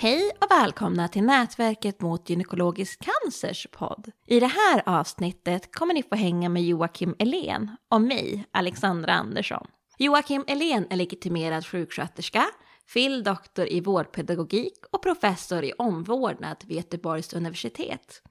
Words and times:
Hej 0.00 0.30
och 0.40 0.50
välkomna 0.50 1.08
till 1.08 1.24
Nätverket 1.24 2.00
mot 2.00 2.30
gynekologisk 2.30 3.00
cancers 3.04 3.66
podd. 3.72 4.10
I 4.26 4.40
det 4.40 4.46
här 4.46 4.82
avsnittet 4.86 5.74
kommer 5.74 5.94
ni 5.94 6.02
få 6.02 6.14
hänga 6.14 6.48
med 6.48 6.62
Joakim 6.62 7.14
Elén 7.18 7.76
och 7.90 8.00
mig, 8.00 8.44
Alexandra 8.50 9.12
Andersson. 9.12 9.66
Joakim 9.98 10.44
Elén 10.46 10.86
är 10.90 10.96
legitimerad 10.96 11.66
sjuksköterska, 11.66 12.44
fil. 12.86 13.24
doktor 13.24 13.68
i 13.68 13.80
vårdpedagogik 13.80 14.78
och 14.90 15.02
professor 15.02 15.64
i 15.64 15.72
omvårdnad 15.72 16.56
vid 16.66 16.76
Göteborgs 16.76 17.32
universitet. 17.32 18.22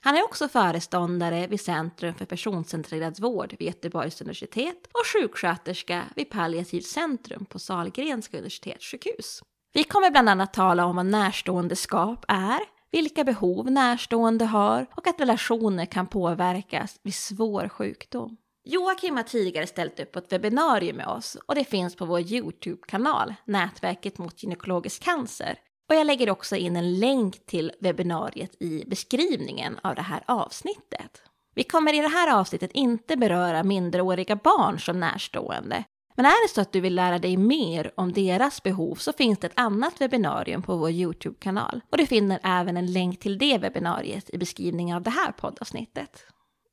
Han 0.00 0.16
är 0.16 0.24
också 0.24 0.48
föreståndare 0.48 1.46
vid 1.46 1.60
Centrum 1.60 2.14
för 2.14 2.24
personcentrerad 2.24 3.20
vård 3.20 3.54
vid 3.58 3.66
Göteborgs 3.66 4.20
universitet 4.20 4.86
och 4.92 5.06
sjuksköterska 5.06 6.04
vid 6.16 6.30
Palliativt 6.30 6.86
centrum 6.86 7.44
på 7.44 7.58
Sahlgrenska 7.58 8.36
universitetssjukhus. 8.38 9.42
Vi 9.76 9.84
kommer 9.84 10.10
bland 10.10 10.28
annat 10.28 10.52
tala 10.52 10.86
om 10.86 10.96
vad 10.96 11.06
närståendeskap 11.06 12.24
är, 12.28 12.60
vilka 12.90 13.24
behov 13.24 13.70
närstående 13.70 14.44
har 14.44 14.86
och 14.94 15.06
att 15.06 15.20
relationer 15.20 15.86
kan 15.86 16.06
påverkas 16.06 17.00
vid 17.02 17.14
svår 17.14 17.68
sjukdom. 17.68 18.36
Joakim 18.64 19.16
har 19.16 19.22
tidigare 19.22 19.66
ställt 19.66 20.00
upp 20.00 20.12
på 20.12 20.18
ett 20.18 20.32
webbinarium 20.32 20.96
med 20.96 21.06
oss 21.06 21.36
och 21.46 21.54
det 21.54 21.64
finns 21.64 21.96
på 21.96 22.04
vår 22.04 22.20
YouTube-kanal, 22.20 23.34
Nätverket 23.44 24.18
mot 24.18 24.42
gynekologisk 24.42 25.02
cancer. 25.02 25.58
Och 25.88 25.94
jag 25.94 26.06
lägger 26.06 26.30
också 26.30 26.56
in 26.56 26.76
en 26.76 26.98
länk 26.98 27.46
till 27.46 27.72
webbinariet 27.80 28.62
i 28.62 28.84
beskrivningen 28.86 29.78
av 29.82 29.94
det 29.94 30.02
här 30.02 30.22
avsnittet. 30.26 31.22
Vi 31.54 31.64
kommer 31.64 31.94
i 31.94 32.00
det 32.00 32.08
här 32.08 32.38
avsnittet 32.38 32.70
inte 32.72 33.16
beröra 33.16 33.62
minderåriga 33.62 34.36
barn 34.36 34.80
som 34.80 35.00
närstående, 35.00 35.84
men 36.16 36.26
är 36.26 36.48
det 36.48 36.54
så 36.54 36.60
att 36.60 36.72
du 36.72 36.80
vill 36.80 36.94
lära 36.94 37.18
dig 37.18 37.36
mer 37.36 37.92
om 37.94 38.12
deras 38.12 38.62
behov 38.62 38.94
så 38.94 39.12
finns 39.12 39.38
det 39.38 39.46
ett 39.46 39.52
annat 39.60 40.00
webbinarium 40.00 40.62
på 40.62 40.76
vår 40.76 40.90
YouTube-kanal. 40.90 41.80
Och 41.90 41.98
du 41.98 42.06
finner 42.06 42.40
även 42.42 42.76
en 42.76 42.92
länk 42.92 43.20
till 43.20 43.38
det 43.38 43.58
webbinariet 43.58 44.30
i 44.34 44.38
beskrivningen 44.38 44.96
av 44.96 45.02
det 45.02 45.10
här 45.10 45.32
poddavsnittet. 45.32 46.26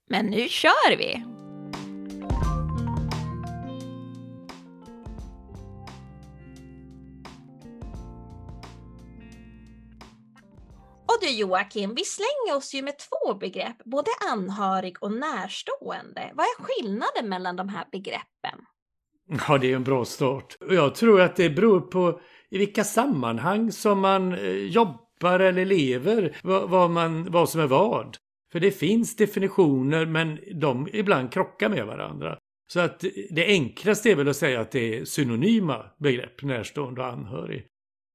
Men 0.10 0.26
nu 0.26 0.50
kör 0.50 0.98
vi! 0.98 1.24
Och 11.06 11.18
du 11.22 11.30
Joakim, 11.30 11.96
vi 11.96 12.06
slänger 12.06 12.58
oss 12.58 12.74
ju 12.74 12.82
med 12.82 12.96
två 12.98 13.34
begrepp, 13.34 13.84
både 13.86 14.12
anhörig 14.32 15.04
och 15.04 15.12
närstående. 15.12 16.32
Vad 16.34 16.46
är 16.46 16.64
skillnaden 16.64 17.30
mellan 17.30 17.56
de 17.56 17.70
här 17.70 17.86
begreppen? 17.92 18.66
Ja, 19.48 19.58
det 19.58 19.72
är 19.72 19.76
en 19.76 19.84
bra 19.84 20.06
start. 20.06 20.58
Jag 20.70 20.96
tror 20.96 21.22
att 21.22 21.36
det 21.36 21.50
beror 21.50 21.82
på 21.82 22.20
i 22.50 22.58
vilka 22.58 22.84
sammanhang 22.84 23.72
som 23.72 24.00
man 24.00 24.34
eh, 24.34 24.52
jobbar 24.52 25.40
eller 25.40 25.66
lever, 25.66 26.38
vad, 26.44 26.70
vad, 26.70 26.90
man, 26.90 27.32
vad 27.32 27.50
som 27.50 27.62
är 27.62 27.68
vad. 27.68 28.18
För 28.52 28.60
det 28.60 28.72
finns 28.72 29.16
definitioner 29.16 30.06
men 30.06 30.40
de 30.56 30.88
ibland 30.94 31.34
krockar 31.34 31.70
med 31.70 31.86
varandra. 31.86 32.38
Så 32.68 32.80
att 32.80 33.04
det 33.30 33.46
enklaste 33.46 34.12
är 34.12 34.16
väl 34.16 34.28
att 34.28 34.36
säga 34.36 34.62
att 34.62 34.72
det 34.72 34.98
är 34.98 35.06
synonyma 35.06 35.86
begrepp, 36.00 36.44
närstående 36.44 37.02
och 37.02 37.08
anhörig. 37.08 37.66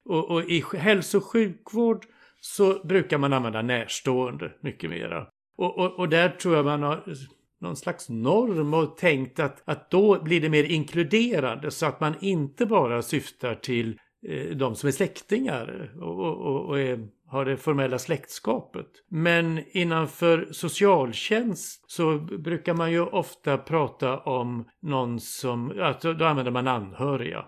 Och, 0.09 0.31
och 0.31 0.45
i 0.45 0.65
hälso 0.77 1.19
och 1.19 1.25
sjukvård 1.25 2.05
så 2.41 2.87
brukar 2.87 3.19
man 3.19 3.33
använda 3.33 3.63
närstående 3.63 4.53
mycket 4.63 4.91
mera. 4.91 5.27
Och, 5.59 5.79
och, 5.79 5.99
och 5.99 6.09
där 6.09 6.29
tror 6.29 6.57
jag 6.57 6.65
man 6.65 6.83
har 6.83 7.15
någon 7.61 7.77
slags 7.77 8.09
norm 8.09 8.75
och 8.75 8.97
tänkt 8.97 9.41
att, 9.41 9.63
att 9.65 9.91
då 9.91 10.23
blir 10.23 10.41
det 10.41 10.49
mer 10.49 10.65
inkluderande 10.65 11.71
så 11.71 11.87
att 11.87 12.01
man 12.01 12.15
inte 12.21 12.67
bara 12.67 13.03
syftar 13.03 13.55
till 13.55 13.99
eh, 14.29 14.57
de 14.57 14.75
som 14.75 14.87
är 14.87 14.93
släktingar 14.93 15.93
och, 16.01 16.19
och, 16.19 16.69
och 16.69 16.81
är, 16.81 17.09
har 17.27 17.45
det 17.45 17.57
formella 17.57 17.99
släktskapet. 17.99 18.87
Men 19.09 19.61
innanför 19.71 20.49
socialtjänst 20.51 21.91
så 21.91 22.19
brukar 22.19 22.75
man 22.75 22.93
ju 22.93 23.01
ofta 23.01 23.59
prata 23.59 24.19
om 24.19 24.69
någon 24.83 25.21
som, 25.21 25.81
alltså 25.81 26.13
då 26.13 26.25
använder 26.25 26.53
man 26.53 26.69
anhöriga. 26.69 27.45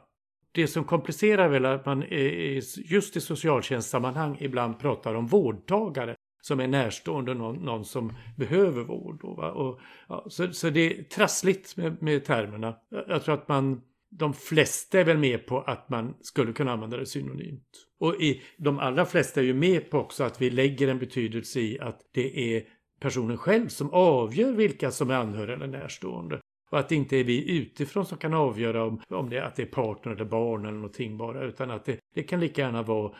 Det 0.52 0.66
som 0.66 0.84
komplicerar 0.84 1.48
väl 1.48 1.66
att 1.66 1.86
man 1.86 2.04
just 2.90 3.16
i 3.16 3.20
socialtjänstsammanhang 3.20 4.36
ibland 4.40 4.78
pratar 4.78 5.14
om 5.14 5.26
vårdtagare 5.26 6.16
som 6.40 6.60
är 6.60 6.68
närstående 6.68 7.34
någon, 7.34 7.56
någon 7.56 7.84
som 7.84 8.12
behöver 8.36 8.84
vård. 8.84 9.24
Och, 9.24 9.38
och, 9.38 9.80
ja, 10.08 10.26
så, 10.28 10.52
så 10.52 10.70
det 10.70 10.80
är 10.80 11.02
trassligt 11.02 11.76
med, 11.76 12.02
med 12.02 12.24
termerna. 12.24 12.76
Jag 13.08 13.24
tror 13.24 13.34
att 13.34 13.48
man, 13.48 13.80
de 14.10 14.34
flesta 14.34 15.00
är 15.00 15.04
väl 15.04 15.18
med 15.18 15.46
på 15.46 15.60
att 15.60 15.88
man 15.88 16.14
skulle 16.20 16.52
kunna 16.52 16.72
använda 16.72 16.96
det 16.96 17.06
synonymt. 17.06 17.86
Och 17.98 18.14
i, 18.14 18.42
de 18.56 18.78
allra 18.78 19.06
flesta 19.06 19.40
är 19.40 19.44
ju 19.44 19.54
med 19.54 19.90
på 19.90 19.98
också 19.98 20.24
att 20.24 20.42
vi 20.42 20.50
lägger 20.50 20.88
en 20.88 20.98
betydelse 20.98 21.60
i 21.60 21.80
att 21.80 22.00
det 22.12 22.56
är 22.56 22.64
personen 23.00 23.38
själv 23.38 23.68
som 23.68 23.90
avgör 23.90 24.52
vilka 24.52 24.90
som 24.90 25.10
är 25.10 25.14
anhöriga 25.14 25.56
eller 25.56 25.66
närstående. 25.66 26.40
Och 26.70 26.78
att 26.78 26.88
det 26.88 26.94
inte 26.94 27.16
är 27.16 27.24
vi 27.24 27.58
utifrån 27.58 28.06
som 28.06 28.18
kan 28.18 28.34
avgöra 28.34 28.84
om, 28.84 29.02
om 29.08 29.30
det, 29.30 29.46
att 29.46 29.56
det 29.56 29.62
är 29.62 29.66
partner 29.66 30.12
eller 30.12 30.24
barn 30.24 30.64
eller 30.64 30.76
någonting 30.76 31.16
bara. 31.16 31.44
Utan 31.44 31.70
att 31.70 31.84
det, 31.84 31.98
det 32.14 32.22
kan 32.22 32.40
lika 32.40 32.60
gärna 32.60 32.82
vara 32.82 33.12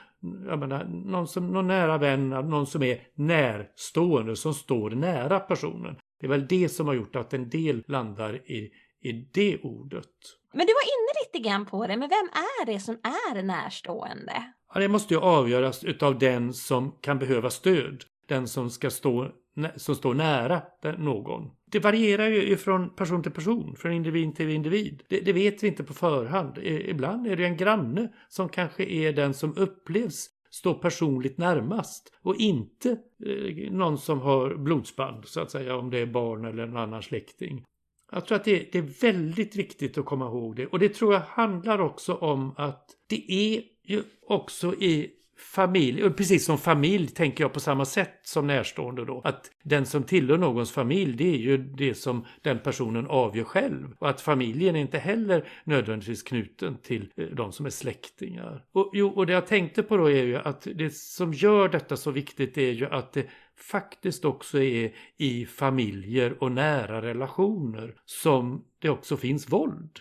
menar, 0.57 0.85
någon, 0.85 1.29
som, 1.29 1.47
någon 1.53 1.67
nära 1.67 1.99
vän, 1.99 2.29
någon 2.29 2.67
som 2.67 2.83
är 2.83 3.01
närstående, 3.15 4.37
som 4.37 4.55
står 4.55 4.91
nära 4.91 5.41
personen. 5.41 5.97
Det 6.21 6.27
är 6.27 6.31
väl 6.31 6.47
det 6.47 6.69
som 6.69 6.87
har 6.87 6.95
gjort 6.95 7.17
att 7.17 7.35
en 7.35 7.49
del 7.49 7.83
landar 7.87 8.35
i, 8.35 8.71
i 9.01 9.13
det 9.33 9.59
ordet. 9.63 10.07
Men 10.53 10.67
du 10.67 10.73
var 10.73 10.83
inne 10.83 11.25
lite 11.25 11.49
grann 11.49 11.67
på 11.67 11.87
det, 11.87 11.97
men 11.97 12.09
vem 12.09 12.29
är 12.33 12.67
det 12.67 12.81
som 12.81 12.95
är 12.95 13.43
närstående? 13.43 14.53
Ja, 14.75 14.81
det 14.81 14.89
måste 14.89 15.15
ju 15.15 15.21
avgöras 15.21 15.85
utav 15.85 16.19
den 16.19 16.53
som 16.53 16.93
kan 17.01 17.19
behöva 17.19 17.51
stöd. 17.51 18.05
Den 18.29 18.49
som 18.49 18.71
ska 18.71 18.91
stå 18.91 19.33
som 19.77 19.95
står 19.95 20.15
nära 20.15 20.63
någon. 20.99 21.51
Det 21.67 21.79
varierar 21.79 22.29
ju 22.29 22.57
från 22.57 22.95
person 22.95 23.23
till 23.23 23.33
person, 23.33 23.77
från 23.77 23.93
individ 23.93 24.37
till 24.37 24.51
individ. 24.51 25.03
Det, 25.09 25.21
det, 25.21 25.33
vet 25.33 25.63
vi 25.63 25.69
inte 25.69 25.85
på 25.85 25.95
förhand. 25.95 26.59
Ibland 26.63 27.27
är 27.27 27.37
det 27.37 27.45
en 27.45 27.57
granne 27.57 28.13
som 28.29 28.49
kanske 28.49 28.85
är 28.85 29.13
den 29.13 29.35
som 29.35 29.57
upplevs 29.57 30.29
stå 30.51 30.75
personligt 30.75 31.39
närmast 31.39 32.13
och 32.23 32.37
inte 32.37 32.91
eh, 33.27 33.73
någon 33.73 33.99
som 33.99 34.21
har 34.21 34.55
blodsband 34.55 35.27
så 35.27 35.41
att 35.41 35.51
säga 35.51 35.77
om 35.77 35.91
det 35.91 35.99
är 35.99 36.07
barn 36.07 36.45
eller 36.45 36.63
en 36.63 36.77
annan 36.77 37.03
släkting. 37.03 37.65
Jag 38.13 38.27
tror 38.27 38.37
att 38.37 38.45
det, 38.45 38.73
det, 38.73 38.79
är 38.79 39.01
väldigt 39.01 39.57
viktigt 39.57 39.99
att 39.99 40.05
komma 40.05 40.27
ihåg 40.27 40.57
det 40.57 40.67
och 40.67 40.79
det 40.79 40.89
tror 40.89 41.13
jag 41.13 41.21
handlar 41.21 41.81
också 41.81 42.15
om 42.15 42.55
att 42.57 42.85
det 43.09 43.33
är 43.33 43.63
ju 43.85 44.03
också 44.23 44.75
i 44.75 45.11
familj, 45.41 46.11
precis 46.11 46.45
som 46.45 46.59
familj 46.59 47.09
tänker 47.09 47.45
jag 47.45 47.53
på 47.53 47.61
samma 47.61 47.85
sätt 47.85 48.21
som 48.23 48.47
närstående 48.47 49.05
då. 49.05 49.21
Att 49.25 49.51
den 49.63 49.87
som 49.87 50.03
tillhör 50.03 50.39
någons 50.39 50.73
familj 50.73 51.17
det 51.17 51.35
är 51.35 51.39
ju 51.39 51.57
det 51.57 51.95
som 51.95 52.27
den 52.43 52.59
personen 52.59 53.07
avgör 53.07 53.45
själv. 53.45 53.95
Och 53.99 54.11
att 54.11 54.21
familjen 54.21 54.77
är 54.77 54.81
inte 54.81 54.99
heller 54.99 55.49
nödvändigtvis 55.65 56.23
knuten 56.23 56.77
till 56.83 57.13
eh, 57.17 57.27
de 57.27 57.53
som 57.53 57.67
är 57.67 57.71
släktingar. 57.71 58.65
Och, 58.73 58.91
jo, 58.93 59.09
och 59.09 59.27
det 59.27 59.33
jag 59.33 59.47
tänkte 59.47 59.83
på 59.83 59.97
då 59.97 60.11
är 60.11 60.25
ju 60.25 60.37
att 60.37 60.67
det 60.75 60.95
som 60.95 61.33
gör 61.33 61.69
detta 61.69 61.97
så 61.97 62.11
viktigt 62.11 62.59
är 62.59 62.73
ju 62.73 62.87
att 62.87 63.13
det 63.13 63.27
faktiskt 63.57 64.25
också 64.25 64.59
är 64.63 64.93
i 65.17 65.47
familjer 65.47 66.43
och 66.43 66.53
nära 66.53 67.03
relationer 67.03 67.95
som 68.05 68.65
det 68.79 68.91
också 68.91 69.17
finns 69.17 69.53
våld. 69.53 70.01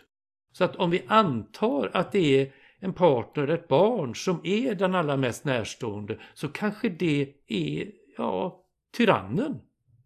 Så 0.52 0.64
att 0.64 0.76
om 0.76 0.92
vi 0.92 1.02
antar 1.08 1.92
att 1.94 2.12
det 2.12 2.42
är 2.42 2.52
en 2.80 2.94
partner, 2.94 3.48
ett 3.48 3.68
barn 3.68 4.16
som 4.16 4.42
är 4.44 4.76
den 4.76 4.96
allra 4.96 5.18
mest 5.18 5.46
närstående 5.46 6.20
så 6.34 6.48
kanske 6.48 6.90
det 6.90 7.34
är 7.48 7.92
ja, 8.18 8.64
tyrannen 8.98 9.60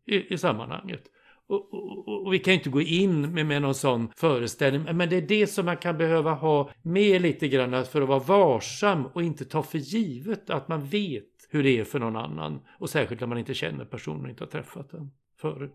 i, 0.05 0.33
i 0.33 0.37
sammanhanget. 0.37 1.03
Och, 1.47 1.73
och, 1.73 2.25
och, 2.25 2.33
vi 2.33 2.39
kan 2.39 2.53
inte 2.53 2.69
gå 2.69 2.81
in 2.81 3.33
med, 3.33 3.45
med 3.45 3.61
någon 3.61 3.75
sån 3.75 4.11
föreställning, 4.15 4.97
men 4.97 5.09
det 5.09 5.15
är 5.15 5.21
det 5.21 5.47
som 5.47 5.65
man 5.65 5.77
kan 5.77 5.97
behöva 5.97 6.33
ha 6.33 6.69
med 6.81 7.21
lite 7.21 7.47
grann 7.47 7.85
för 7.85 8.01
att 8.01 8.07
vara 8.07 8.19
varsam 8.19 9.05
och 9.05 9.23
inte 9.23 9.45
ta 9.45 9.63
för 9.63 9.77
givet 9.77 10.49
att 10.49 10.67
man 10.67 10.85
vet 10.85 11.23
hur 11.49 11.63
det 11.63 11.79
är 11.79 11.83
för 11.83 11.99
någon 11.99 12.15
annan. 12.15 12.59
Och 12.79 12.89
särskilt 12.89 13.21
när 13.21 13.27
man 13.27 13.37
inte 13.37 13.53
känner 13.53 13.85
personen 13.85 14.23
och 14.23 14.29
inte 14.29 14.43
har 14.43 14.49
träffat 14.49 14.91
den 14.91 15.11
förut. 15.37 15.71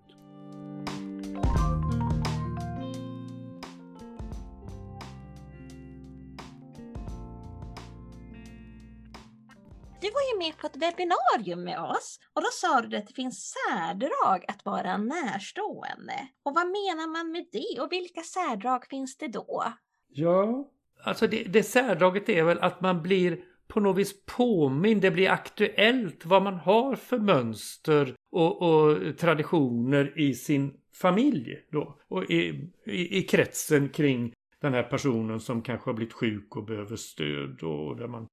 Ju 10.33 10.39
med 10.39 10.59
på 10.59 10.67
ett 10.67 10.77
webbinarium 10.77 11.65
med 11.65 11.81
oss 11.81 12.19
och 12.35 12.43
då 12.43 12.49
sa 12.53 12.81
du 12.81 12.97
att 12.97 13.07
det 13.07 13.15
finns 13.15 13.55
särdrag 13.55 14.45
att 14.49 14.65
vara 14.65 14.97
närstående. 14.97 16.29
Och 16.43 16.55
vad 16.55 16.67
menar 16.67 17.13
man 17.13 17.33
med 17.33 17.47
det 17.53 17.81
och 17.81 17.93
vilka 17.93 18.21
särdrag 18.21 18.87
finns 18.87 19.17
det 19.17 19.29
då? 19.29 19.65
Ja, 20.09 20.71
alltså 21.03 21.27
det, 21.27 21.45
det 21.45 21.63
särdraget 21.63 22.29
är 22.29 22.43
väl 22.45 22.59
att 22.59 22.81
man 22.81 23.03
blir 23.03 23.45
på 23.69 23.81
något 23.81 23.99
vis 23.99 24.25
påmind, 24.27 25.03
det 25.03 25.11
blir 25.11 25.31
aktuellt 25.31 26.27
vad 26.27 26.43
man 26.43 26.55
har 26.55 26.97
för 26.97 27.19
mönster 27.19 28.15
och, 28.31 28.63
och 28.63 29.19
traditioner 29.19 30.19
i 30.19 30.35
sin 30.35 30.75
familj 30.95 31.59
då. 31.73 31.99
Och 32.09 32.25
i, 32.25 32.71
i, 32.87 33.19
i 33.19 33.23
kretsen 33.23 33.89
kring 33.89 34.33
den 34.61 34.75
här 34.75 34.83
personen 34.83 35.41
som 35.41 35.63
kanske 35.63 35.91
har 35.91 35.95
blivit 35.95 36.15
sjuk 36.15 36.57
och 36.57 36.65
behöver 36.65 36.97
stöd 36.97 37.63
och 37.63 37.97
där 37.97 38.09
man 38.09 38.27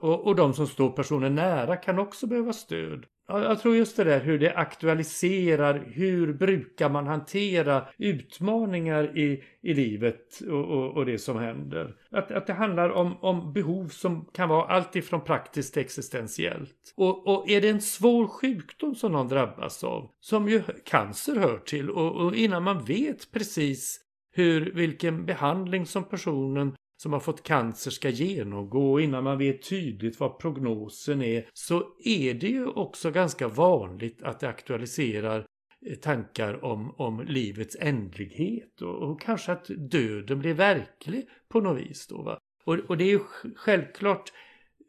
och, 0.00 0.26
och 0.26 0.36
de 0.36 0.54
som 0.54 0.66
står 0.66 0.90
personen 0.90 1.34
nära 1.34 1.76
kan 1.76 1.98
också 1.98 2.26
behöva 2.26 2.52
stöd. 2.52 3.06
Jag 3.28 3.60
tror 3.60 3.76
just 3.76 3.96
det 3.96 4.04
där 4.04 4.20
hur 4.20 4.38
det 4.38 4.54
aktualiserar 4.54 5.84
hur 5.86 6.32
brukar 6.32 6.88
man 6.88 7.06
hantera 7.06 7.88
utmaningar 7.98 9.18
i, 9.18 9.44
i 9.62 9.74
livet 9.74 10.40
och, 10.40 10.64
och, 10.64 10.96
och 10.96 11.06
det 11.06 11.18
som 11.18 11.38
händer. 11.38 11.94
Att, 12.10 12.30
att 12.30 12.46
det 12.46 12.52
handlar 12.52 12.90
om, 12.90 13.16
om 13.20 13.52
behov 13.52 13.88
som 13.88 14.24
kan 14.24 14.48
vara 14.48 14.66
allt 14.66 14.96
ifrån 14.96 15.20
praktiskt 15.20 15.72
till 15.72 15.82
existentiellt. 15.82 16.92
Och, 16.96 17.26
och 17.26 17.50
är 17.50 17.60
det 17.60 17.68
en 17.68 17.80
svår 17.80 18.26
sjukdom 18.26 18.94
som 18.94 19.12
någon 19.12 19.28
drabbas 19.28 19.84
av, 19.84 20.10
som 20.20 20.48
ju 20.48 20.62
cancer 20.84 21.36
hör 21.36 21.58
till 21.58 21.90
och, 21.90 22.16
och 22.16 22.34
innan 22.34 22.62
man 22.62 22.84
vet 22.84 23.32
precis 23.32 24.00
hur, 24.32 24.72
vilken 24.74 25.26
behandling 25.26 25.86
som 25.86 26.04
personen 26.04 26.76
som 26.96 27.12
har 27.12 27.20
fått 27.20 27.42
cancer 27.42 27.90
ska 27.90 28.08
genomgå 28.08 29.00
innan 29.00 29.24
man 29.24 29.38
vet 29.38 29.68
tydligt 29.68 30.20
vad 30.20 30.38
prognosen 30.38 31.22
är 31.22 31.48
så 31.52 31.84
är 32.04 32.34
det 32.34 32.48
ju 32.48 32.66
också 32.66 33.10
ganska 33.10 33.48
vanligt 33.48 34.22
att 34.22 34.40
det 34.40 34.48
aktualiserar 34.48 35.46
eh, 35.86 35.94
tankar 35.94 36.64
om, 36.64 36.94
om 36.98 37.24
livets 37.26 37.76
ändlighet 37.80 38.82
och, 38.82 39.10
och 39.10 39.20
kanske 39.20 39.52
att 39.52 39.66
döden 39.90 40.38
blir 40.38 40.54
verklig 40.54 41.28
på 41.48 41.60
något 41.60 41.80
vis. 41.80 42.06
Då, 42.06 42.22
va? 42.22 42.38
Och, 42.64 42.74
och 42.74 42.96
det 42.96 43.04
är 43.04 43.10
ju 43.10 43.20
självklart 43.56 44.32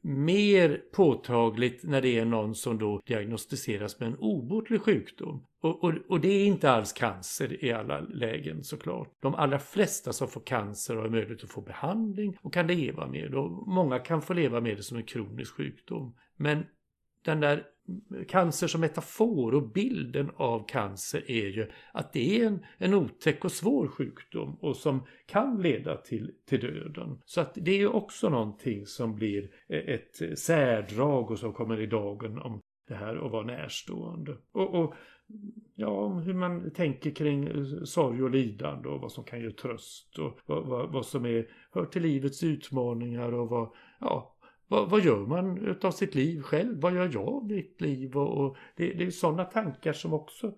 mer 0.07 0.81
påtagligt 0.93 1.83
när 1.83 2.01
det 2.01 2.19
är 2.19 2.25
någon 2.25 2.55
som 2.55 2.77
då 2.77 3.01
diagnostiseras 3.05 3.99
med 3.99 4.07
en 4.07 4.17
obotlig 4.17 4.81
sjukdom. 4.81 5.45
Och, 5.61 5.83
och, 5.83 5.93
och, 6.09 6.19
det 6.19 6.27
är 6.27 6.45
inte 6.45 6.71
alls 6.71 6.93
cancer 6.93 7.65
i 7.65 7.71
alla 7.71 7.99
lägen 7.99 8.63
såklart. 8.63 9.09
De 9.19 9.35
allra 9.35 9.59
flesta 9.59 10.13
som 10.13 10.27
får 10.27 10.41
cancer 10.41 10.95
har 10.95 11.09
möjlighet 11.09 11.43
att 11.43 11.49
få 11.49 11.61
behandling 11.61 12.37
och 12.41 12.53
kan 12.53 12.67
leva 12.67 13.07
med 13.07 13.31
det. 13.31 13.37
Och 13.37 13.67
många 13.67 13.99
kan 13.99 14.21
få 14.21 14.33
leva 14.33 14.61
med 14.61 14.77
det 14.77 14.83
som 14.83 14.97
en 14.97 15.03
kronisk 15.03 15.53
sjukdom. 15.53 16.15
Men 16.35 16.65
den 17.25 17.39
där 17.39 17.63
cancer 18.27 18.67
som 18.67 18.81
metafor 18.81 19.53
och 19.53 19.69
bilden 19.69 20.31
av 20.35 20.67
cancer 20.67 21.31
är 21.31 21.47
ju 21.47 21.67
att 21.91 22.13
det 22.13 22.39
är 22.39 22.47
en, 22.47 22.65
en 22.77 22.93
otäck 22.93 23.45
och 23.45 23.51
svår 23.51 23.87
sjukdom 23.87 24.57
och 24.61 24.75
som 24.75 25.03
kan 25.25 25.61
leda 25.61 25.97
till, 25.97 26.31
till 26.45 26.59
döden. 26.59 27.21
Så 27.25 27.41
att 27.41 27.51
det 27.55 27.71
är 27.71 27.77
ju 27.77 27.87
också 27.87 28.29
någonting 28.29 28.85
som 28.85 29.15
blir 29.15 29.49
e, 29.67 29.93
ett 29.93 30.39
särdrag 30.39 31.31
och 31.31 31.39
som 31.39 31.53
kommer 31.53 31.81
i 31.81 31.85
dagen 31.85 32.39
om 32.39 32.61
det 32.87 32.95
här 32.95 33.25
att 33.25 33.31
vara 33.31 33.45
närstående. 33.45 34.37
Och, 34.51 34.75
och 34.75 34.93
ja, 35.75 36.09
hur 36.09 36.33
man 36.33 36.71
tänker 36.71 37.11
kring 37.11 37.47
eh, 37.47 37.83
sorg 37.83 38.23
och 38.23 38.29
lidande 38.29 38.89
och 38.89 39.01
vad 39.01 39.11
som 39.11 39.23
kan 39.23 39.41
ge 39.41 39.51
tröst 39.51 40.19
och 40.19 40.39
vad, 40.45 40.65
vad, 40.65 40.91
vad 40.93 41.05
som 41.05 41.25
är, 41.25 41.47
hör 41.71 41.85
till 41.85 42.01
livets 42.01 42.43
utmaningar 42.43 43.33
och 43.33 43.49
vad, 43.49 43.69
ja, 43.99 44.36
vad, 44.67 44.89
vad, 44.89 45.01
gör 45.01 45.25
man 45.25 45.57
utav 45.57 45.91
sitt 45.91 46.15
liv 46.15 46.41
själv? 46.41 46.81
Vad 46.81 46.95
gör 46.95 47.09
jag 47.13 47.27
av 47.27 47.45
mitt 47.45 47.81
liv? 47.81 48.17
Och, 48.17 48.45
och 48.45 48.57
det, 48.75 48.93
det, 48.93 49.03
är 49.03 49.11
sådana 49.11 49.45
tankar 49.45 49.93
som 49.93 50.13
också 50.13 50.53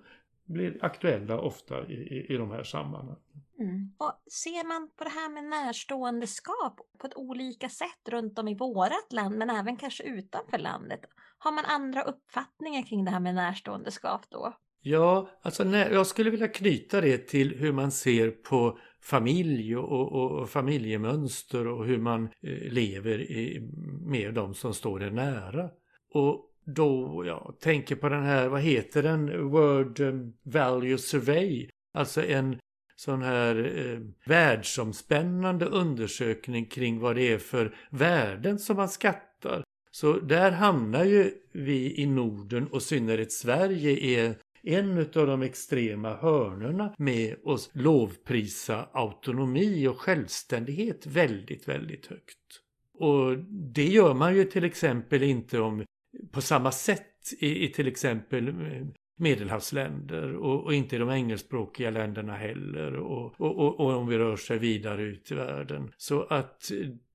blir 0.45 0.77
aktuella 0.81 1.39
ofta 1.39 1.87
i, 1.87 1.93
i, 1.93 2.33
i 2.33 2.37
de 2.37 2.51
här 2.51 2.63
sammanhangen. 2.63 3.17
Mm. 3.59 3.93
Och 3.97 4.31
ser 4.31 4.67
man 4.67 4.89
på 4.97 5.03
det 5.03 5.09
här 5.09 5.29
med 5.29 5.43
närståendeskap 5.43 6.79
på 6.97 7.07
ett 7.07 7.15
olika 7.15 7.69
sätt 7.69 8.09
runt 8.09 8.39
om 8.39 8.47
i 8.47 8.55
vårat 8.55 9.13
land 9.13 9.37
men 9.37 9.49
även 9.49 9.77
kanske 9.77 10.03
utanför 10.03 10.57
landet? 10.57 10.99
Har 11.37 11.51
man 11.51 11.65
andra 11.65 12.01
uppfattningar 12.01 12.83
kring 12.83 13.05
det 13.05 13.11
här 13.11 13.19
med 13.19 13.35
närståendeskap 13.35 14.21
då? 14.29 14.53
Ja, 14.81 15.29
alltså 15.41 15.63
när, 15.63 15.91
jag 15.91 16.07
skulle 16.07 16.29
vilja 16.29 16.47
knyta 16.47 17.01
det 17.01 17.17
till 17.17 17.55
hur 17.55 17.73
man 17.73 17.91
ser 17.91 18.31
på 18.31 18.79
familj 19.01 19.77
och, 19.77 20.11
och, 20.11 20.31
och 20.31 20.49
familjemönster 20.49 21.67
och 21.67 21.85
hur 21.85 21.97
man 21.97 22.23
eh, 22.23 22.71
lever 22.71 23.21
i, 23.21 23.69
med 24.01 24.33
de 24.33 24.53
som 24.53 24.73
står 24.73 25.03
en 25.03 25.15
nära. 25.15 25.69
Och 26.13 26.45
då, 26.65 27.23
ja, 27.25 27.55
tänker 27.61 27.95
på 27.95 28.09
den 28.09 28.23
här, 28.23 28.47
vad 28.47 28.61
heter 28.61 29.03
den, 29.03 29.49
World 29.49 29.99
eh, 29.99 30.13
Value 30.43 30.97
Survey, 30.97 31.69
alltså 31.93 32.25
en 32.25 32.57
sån 32.95 33.21
här 33.21 33.55
eh, 33.77 33.99
världsomspännande 34.25 35.65
undersökning 35.65 36.65
kring 36.65 36.99
vad 36.99 37.15
det 37.15 37.33
är 37.33 37.37
för 37.37 37.75
värden 37.89 38.59
som 38.59 38.75
man 38.75 38.89
skattar. 38.89 39.63
Så 39.91 40.19
där 40.19 40.51
hamnar 40.51 41.05
ju 41.05 41.31
vi 41.51 42.01
i 42.01 42.05
Norden 42.05 42.67
och 42.67 42.81
synnerhet 42.81 43.31
Sverige 43.31 43.91
i 43.91 44.33
en 44.63 44.97
av 44.99 45.27
de 45.27 45.41
extrema 45.41 46.15
hörnorna 46.15 46.93
med 46.97 47.35
att 47.45 47.69
lovprisa 47.73 48.89
autonomi 48.93 49.87
och 49.87 49.97
självständighet 49.97 51.05
väldigt, 51.05 51.67
väldigt 51.67 52.07
högt. 52.07 52.61
Och 52.93 53.37
det 53.73 53.87
gör 53.87 54.13
man 54.13 54.35
ju 54.35 54.43
till 54.43 54.63
exempel 54.63 55.23
inte 55.23 55.59
om 55.59 55.85
på 56.31 56.41
samma 56.41 56.71
sätt 56.71 57.33
i, 57.39 57.65
i 57.65 57.67
till 57.67 57.87
exempel 57.87 58.47
eh, 58.47 58.87
medelhavsländer 59.17 60.35
och, 60.35 60.63
och, 60.63 60.73
inte 60.73 60.95
i 60.95 60.99
de 60.99 61.09
engelskspråkiga 61.09 61.89
länderna 61.89 62.33
heller 62.33 62.95
och, 62.95 63.41
och, 63.41 63.79
och, 63.79 63.97
om 63.97 64.07
vi 64.07 64.17
rör 64.17 64.35
sig 64.35 64.59
vidare 64.59 65.01
ut 65.01 65.31
i 65.31 65.35
världen. 65.35 65.91
Så 65.97 66.23
att 66.23 66.71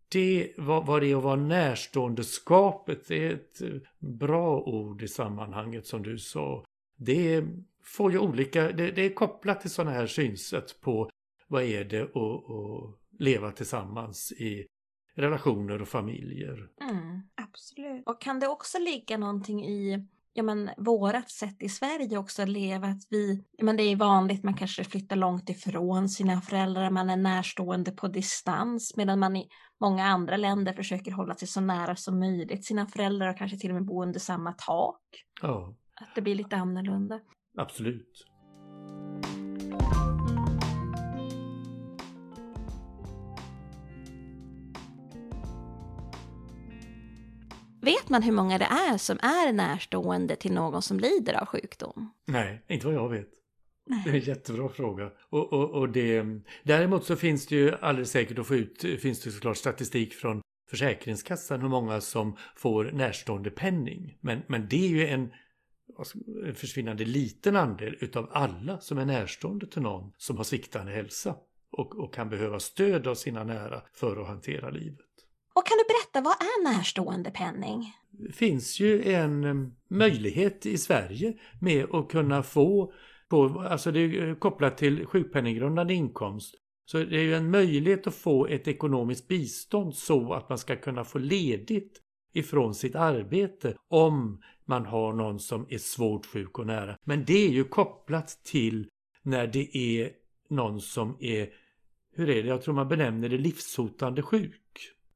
det, 0.08 0.52
vad, 0.56 0.87
vad 0.87 1.02
det 1.02 1.11
är 1.11 1.17
att 1.17 1.23
vara 1.23 1.37
närståendeskapet, 1.37 3.08
det 3.08 3.26
är 3.26 3.35
ett 3.35 3.61
bra 3.99 4.61
ord 4.61 5.02
i 5.02 5.08
sammanhanget 5.08 5.87
som 5.87 6.02
du 6.02 6.19
sa 6.19 6.64
det 6.96 7.44
får 7.85 8.12
ju 8.12 8.19
olika, 8.19 8.73
det, 8.73 8.91
det 8.91 9.02
är 9.02 9.14
kopplat 9.14 9.61
till 9.61 9.70
sådana 9.70 9.91
här 9.91 10.06
synsätt 10.06 10.81
på 10.81 11.11
vad 11.49 11.62
är 11.62 11.85
det 11.85 12.02
att, 12.02 12.17
att 12.17 13.00
leva 13.19 13.50
tillsammans 13.50 14.32
i 14.32 14.67
relationer 15.14 15.82
och 15.82 15.88
familjer. 15.88 16.69
Mm, 16.91 17.23
absolut. 17.35 18.02
Och 18.06 18.20
kan 18.20 18.41
det 18.41 18.49
också 18.49 18.79
ligga 18.79 19.19
någonting 19.19 19.64
i 19.64 20.06
ja, 20.32 20.43
men, 20.43 20.70
vårat 20.76 21.31
sätt 21.31 21.62
i 21.62 21.69
Sverige 21.69 22.19
också 22.19 22.43
att 22.43 22.49
leva, 22.49 22.87
att 22.87 23.02
vi, 23.11 23.44
ja, 23.56 23.64
men 23.64 23.76
det 23.76 23.82
är 23.82 23.96
vanligt, 23.96 24.44
man 24.44 24.55
kanske 24.55 24.85
flyttar 24.85 25.17
långt 25.17 25.50
ifrån 25.50 26.08
sina 26.08 26.41
föräldrar, 26.41 26.91
man 26.91 27.11
är 27.11 27.17
närstående 27.17 27.91
på 27.91 28.08
distans, 28.08 28.96
medan 28.96 29.19
man 29.19 29.37
i 29.37 29.49
många 29.81 30.05
andra 30.05 30.37
länder 30.37 30.73
försöker 30.73 31.12
hålla 31.12 31.35
sig 31.35 31.49
så 31.49 31.61
nära 31.61 31.96
som 31.96 32.19
möjligt 32.19 32.64
sina 32.64 32.87
föräldrar 32.87 33.29
och 33.29 33.38
kanske 33.38 33.58
till 33.58 33.70
och 33.70 33.75
med 33.75 33.85
bo 33.85 34.02
under 34.02 34.20
samma 34.20 34.52
tak. 34.52 35.00
Ja. 35.43 35.75
Att 36.00 36.14
det 36.14 36.20
blir 36.20 36.35
lite 36.35 36.56
annorlunda. 36.56 37.20
Absolut. 37.56 38.26
Vet 47.82 48.08
man 48.08 48.22
hur 48.22 48.32
många 48.32 48.58
det 48.58 48.65
är 48.65 48.98
som 48.98 49.19
är 49.19 49.53
närstående 49.53 50.36
till 50.36 50.53
någon 50.53 50.82
som 50.82 51.01
lider 51.01 51.34
av 51.34 51.46
sjukdom? 51.46 52.10
Nej, 52.27 52.65
inte 52.69 52.86
vad 52.86 52.94
jag 52.94 53.08
vet. 53.08 53.29
Nej. 53.86 54.03
Det 54.05 54.10
är 54.10 54.15
en 54.15 54.20
jättebra 54.20 54.69
fråga. 54.69 55.10
Och, 55.31 55.53
och, 55.53 55.70
och 55.70 55.89
det, 55.89 56.24
däremot 56.63 57.05
så 57.05 57.17
finns 57.17 57.46
det 57.46 57.56
ju 57.56 57.74
alldeles 57.74 58.10
säkert 58.10 58.39
att 58.39 58.46
få 58.46 58.55
ut, 58.55 59.01
finns 59.01 59.20
det 59.20 59.31
såklart 59.31 59.56
statistik 59.56 60.15
från 60.15 60.43
Försäkringskassan 60.70 61.60
hur 61.60 61.69
många 61.69 62.01
som 62.01 62.36
får 62.56 62.84
närstående 62.84 63.51
penning. 63.51 64.19
Men, 64.20 64.43
men 64.46 64.69
det 64.69 64.84
är 64.84 64.89
ju 64.89 65.06
en 65.06 65.32
en 66.46 66.55
försvinnande 66.55 67.05
liten 67.05 67.56
andel 67.56 67.96
utav 68.01 68.31
alla 68.32 68.81
som 68.81 68.98
är 68.98 69.05
närstående 69.05 69.67
till 69.67 69.82
någon 69.82 70.13
som 70.17 70.36
har 70.36 70.44
sviktande 70.44 70.93
hälsa 70.93 71.36
och, 71.70 71.98
och 71.98 72.15
kan 72.15 72.29
behöva 72.29 72.60
stöd 72.60 73.06
av 73.06 73.15
sina 73.15 73.44
nära 73.44 73.82
för 73.93 74.20
att 74.20 74.27
hantera 74.27 74.70
livet. 74.70 75.06
Och 75.55 75.67
kan 75.67 75.79
du 75.79 75.84
berätta, 75.94 76.20
vad 76.20 76.32
är 76.32 76.77
närstående 76.77 77.31
penning? 77.31 77.93
Det 78.10 78.32
finns 78.32 78.81
ju 78.81 79.13
en 79.13 79.44
eh, 79.44 79.55
möjlighet 79.89 80.67
i 80.67 80.79
Sverige 80.79 81.34
med 81.60 81.94
att 81.94 82.08
kunna 82.08 82.43
få, 82.43 82.93
på, 83.29 83.65
alltså 83.70 83.93
det 83.93 84.01
är 84.01 84.34
kopplat 84.34 84.79
till 84.79 85.06
sjukpenninggrundande 85.06 85.94
inkomst, 85.94 86.55
så 86.84 86.98
det 86.98 87.17
är 87.17 87.22
ju 87.22 87.34
en 87.34 87.51
möjlighet 87.51 88.06
att 88.06 88.15
få 88.15 88.46
ett 88.46 88.69
ekonomiskt 88.69 89.29
bistånd 89.29 89.94
så 89.94 90.32
att 90.32 90.48
man 90.48 90.58
ska 90.58 90.77
kunna 90.77 91.05
få 91.05 91.19
ledigt 91.19 92.01
ifrån 92.34 92.74
sitt 92.74 92.94
arbete 92.94 93.74
om 93.88 94.43
man 94.64 94.86
har 94.86 95.12
någon 95.12 95.41
som 95.41 95.67
är 95.69 95.79
svårt 95.79 96.26
sjuk 96.26 96.58
och 96.58 96.67
nära. 96.67 96.96
Men 97.05 97.24
det 97.24 97.46
är 97.46 97.50
ju 97.50 97.64
kopplat 97.64 98.29
till 98.44 98.88
när 99.22 99.46
det 99.46 99.76
är 99.76 100.10
någon 100.50 100.81
som 100.81 101.17
är, 101.20 101.48
hur 102.17 102.31
är 102.31 102.43
det, 102.43 102.48
jag 102.48 102.62
tror 102.62 102.74
man 102.74 102.88
benämner 102.88 103.29
det 103.29 103.38
livshotande 103.38 104.22
sjuk. 104.22 104.60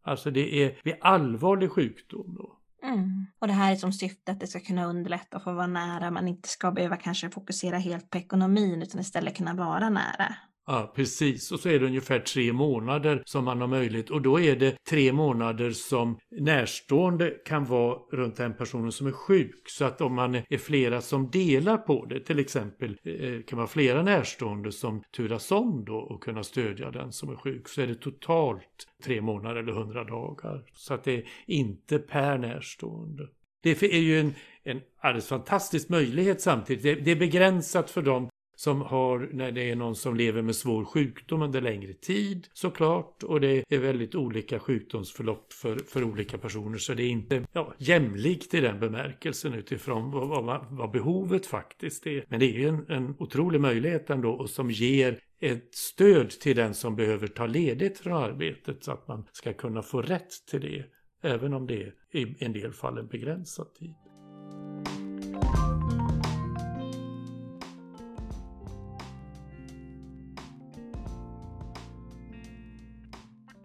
Alltså 0.02 0.30
det 0.30 0.64
är 0.64 0.78
vid 0.84 0.94
allvarlig 1.00 1.70
sjukdom 1.70 2.34
då. 2.38 2.54
Mm. 2.82 3.26
Och 3.38 3.46
det 3.46 3.52
här 3.52 3.72
är 3.72 3.76
som 3.76 3.92
syfte 3.92 4.32
att 4.32 4.40
det 4.40 4.46
ska 4.46 4.60
kunna 4.60 4.86
underlätta 4.86 5.36
att 5.36 5.44
få 5.44 5.52
vara 5.52 5.66
nära. 5.66 6.10
Man 6.10 6.28
inte 6.28 6.48
ska 6.48 6.70
behöva 6.70 6.96
kanske 6.96 7.30
fokusera 7.30 7.78
helt 7.78 8.10
på 8.10 8.18
ekonomin 8.18 8.82
utan 8.82 9.00
istället 9.00 9.36
kunna 9.36 9.54
vara 9.54 9.88
nära. 9.88 10.34
Ja, 10.70 10.92
precis. 10.94 11.52
Och 11.52 11.60
så 11.60 11.68
är 11.68 11.78
det 11.80 11.86
ungefär 11.86 12.18
tre 12.18 12.52
månader 12.52 13.22
som 13.24 13.44
man 13.44 13.60
har 13.60 13.68
möjlighet. 13.68 14.10
Och 14.10 14.22
då 14.22 14.40
är 14.40 14.56
det 14.56 14.84
tre 14.88 15.12
månader 15.12 15.70
som 15.70 16.18
närstående 16.30 17.30
kan 17.30 17.64
vara 17.64 17.98
runt 18.12 18.36
den 18.36 18.54
personen 18.54 18.92
som 18.92 19.06
är 19.06 19.12
sjuk. 19.12 19.68
Så 19.68 19.84
att 19.84 20.00
om 20.00 20.14
man 20.14 20.34
är 20.34 20.58
flera 20.58 21.00
som 21.00 21.30
delar 21.30 21.76
på 21.76 22.04
det, 22.04 22.20
till 22.20 22.38
exempel 22.38 22.96
eh, 23.04 23.42
kan 23.46 23.56
vara 23.56 23.66
flera 23.66 24.02
närstående 24.02 24.72
som 24.72 25.02
turas 25.16 25.52
om 25.52 25.84
då 25.84 25.96
och 25.96 26.22
kunna 26.22 26.42
stödja 26.42 26.90
den 26.90 27.12
som 27.12 27.28
är 27.30 27.36
sjuk, 27.36 27.68
så 27.68 27.82
är 27.82 27.86
det 27.86 27.94
totalt 27.94 28.86
tre 29.04 29.20
månader 29.20 29.56
eller 29.56 29.72
hundra 29.72 30.04
dagar. 30.04 30.64
Så 30.72 30.94
att 30.94 31.04
det 31.04 31.14
är 31.14 31.24
inte 31.46 31.98
per 31.98 32.38
närstående. 32.38 33.28
Det 33.62 33.82
är 33.82 34.00
ju 34.00 34.20
en, 34.20 34.34
en 34.62 34.80
alldeles 35.00 35.28
fantastisk 35.28 35.88
möjlighet 35.88 36.40
samtidigt. 36.40 36.82
Det, 36.82 36.94
det 36.94 37.10
är 37.10 37.16
begränsat 37.16 37.90
för 37.90 38.02
dem 38.02 38.28
som 38.58 38.80
har, 38.80 39.28
när 39.32 39.52
det 39.52 39.70
är 39.70 39.76
någon 39.76 39.96
som 39.96 40.16
lever 40.16 40.42
med 40.42 40.56
svår 40.56 40.84
sjukdom 40.84 41.42
under 41.42 41.60
längre 41.60 41.92
tid 41.92 42.46
såklart. 42.52 43.22
Och 43.22 43.40
det 43.40 43.64
är 43.68 43.78
väldigt 43.78 44.14
olika 44.14 44.58
sjukdomsförlopp 44.58 45.52
för, 45.52 45.78
för 45.78 46.04
olika 46.04 46.38
personer. 46.38 46.78
Så 46.78 46.94
det 46.94 47.02
är 47.02 47.08
inte 47.08 47.46
ja, 47.52 47.74
jämlikt 47.78 48.54
i 48.54 48.60
den 48.60 48.80
bemärkelsen 48.80 49.54
utifrån 49.54 50.10
vad, 50.10 50.44
vad, 50.44 50.66
vad 50.70 50.90
behovet 50.90 51.46
faktiskt 51.46 52.06
är. 52.06 52.24
Men 52.28 52.40
det 52.40 52.64
är 52.64 52.68
en, 52.68 52.86
en 52.88 53.14
otrolig 53.18 53.60
möjlighet 53.60 54.10
ändå 54.10 54.30
och 54.30 54.50
som 54.50 54.70
ger 54.70 55.18
ett 55.40 55.74
stöd 55.74 56.30
till 56.30 56.56
den 56.56 56.74
som 56.74 56.96
behöver 56.96 57.26
ta 57.26 57.46
ledigt 57.46 57.98
från 57.98 58.12
arbetet 58.12 58.84
så 58.84 58.92
att 58.92 59.08
man 59.08 59.26
ska 59.32 59.52
kunna 59.52 59.82
få 59.82 60.02
rätt 60.02 60.30
till 60.50 60.60
det. 60.60 60.84
Även 61.22 61.54
om 61.54 61.66
det 61.66 61.82
är 61.82 61.94
i 62.12 62.36
en 62.44 62.52
del 62.52 62.72
fall 62.72 62.98
en 62.98 63.08
begränsad 63.08 63.74
tid. 63.74 63.94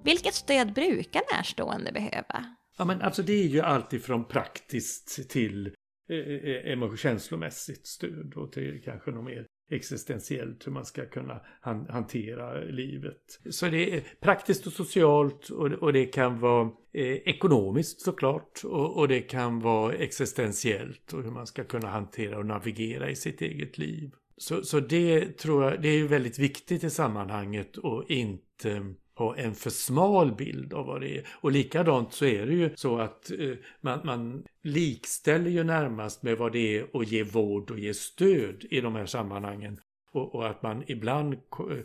Vilket 0.03 0.33
stöd 0.33 0.73
brukar 0.73 1.21
närstående 1.35 1.91
behöva? 1.91 2.55
Ja, 2.77 2.85
men 2.85 3.01
alltså 3.01 3.23
det 3.23 3.33
är 3.33 3.47
ju 3.47 3.61
alltifrån 3.61 4.27
praktiskt 4.27 5.29
till 5.29 5.67
eh, 6.09 6.17
eh, 6.17 6.81
eh 6.81 6.95
känslomässigt 6.95 7.87
stöd 7.87 8.33
och 8.35 8.51
till 8.51 8.81
kanske 8.83 9.11
något 9.11 9.25
mer 9.25 9.45
existentiellt 9.71 10.67
hur 10.67 10.71
man 10.71 10.85
ska 10.85 11.05
kunna 11.05 11.41
han, 11.61 11.87
hantera 11.89 12.63
livet. 12.63 13.39
Så 13.49 13.67
det 13.67 13.95
är 13.95 14.03
praktiskt 14.21 14.67
och 14.67 14.73
socialt 14.73 15.49
och, 15.49 15.71
och 15.71 15.93
det 15.93 16.05
kan 16.05 16.39
vara 16.39 16.71
eh, 16.93 17.13
ekonomiskt 17.13 18.01
såklart 18.01 18.61
och, 18.63 18.97
och 18.97 19.07
det 19.07 19.21
kan 19.21 19.59
vara 19.59 19.93
existentiellt 19.93 21.13
och 21.13 21.23
hur 21.23 21.31
man 21.31 21.47
ska 21.47 21.63
kunna 21.63 21.87
hantera 21.87 22.37
och 22.37 22.45
navigera 22.45 23.09
i 23.09 23.15
sitt 23.15 23.41
eget 23.41 23.77
liv. 23.77 24.11
Så, 24.37 24.63
så 24.63 24.79
det 24.79 25.37
tror 25.37 25.63
jag, 25.63 25.81
det 25.81 25.89
är 25.89 26.07
väldigt 26.07 26.39
viktigt 26.39 26.83
i 26.83 26.89
sammanhanget 26.89 27.77
och 27.77 28.05
inte 28.09 28.93
ha 29.15 29.35
en 29.35 29.55
för 29.55 29.69
smal 29.69 30.35
bild 30.35 30.73
av 30.73 30.85
vad 30.85 31.01
det 31.01 31.17
är. 31.17 31.27
Och 31.41 31.51
likadant 31.51 32.13
så 32.13 32.25
är 32.25 32.45
det 32.45 32.53
ju 32.53 32.69
så 32.75 32.97
att 32.97 33.31
eh, 33.31 33.53
man, 33.81 33.99
man 34.03 34.43
likställer 34.63 35.49
ju 35.49 35.63
närmast 35.63 36.23
med 36.23 36.37
vad 36.37 36.51
det 36.51 36.77
är 36.77 37.01
att 37.01 37.11
ge 37.11 37.23
vård 37.23 37.71
och 37.71 37.79
ge 37.79 37.93
stöd 37.93 38.65
i 38.69 38.81
de 38.81 38.95
här 38.95 39.05
sammanhangen. 39.05 39.79
Och, 40.11 40.35
och, 40.35 40.49
att 40.49 40.63
man 40.63 40.83
ibland, 40.87 41.33
eh, 41.33 41.39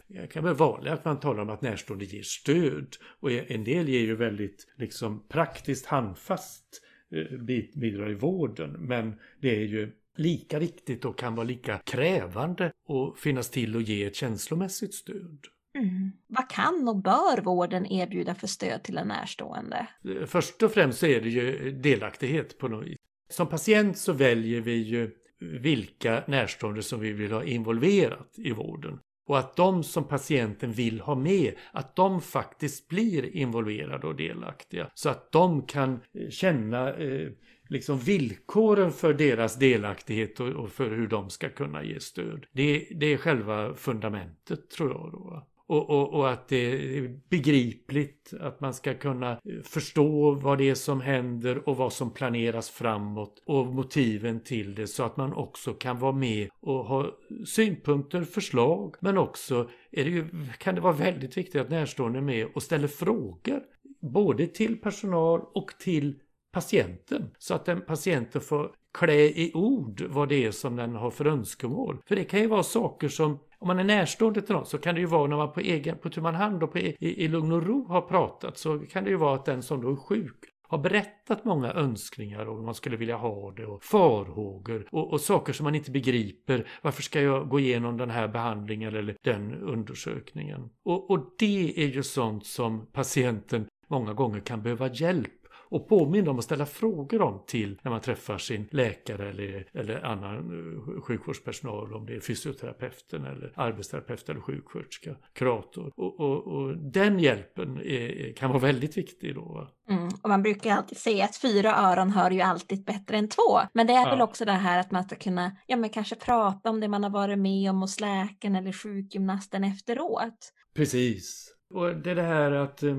jag 0.07 0.31
kan 0.31 0.39
kan 0.39 0.45
vara 0.45 0.55
vanligt 0.55 0.93
att 0.93 1.05
man 1.05 1.21
talar 1.21 1.43
om 1.43 1.51
att 1.51 1.63
närstående 1.63 2.05
ger 2.05 2.23
stöd. 2.23 2.97
Och 3.21 3.33
en 3.33 3.65
del 3.65 3.89
ger 3.89 4.01
ju 4.01 4.17
väldigt 4.17 4.67
liksom 4.77 5.29
praktiskt 5.29 5.87
handfast 5.87 6.65
eh, 7.11 8.11
i 8.11 8.15
vården. 8.15 8.73
Men 8.73 9.15
det 9.41 9.57
är 9.57 9.67
ju 9.67 9.93
lika 10.17 10.59
viktigt 10.59 11.05
och 11.05 11.19
kan 11.19 11.35
vara 11.35 11.47
lika 11.47 11.79
krävande 11.79 12.73
att 12.89 13.19
finnas 13.19 13.51
till 13.51 13.77
och 13.77 13.83
ge 13.83 14.05
ett 14.05 14.17
känslomässigt 14.17 14.95
stöd. 14.95 15.39
Mm. 15.79 16.13
Vad 16.27 16.51
kan 16.51 16.89
och 16.89 17.03
bör 17.03 17.43
vården 17.43 17.87
erbjuda 17.87 18.35
för 18.35 18.47
stöd 18.47 18.83
till 18.83 18.99
en 18.99 19.09
närstående? 19.09 19.87
Först 20.27 20.63
och 20.63 20.73
främst 20.73 20.99
så 20.99 21.07
är 21.07 21.21
det 21.21 21.29
ju 21.29 21.71
delaktighet 21.71 22.59
på 22.59 22.69
något 22.69 22.87
vis. 22.87 22.97
Som 23.31 23.47
patient 23.47 23.99
så 23.99 24.13
väljer 24.13 24.61
vi 24.61 24.77
ju 24.77 25.11
vilka 25.41 26.23
närstående 26.27 26.83
som 26.83 27.01
vi 27.01 27.13
vill 27.13 27.33
ha 27.33 27.45
involverat 27.45 28.35
i 28.37 28.53
vården. 28.53 28.99
Och 29.27 29.39
att 29.39 29.57
de 29.57 29.85
som 29.85 30.05
patienten 30.05 30.73
vill 30.73 31.01
ha 31.01 31.15
med, 31.15 31.55
att 31.73 31.97
de 31.97 32.21
faktiskt 32.21 32.89
blir 32.89 33.37
involverade 33.37 34.07
och 34.07 34.17
delaktiga. 34.17 34.91
Så 34.95 35.09
att 35.09 35.33
de 35.33 35.63
kan 35.63 36.01
känna 36.31 36.95
eh, 36.95 37.29
liksom 37.69 37.99
villkoren 37.99 38.93
för 38.93 39.15
deras 39.15 39.59
delaktighet 39.59 40.41
och, 40.41 40.49
och, 40.49 40.71
för 40.71 40.91
hur 40.91 41.07
de 41.07 41.31
ska 41.31 41.49
kunna 41.49 41.85
ge 41.85 42.01
stöd. 42.01 42.47
Det, 42.53 42.89
det 42.91 43.07
är 43.07 43.17
själva 43.17 43.75
fundamentet 43.75 44.71
tror 44.71 44.91
jag. 44.91 45.13
Då. 45.13 45.47
Och, 45.69 45.91
och, 45.91 46.15
och, 46.15 46.31
att 46.31 46.49
det 46.49 46.57
är 46.99 47.21
begripligt, 47.29 48.33
att 48.41 48.61
man 48.61 48.75
ska 48.75 48.95
kunna 48.95 49.41
förstå 49.65 50.31
vad 50.31 50.59
det 50.59 50.71
är 50.71 50.75
som 50.75 51.01
händer 51.01 51.69
och 51.69 51.77
vad 51.77 51.93
som 51.93 52.11
planeras 52.11 52.71
framåt 52.71 53.43
och 53.47 53.67
motiven 53.67 54.41
till 54.41 54.75
det 54.75 54.87
så 54.87 55.03
att 55.03 55.17
man 55.17 55.33
också 55.33 55.75
kan 55.75 55.99
vara 55.99 56.13
med 56.13 56.49
och 56.61 56.85
ha 56.85 57.11
synpunkter, 57.47 58.23
förslag. 58.23 58.95
Men 59.01 59.19
också 59.19 59.71
är 59.91 60.05
det 60.05 60.11
ju, 60.11 60.29
kan 60.59 60.75
det 60.75 60.81
vara 60.81 60.93
väldigt 60.93 61.37
viktigt 61.37 61.61
att 61.61 61.71
närstående 61.71 62.19
är 62.19 62.23
med 62.23 62.47
och 62.55 62.63
ställer 62.63 62.89
frågor 62.89 63.63
både 64.01 64.47
till 64.47 64.81
personal 64.81 65.41
och 65.55 65.71
till 65.79 66.21
patienten 66.53 67.31
så 67.39 67.55
att 67.55 67.65
den 67.65 67.81
patienten 67.81 68.41
får 68.41 68.71
klä 68.99 69.23
i 69.23 69.51
ord 69.55 70.03
vad 70.09 70.29
det 70.29 70.45
är 70.45 70.51
som 70.51 70.77
den 70.77 70.95
har 70.95 71.11
för 71.11 71.27
önskemål. 71.27 71.99
För 72.09 72.17
det 72.17 72.25
kan 72.25 72.41
ju 72.41 72.47
vara 72.47 72.63
saker 72.63 73.09
som 73.09 73.39
om 73.59 73.69
man 73.69 73.79
är 73.79 73.85
närstående 73.85 74.43
till 74.43 74.55
någon 74.55 74.67
så 74.67 74.79
kan 74.79 74.95
det 74.95 75.01
ju 75.01 75.07
vara 75.07 75.27
när 75.27 75.37
man 75.37 75.53
på 75.53 75.61
egen, 75.61 75.99
på 75.99 76.11
tu 76.11 76.21
man 76.21 76.35
hand 76.35 76.63
och 76.63 76.73
på, 76.73 76.79
e, 76.79 76.97
i, 77.01 77.25
i 77.25 77.29
lugn 77.29 77.53
och 77.53 77.67
ro 77.67 77.87
har 77.89 78.01
pratat 78.01 78.59
så 78.59 78.79
kan 78.79 79.05
det 79.05 79.11
ju 79.11 79.17
vara 79.17 79.35
att 79.35 79.45
den 79.45 79.63
som 79.63 79.83
då 79.83 79.91
är 79.91 79.97
sjuk 79.97 80.45
har 80.69 80.79
berättat 80.79 81.45
många 81.45 81.73
önskningar 81.73 82.49
om 82.49 82.65
man 82.65 82.75
skulle 82.75 82.97
vilja 82.97 83.17
ha 83.17 83.51
det 83.51 83.67
och 83.67 83.85
farhågor 83.85 84.89
och, 84.91 85.13
och, 85.13 85.21
saker 85.21 85.53
som 85.53 85.65
man 85.65 85.75
inte 85.75 85.91
begriper. 85.91 86.69
Varför 86.83 87.03
ska 87.03 87.21
jag 87.21 87.49
gå 87.49 87.61
igenom 87.61 87.97
den 87.97 88.11
här 88.11 88.29
behandlingen 88.29 88.97
eller 88.97 89.17
den 89.25 89.55
undersökningen? 89.55 90.71
Och, 90.85 91.11
och 91.11 91.35
det 91.39 91.73
är 91.77 91.87
ju 91.87 92.03
sånt 92.03 92.47
som 92.47 92.87
patienten 92.93 93.67
många 93.89 94.13
gånger 94.13 94.41
kan 94.41 94.63
behöva 94.63 94.89
hjälp 94.93 95.33
och 95.71 95.89
påminna 95.89 96.31
om 96.31 96.39
att 96.39 96.45
ställa 96.45 96.67
frågor 96.67 97.23
om 97.23 97.43
till 97.47 97.79
när 97.83 97.91
man 97.91 98.01
träffar 98.01 98.39
sin 98.39 98.69
läkare 98.71 99.31
eller, 99.31 99.67
eller 99.73 100.05
annan 100.05 100.37
eh, 100.37 101.01
sjukvårdspersonal 101.01 101.95
om 101.95 102.07
det 102.07 102.17
är 102.17 102.21
fysioterapeuten 102.21 103.25
eller 103.25 103.53
arbetsterapeut 103.57 104.29
eller 104.29 104.41
sjuksköterska, 104.41 105.17
kurator. 105.33 105.93
Och, 105.97 106.21
och, 106.21 106.47
och 106.47 106.77
den 106.77 107.19
hjälpen 107.19 107.81
är, 107.81 108.33
kan 108.33 108.51
vara 108.51 108.59
väldigt 108.59 108.97
viktig 108.97 109.35
då. 109.35 109.69
Mm, 109.91 110.09
och 110.23 110.29
man 110.29 110.43
brukar 110.43 110.77
alltid 110.77 110.99
säga 110.99 111.25
att 111.25 111.37
fyra 111.37 111.77
öron 111.77 112.11
hör 112.11 112.31
ju 112.31 112.41
alltid 112.41 112.85
bättre 112.85 113.17
än 113.17 113.29
två. 113.29 113.61
Men 113.73 113.87
det 113.87 113.93
är 113.93 114.05
ja. 114.05 114.11
väl 114.11 114.21
också 114.21 114.45
det 114.45 114.53
här 114.53 114.81
att 114.81 114.91
man 114.91 115.05
ska 115.05 115.17
kunna, 115.17 115.57
ja 115.67 115.77
men 115.77 115.91
kanske 115.91 116.17
prata 116.17 116.71
om 116.71 116.81
det 116.81 116.89
man 116.89 117.03
har 117.03 117.11
varit 117.11 117.39
med 117.39 117.71
om 117.71 117.81
hos 117.81 118.01
läkaren 118.01 118.57
eller 118.57 118.73
sjukgymnasten 118.73 119.65
efteråt. 119.65 120.53
Precis. 120.75 121.55
Och 121.75 121.97
det 121.97 122.11
är 122.11 122.15
det 122.15 122.23
här 122.23 122.53
att 122.53 122.83
eh, 122.83 122.97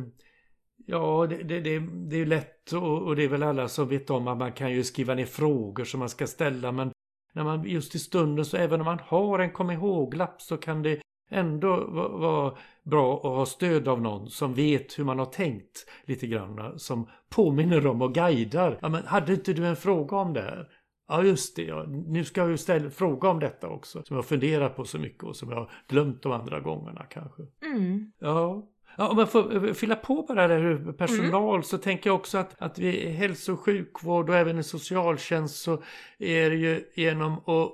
Ja, 0.91 1.27
det, 1.29 1.43
det, 1.43 1.59
det, 1.59 1.79
det 2.09 2.21
är 2.21 2.25
lätt 2.25 2.73
och, 2.73 3.01
och, 3.01 3.15
det 3.15 3.23
är 3.23 3.27
väl 3.27 3.43
alla 3.43 3.67
som 3.67 3.87
vet 3.87 4.09
om 4.09 4.27
att 4.27 4.37
man 4.37 4.51
kan 4.51 4.71
ju 4.71 4.83
skriva 4.83 5.15
ner 5.15 5.25
frågor 5.25 5.83
som 5.83 5.99
man 5.99 6.09
ska 6.09 6.27
ställa 6.27 6.71
men 6.71 6.91
när 7.33 7.43
man 7.43 7.63
just 7.63 7.95
i 7.95 7.99
stunden 7.99 8.45
så 8.45 8.57
även 8.57 8.81
om 8.81 8.85
man 8.85 8.99
har 9.03 9.39
en 9.39 9.51
kom 9.51 9.71
ihåg-lapp 9.71 10.41
så 10.41 10.57
kan 10.57 10.83
det 10.83 11.01
ändå 11.29 11.85
vara 12.19 12.53
bra 12.83 13.15
att 13.15 13.23
ha 13.23 13.45
stöd 13.45 13.87
av 13.87 14.01
någon 14.01 14.29
som 14.29 14.53
vet 14.53 14.99
hur 14.99 15.03
man 15.03 15.19
har 15.19 15.25
tänkt 15.25 15.85
lite 16.03 16.27
grann. 16.27 16.79
Som 16.79 17.09
påminner 17.29 17.87
om 17.87 18.01
och 18.01 18.13
guidar. 18.13 18.79
Ja, 18.81 18.89
men 18.89 19.05
hade 19.05 19.33
inte 19.33 19.53
du 19.53 19.67
en 19.67 19.75
fråga 19.75 20.17
om 20.17 20.33
det 20.33 20.41
här? 20.41 20.67
Ja 21.07 21.23
just 21.23 21.55
det, 21.55 21.63
ja. 21.63 21.85
nu 21.87 22.23
ska 22.23 22.41
jag 22.41 22.49
ju 22.49 22.57
ställa 22.57 22.89
fråga 22.89 23.29
om 23.29 23.39
detta 23.39 23.69
också. 23.69 24.03
Som 24.03 24.15
jag 24.15 24.25
funderar 24.25 24.69
på 24.69 24.85
så 24.85 24.99
mycket 24.99 25.23
och 25.23 25.35
som 25.35 25.49
jag 25.49 25.57
har 25.57 25.71
glömt 25.87 26.21
de 26.21 26.31
andra 26.31 26.59
gångerna 26.59 27.05
kanske. 27.09 27.41
Mm. 27.61 28.11
Ja, 28.19 28.67
Ja, 28.97 29.09
om 29.09 29.17
jag 29.17 29.31
får 29.31 29.67
eh, 29.67 29.73
fylla 29.73 29.95
på 29.95 30.25
bara 30.27 30.47
där 30.47 30.91
personal 30.91 31.55
mm. 31.55 31.63
så 31.63 31.77
tänker 31.77 32.09
jag 32.09 32.15
också 32.15 32.37
att, 32.37 32.61
att 32.61 32.79
vi 32.79 33.09
hälso 33.09 33.53
och 33.53 33.59
sjukvård 33.59 34.29
och 34.29 34.35
även 34.35 34.59
i 34.59 34.63
socialtjänst 34.63 35.55
så 35.55 35.83
är 36.17 36.49
det 36.49 36.55
ju 36.55 36.91
genom 36.93 37.33
att 37.33 37.71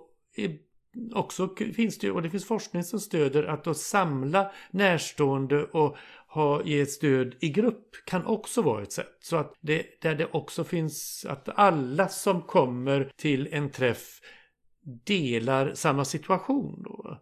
också 1.14 1.56
finns 1.76 1.98
det 1.98 2.12
och 2.12 2.22
det 2.22 2.30
finns 2.30 2.46
forskning 2.46 2.84
som 2.84 3.00
stöder 3.00 3.44
att 3.44 3.64
då 3.64 3.74
samla 3.74 4.52
närstående 4.72 5.64
och 5.64 5.98
ha, 6.28 6.64
ge 6.64 6.86
stöd 6.86 7.36
i 7.40 7.50
grupp 7.50 7.90
kan 8.06 8.26
också 8.26 8.62
vara 8.62 8.84
ett 8.84 8.92
sätt. 8.92 9.18
Så 9.20 9.36
att 9.36 9.54
det, 9.62 10.02
där 10.02 10.16
det 10.16 10.28
också 10.32 10.64
finns 10.64 11.26
att 11.30 11.50
alla 11.56 12.08
som 12.08 12.42
kommer 12.42 13.12
till 13.16 13.48
en 13.52 13.72
träff 13.72 14.22
delar 15.06 15.74
samma 15.74 16.06
situation 16.06 16.84
då. 16.84 17.20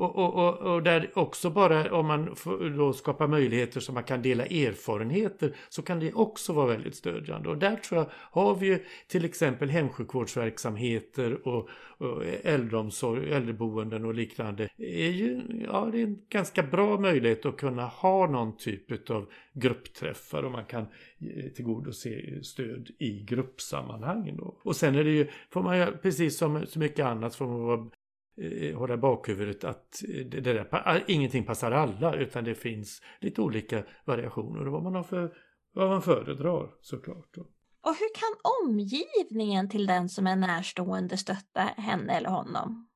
Och, 0.00 0.16
och, 0.16 0.34
och, 0.34 0.74
och, 0.74 0.82
där 0.82 1.10
också 1.14 1.50
bara 1.50 1.92
om 1.92 2.06
man 2.06 2.36
då 2.76 2.92
skapar 2.92 3.26
möjligheter 3.26 3.80
så 3.80 3.92
man 3.92 4.04
kan 4.04 4.22
dela 4.22 4.46
erfarenheter 4.46 5.56
så 5.68 5.82
kan 5.82 6.00
det 6.00 6.12
också 6.12 6.52
vara 6.52 6.66
väldigt 6.66 6.94
stödjande. 6.94 7.48
Och 7.48 7.58
där 7.58 7.76
tror 7.76 8.00
jag 8.00 8.10
har 8.12 8.54
vi 8.54 8.66
ju 8.66 8.84
till 9.08 9.24
exempel 9.24 9.70
hemsjukvårdsverksamheter 9.70 11.48
och, 11.48 11.68
och 11.98 12.24
äldreomsorg, 12.42 13.32
äldreboenden 13.32 14.04
och 14.04 14.14
liknande. 14.14 14.68
är 14.78 15.10
ju, 15.10 15.40
ja, 15.66 15.88
det 15.92 16.00
är 16.00 16.04
en 16.04 16.18
ganska 16.28 16.62
bra 16.62 16.98
möjlighet 16.98 17.46
att 17.46 17.56
kunna 17.56 17.86
ha 17.86 18.26
någon 18.26 18.56
typ 18.56 19.10
av 19.10 19.26
gruppträffar 19.52 20.42
och 20.42 20.52
man 20.52 20.64
kan 20.64 20.82
eh, 21.20 21.50
tillgodose 21.54 22.42
stöd 22.42 22.90
i 22.98 23.22
gruppsammanhang. 23.22 24.36
Då. 24.36 24.60
Och 24.62 24.76
sen 24.76 24.94
är 24.94 25.04
det 25.04 25.10
ju, 25.10 25.28
får 25.50 25.62
man 25.62 25.78
ju, 25.78 25.86
precis 25.86 26.38
som 26.38 26.66
så 26.66 26.78
mycket 26.78 27.06
annat, 27.06 27.34
får 27.34 27.46
man 27.46 27.60
vara 27.60 27.90
eh, 28.36 28.78
hålla 28.78 28.94
i 28.94 28.96
bakhuvudet 28.96 29.64
att 29.64 30.02
det 30.24 30.40
där, 30.40 31.04
ingenting 31.06 31.44
passar 31.44 31.72
alla 31.72 32.14
utan 32.14 32.44
det 32.44 32.54
finns 32.54 33.02
lite 33.20 33.40
olika 33.40 33.82
variationer 34.04 34.66
och 34.66 34.72
vad 34.72 34.82
man, 34.82 34.94
har 34.94 35.02
för, 35.02 35.32
vad 35.72 35.88
man 35.88 36.02
föredrar 36.02 36.70
såklart. 36.80 37.36
Och 37.82 37.94
hur 37.94 38.14
kan 38.14 38.36
omgivningen 38.62 39.68
till 39.68 39.86
den 39.86 40.08
som 40.08 40.26
är 40.26 40.36
närstående 40.36 41.16
stötta 41.16 41.60
henne 41.60 42.12
eller 42.12 42.30
honom? 42.30 42.88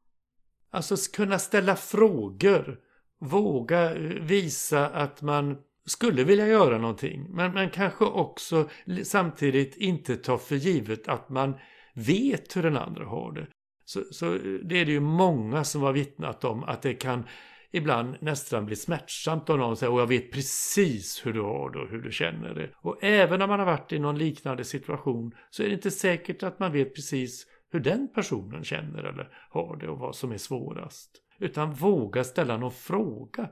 Alltså 0.71 0.97
kunna 1.13 1.39
ställa 1.39 1.77
frågor, 1.77 2.81
våga 3.19 3.95
visa 4.21 4.89
att 4.89 5.23
man 5.23 5.57
skulle 5.87 6.25
vilja 6.25 6.47
göra 6.47 6.79
någonting 6.79 7.27
men, 7.31 7.53
men 7.53 7.71
kanske 7.71 8.05
också 8.05 8.69
samtidigt 9.03 9.77
inte 9.77 10.17
ta 10.17 10.39
för 10.39 10.57
givet 10.57 11.09
att 11.09 11.29
man 11.29 11.55
vet 11.95 12.57
hur 12.57 12.63
den 12.63 12.77
andra 12.77 13.05
har 13.05 13.33
det. 13.33 13.47
Så, 13.85 14.05
så 14.11 14.35
eh, 14.35 14.41
det 14.41 14.81
är 14.81 14.85
det 14.85 14.93
ju 14.93 15.01
många 15.01 15.65
som 15.65 15.83
har 15.83 15.93
vittnat 15.93 16.45
om 16.45 16.65
att 16.65 16.83
det 16.83 16.95
kan 16.95 17.25
ibland 17.71 18.17
nästan 18.21 18.67
bli 18.67 18.77
smärtsamt 18.77 19.51
om 19.51 19.59
någon 19.59 19.77
säger 19.77 19.93
och 19.93 20.01
jag 20.01 20.07
vet 20.07 20.33
precis 20.33 21.27
hur 21.27 21.33
du 21.33 21.41
har 21.41 21.71
det 21.71 21.79
och 21.79 21.89
hur 21.89 22.03
du 22.03 22.13
känner 22.13 22.55
det. 22.55 22.71
Och 22.77 23.05
även 23.05 23.43
om 23.43 23.49
man 23.49 23.59
har 23.59 23.67
varit 23.67 23.93
i 23.93 23.99
någon 23.99 24.19
liknande 24.19 24.65
situation 24.65 25.35
så 25.51 25.63
är 25.63 25.67
det 25.67 25.75
inte 25.75 25.91
säkert 25.91 26.43
att 26.43 26.59
man 26.59 26.73
vet 26.73 26.95
precis 26.95 27.47
hur 27.71 27.81
den 27.81 28.09
personen 28.15 28.65
känner 28.65 29.03
eller 29.03 29.29
har 29.51 29.77
det 29.77 29.89
och 29.89 29.99
vad 29.99 30.17
som 30.17 30.33
är 30.33 30.39
svårast. 30.39 31.11
Utan 31.39 31.73
våga 31.73 32.25
ställa 32.25 32.57
någon 32.57 32.73
fråga 32.73 33.49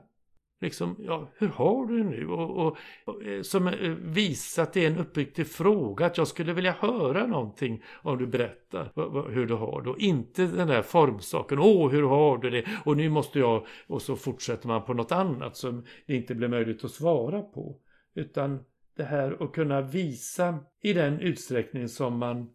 liksom, 0.63 0.95
ja, 0.99 1.31
hur 1.37 1.47
har 1.47 1.85
du 1.85 1.97
det 1.97 2.09
nu? 2.09 2.27
Och, 2.27 2.65
och, 2.65 2.77
och 3.05 3.23
eh, 3.23 3.41
som 3.41 3.67
eh, 3.67 3.89
visar 3.89 4.63
att 4.63 4.73
det 4.73 4.85
är 4.85 4.91
en 4.91 4.97
uppriktig 4.97 5.47
fråga, 5.47 6.05
att 6.05 6.17
jag 6.17 6.27
skulle 6.27 6.53
vilja 6.53 6.75
höra 6.79 7.27
någonting 7.27 7.83
om 8.01 8.17
du 8.17 8.27
berättar 8.27 8.91
hur 9.31 9.45
du 9.45 9.53
har 9.53 9.81
det. 9.81 9.89
Och 9.89 9.99
inte 9.99 10.45
den 10.45 10.67
där 10.67 10.81
formsaken, 10.81 11.59
åh, 11.59 11.91
hur 11.91 12.03
har 12.03 12.37
du 12.37 12.49
det? 12.49 12.65
Och 12.85 12.97
nu 12.97 13.09
måste 13.09 13.39
jag, 13.39 13.65
och 13.87 14.01
så 14.01 14.15
fortsätter 14.15 14.67
man 14.67 14.85
på 14.85 14.93
något 14.93 15.11
annat 15.11 15.57
som 15.57 15.85
det 16.07 16.15
inte 16.15 16.35
blir 16.35 16.47
möjligt 16.47 16.83
att 16.83 16.91
svara 16.91 17.41
på. 17.41 17.79
Utan 18.15 18.59
det 18.95 19.03
här 19.03 19.43
att 19.43 19.51
kunna 19.53 19.81
visa 19.81 20.59
i 20.83 20.93
den 20.93 21.19
utsträckning 21.19 21.87
som 21.87 22.17
man 22.17 22.49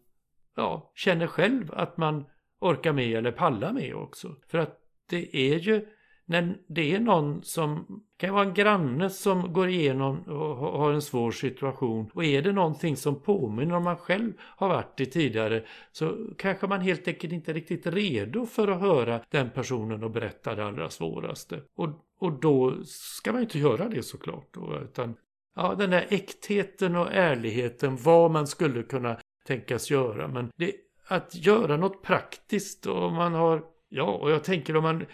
ja, 0.55 0.91
känner 0.95 1.27
själv 1.27 1.73
att 1.73 1.97
man 1.97 2.25
orkar 2.59 2.93
med 2.93 3.17
eller 3.17 3.31
pallar 3.31 3.73
med 3.73 3.95
också. 3.95 4.35
För 4.47 4.57
att 4.57 4.79
det 5.09 5.35
är 5.35 5.59
ju 5.59 5.85
när 6.29 6.57
det 6.67 6.95
är 6.95 6.99
någon 6.99 7.43
som 7.43 8.01
kan 8.17 8.33
vara 8.33 8.45
en 8.45 8.53
granne 8.53 9.09
som 9.09 9.53
går 9.53 9.69
igenom 9.69 10.21
och 10.21 10.55
har 10.55 10.93
en 10.93 11.01
svår 11.01 11.31
situation 11.31 12.11
och 12.13 12.25
är 12.25 12.41
det 12.41 12.51
någonting 12.51 12.97
som 12.97 13.21
påminner 13.21 13.75
om 13.75 13.83
man 13.83 13.97
själv 13.97 14.33
har 14.39 14.69
varit 14.69 14.99
i 14.99 15.05
tidigare 15.05 15.63
så 15.91 16.17
kanske 16.37 16.67
man 16.67 16.81
helt 16.81 17.07
enkelt 17.07 17.33
inte 17.33 17.51
är 17.51 17.53
riktigt 17.53 17.87
redo 17.87 18.45
för 18.45 18.67
att 18.67 18.79
höra 18.79 19.21
den 19.29 19.49
personen 19.49 20.03
och 20.03 20.11
berätta 20.11 20.55
det 20.55 20.65
allra 20.65 20.89
svåraste. 20.89 21.61
Och, 21.75 21.89
och 22.19 22.39
då 22.39 22.83
ska 22.85 23.31
man 23.31 23.41
inte 23.41 23.59
göra 23.59 23.89
det 23.89 24.03
såklart. 24.03 24.47
Då, 24.51 24.79
utan 24.83 25.15
ja, 25.55 25.75
den 25.75 25.89
där 25.89 26.07
äktheten 26.09 26.95
och 26.95 27.13
ärligheten, 27.13 27.97
vad 27.97 28.31
man 28.31 28.47
skulle 28.47 28.83
kunna 28.83 29.19
tänkas 29.47 29.91
göra. 29.91 30.27
Men 30.27 30.49
det, 30.55 30.71
att 31.07 31.35
göra 31.35 31.77
något 31.77 32.03
praktiskt 32.03 32.85
och 32.85 33.11
man 33.11 33.33
har 33.33 33.63
Ja, 33.91 34.03
och 34.03 34.31
jag 34.31 34.43
tänker 34.43 34.75
om 34.75 34.83
man 34.83 35.05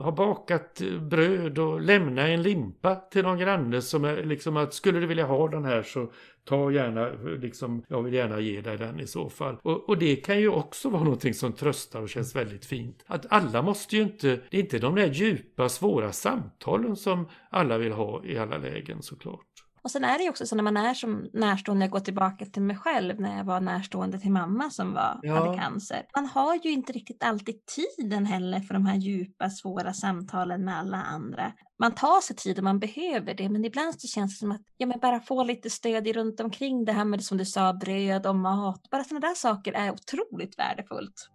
har 0.00 0.12
bakat 0.12 0.82
bröd 1.10 1.58
och 1.58 1.80
lämna 1.80 2.28
en 2.28 2.42
limpa 2.42 2.94
till 2.94 3.22
någon 3.22 3.38
granne 3.38 3.82
som 3.82 4.04
är 4.04 4.24
liksom 4.24 4.56
att 4.56 4.74
skulle 4.74 5.00
du 5.00 5.06
vilja 5.06 5.26
ha 5.26 5.48
den 5.48 5.64
här 5.64 5.82
så 5.82 6.12
ta 6.44 6.72
gärna, 6.72 7.08
liksom, 7.40 7.84
jag 7.88 8.02
vill 8.02 8.14
gärna 8.14 8.40
ge 8.40 8.60
dig 8.60 8.78
den 8.78 9.00
i 9.00 9.06
så 9.06 9.28
fall. 9.28 9.56
Och, 9.62 9.88
och 9.88 9.98
det 9.98 10.16
kan 10.16 10.40
ju 10.40 10.48
också 10.48 10.90
vara 10.90 11.02
någonting 11.02 11.34
som 11.34 11.52
tröstar 11.52 12.02
och 12.02 12.08
känns 12.08 12.36
väldigt 12.36 12.64
fint. 12.64 13.04
Att 13.06 13.26
alla 13.32 13.62
måste 13.62 13.96
ju 13.96 14.02
inte, 14.02 14.28
det 14.50 14.56
är 14.56 14.60
inte 14.60 14.78
de 14.78 14.94
där 14.94 15.12
djupa 15.12 15.68
svåra 15.68 16.12
samtalen 16.12 16.96
som 16.96 17.28
alla 17.50 17.78
vill 17.78 17.92
ha 17.92 18.24
i 18.24 18.38
alla 18.38 18.58
lägen 18.58 19.02
såklart. 19.02 19.51
Och 19.84 19.90
sen 19.90 20.04
är 20.04 20.18
det 20.18 20.24
ju 20.24 20.30
också 20.30 20.46
så 20.46 20.56
när 20.56 20.62
man 20.62 20.76
är 20.76 20.94
som 20.94 21.26
närstående, 21.32 21.84
jag 21.84 21.90
går 21.90 22.00
tillbaka 22.00 22.46
till 22.46 22.62
mig 22.62 22.76
själv 22.76 23.20
när 23.20 23.36
jag 23.36 23.44
var 23.44 23.60
närstående 23.60 24.18
till 24.18 24.30
mamma 24.30 24.70
som 24.70 24.94
var, 24.94 25.20
ja. 25.22 25.34
hade 25.34 25.58
cancer. 25.58 26.02
Man 26.16 26.26
har 26.26 26.54
ju 26.54 26.70
inte 26.70 26.92
riktigt 26.92 27.24
alltid 27.24 27.54
tiden 27.66 28.26
heller 28.26 28.60
för 28.60 28.74
de 28.74 28.86
här 28.86 28.96
djupa, 28.96 29.50
svåra 29.50 29.92
samtalen 29.92 30.64
med 30.64 30.78
alla 30.78 30.96
andra. 30.96 31.52
Man 31.78 31.92
tar 31.92 32.20
sig 32.20 32.36
tid 32.36 32.58
och 32.58 32.64
man 32.64 32.78
behöver 32.78 33.34
det, 33.34 33.48
men 33.48 33.64
ibland 33.64 34.00
så 34.00 34.08
känns 34.08 34.34
det 34.34 34.38
som 34.38 34.52
att 34.52 34.62
ja, 34.76 34.86
men 34.86 34.98
bara 35.00 35.20
få 35.20 35.44
lite 35.44 35.70
stöd 35.70 36.06
runt 36.06 36.40
omkring 36.40 36.84
det 36.84 36.92
här 36.92 37.04
med 37.04 37.24
som 37.24 37.38
du 37.38 37.44
sa, 37.44 37.72
bröd 37.72 38.26
och 38.26 38.36
mat. 38.36 38.90
Bara 38.90 39.04
sådana 39.04 39.26
där 39.26 39.34
saker 39.34 39.72
är 39.72 39.90
otroligt 39.90 40.58
värdefullt. 40.58 41.28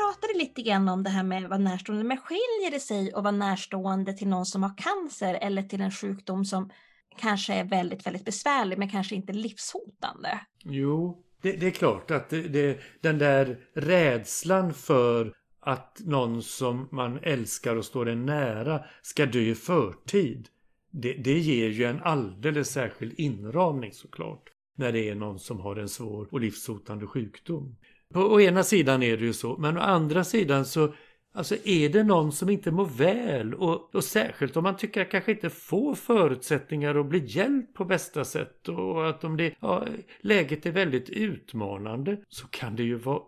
Pratade 0.00 0.38
lite 0.38 0.62
grann 0.62 0.88
om 0.88 1.02
det 1.02 1.10
här 1.10 1.22
med 1.22 1.48
vad 1.48 1.60
närstående, 1.60 2.04
men 2.04 2.16
skiljer 2.16 2.70
det 2.70 2.80
sig 2.80 3.12
att 3.12 3.22
vara 3.22 3.30
närstående 3.30 4.12
till 4.12 4.28
någon 4.28 4.46
som 4.46 4.62
har 4.62 4.76
cancer 4.76 5.34
eller 5.34 5.62
till 5.62 5.80
en 5.80 5.90
sjukdom 5.90 6.44
som 6.44 6.70
kanske 7.18 7.54
är 7.54 7.64
väldigt, 7.64 8.06
väldigt 8.06 8.24
besvärlig 8.24 8.78
men 8.78 8.88
kanske 8.88 9.14
inte 9.14 9.32
livshotande? 9.32 10.40
Jo, 10.64 11.22
det, 11.42 11.52
det 11.52 11.66
är 11.66 11.70
klart 11.70 12.10
att 12.10 12.30
det, 12.30 12.42
det, 12.42 12.80
den 13.00 13.18
där 13.18 13.58
rädslan 13.74 14.74
för 14.74 15.34
att 15.60 16.00
någon 16.04 16.42
som 16.42 16.88
man 16.92 17.18
älskar 17.22 17.76
och 17.76 17.84
står 17.84 18.08
en 18.08 18.26
nära 18.26 18.84
ska 19.02 19.26
dö 19.26 19.40
i 19.40 19.54
förtid. 19.54 20.48
Det, 20.90 21.12
det 21.12 21.38
ger 21.38 21.68
ju 21.68 21.84
en 21.84 22.02
alldeles 22.02 22.70
särskild 22.70 23.14
inramning 23.16 23.92
såklart. 23.92 24.42
När 24.76 24.92
det 24.92 25.08
är 25.08 25.14
någon 25.14 25.38
som 25.38 25.60
har 25.60 25.76
en 25.76 25.88
svår 25.88 26.28
och 26.30 26.40
livshotande 26.40 27.06
sjukdom. 27.06 27.76
På 28.14 28.20
å 28.20 28.40
ena 28.40 28.62
sidan 28.62 29.02
är 29.02 29.16
det 29.16 29.24
ju 29.24 29.32
så, 29.32 29.56
men 29.56 29.76
å 29.76 29.80
andra 29.80 30.24
sidan 30.24 30.64
så 30.64 30.92
Alltså 31.32 31.56
är 31.64 31.88
det 31.88 32.04
någon 32.04 32.32
som 32.32 32.48
inte 32.50 32.70
mår 32.70 32.86
väl 32.86 33.54
och, 33.54 33.94
och 33.94 34.04
särskilt 34.04 34.56
om 34.56 34.62
man 34.62 34.76
tycker 34.76 35.02
att 35.02 35.10
kanske 35.10 35.32
inte 35.32 35.50
får 35.50 35.94
förutsättningar 35.94 36.94
att 36.94 37.06
bli 37.06 37.22
hjälpt 37.26 37.74
på 37.74 37.84
bästa 37.84 38.24
sätt 38.24 38.68
och 38.68 39.08
att 39.08 39.24
om 39.24 39.36
det, 39.36 39.54
ja, 39.60 39.86
läget 40.20 40.66
är 40.66 40.70
väldigt 40.70 41.10
utmanande 41.10 42.16
så 42.28 42.46
kan 42.46 42.76
det 42.76 42.82
ju 42.82 42.94
vara 42.94 43.22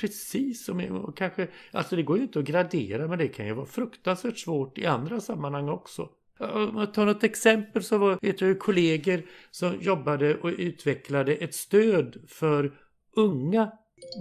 precis 0.00 0.64
som 0.64 1.12
kanske, 1.16 1.48
alltså 1.72 1.96
det 1.96 2.02
går 2.02 2.16
ju 2.16 2.22
inte 2.22 2.38
att 2.38 2.44
gradera 2.44 3.08
men 3.08 3.18
det 3.18 3.28
kan 3.28 3.46
ju 3.46 3.52
vara 3.52 3.66
fruktansvärt 3.66 4.38
svårt 4.38 4.78
i 4.78 4.86
andra 4.86 5.20
sammanhang 5.20 5.68
också. 5.68 6.08
Om 6.38 6.76
jag 6.76 6.94
tar 6.94 7.06
något 7.06 7.24
exempel 7.24 7.82
så 7.82 7.98
var 7.98 8.18
vet 8.22 8.40
jag 8.40 8.58
kollegor 8.58 9.22
som 9.50 9.80
jobbade 9.80 10.36
och 10.36 10.52
utvecklade 10.58 11.34
ett 11.34 11.54
stöd 11.54 12.16
för 12.28 12.72
unga 13.16 13.70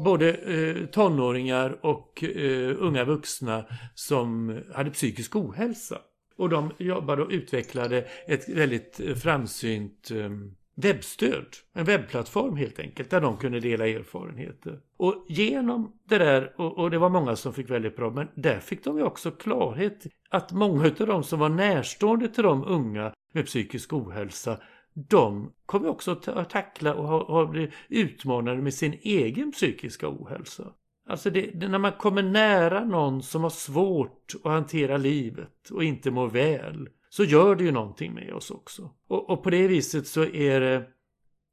både 0.03 0.33
eh, 0.33 0.85
tonåringar 0.85 1.85
och 1.85 2.23
eh, 2.23 2.75
unga 2.79 3.03
vuxna 3.03 3.65
som 3.93 4.59
hade 4.73 4.89
psykisk 4.89 5.35
ohälsa. 5.35 5.97
Och 6.37 6.49
de 6.49 6.71
jobbade 6.77 7.21
och 7.21 7.31
utvecklade 7.31 8.05
ett 8.27 8.49
väldigt 8.49 8.99
eh, 8.99 9.15
framsynt 9.15 10.11
eh, 10.11 10.29
webbstöd. 10.75 11.45
En 11.73 11.85
webbplattform 11.85 12.55
helt 12.55 12.79
enkelt 12.79 13.09
där 13.09 13.21
de 13.21 13.37
kunde 13.37 13.59
dela 13.59 13.87
erfarenheter. 13.87 14.79
Och 14.97 15.25
genom 15.27 15.93
det 16.09 16.17
där, 16.17 16.53
och, 16.57 16.77
och 16.77 16.91
det 16.91 16.97
var 16.97 17.09
många 17.09 17.35
som 17.35 17.53
fick 17.53 17.69
väldigt 17.69 17.95
bra, 17.95 18.11
men 18.11 18.27
där 18.35 18.59
fick 18.59 18.83
de 18.83 18.97
ju 18.97 19.03
också 19.03 19.31
klarhet 19.31 20.05
att 20.29 20.51
många 20.51 20.85
av 20.85 21.07
de 21.07 21.23
som 21.23 21.39
var 21.39 21.49
närstående 21.49 22.27
till 22.27 22.43
de 22.43 22.65
unga 22.65 23.13
med 23.33 23.45
psykisk 23.45 23.93
ohälsa 23.93 24.59
de 24.95 25.51
kommer 25.65 25.89
också 25.89 26.11
att 26.11 26.49
tackla 26.49 26.93
och 26.93 27.07
ha, 27.07 27.23
ha 27.23 27.45
blivit 27.45 27.73
utmanade 27.89 28.61
med 28.61 28.73
sin 28.73 28.93
egen 29.01 29.51
psykiska 29.51 30.09
ohälsa. 30.09 30.73
Alltså 31.09 31.29
det, 31.29 31.41
det, 31.41 31.67
när 31.67 31.79
man 31.79 31.91
kommer 31.91 32.23
nära 32.23 32.85
någon 32.85 33.23
som 33.23 33.43
har 33.43 33.49
svårt 33.49 34.33
att 34.43 34.51
hantera 34.51 34.97
livet 34.97 35.69
och 35.71 35.83
inte 35.83 36.11
mår 36.11 36.27
väl 36.27 36.89
så 37.09 37.23
gör 37.23 37.55
det 37.55 37.63
ju 37.63 37.71
någonting 37.71 38.13
med 38.13 38.33
oss 38.33 38.51
också. 38.51 38.91
Och, 39.07 39.29
och 39.29 39.43
på 39.43 39.49
det 39.49 39.67
viset 39.67 40.07
så 40.07 40.25
är 40.25 40.59
det, 40.59 40.83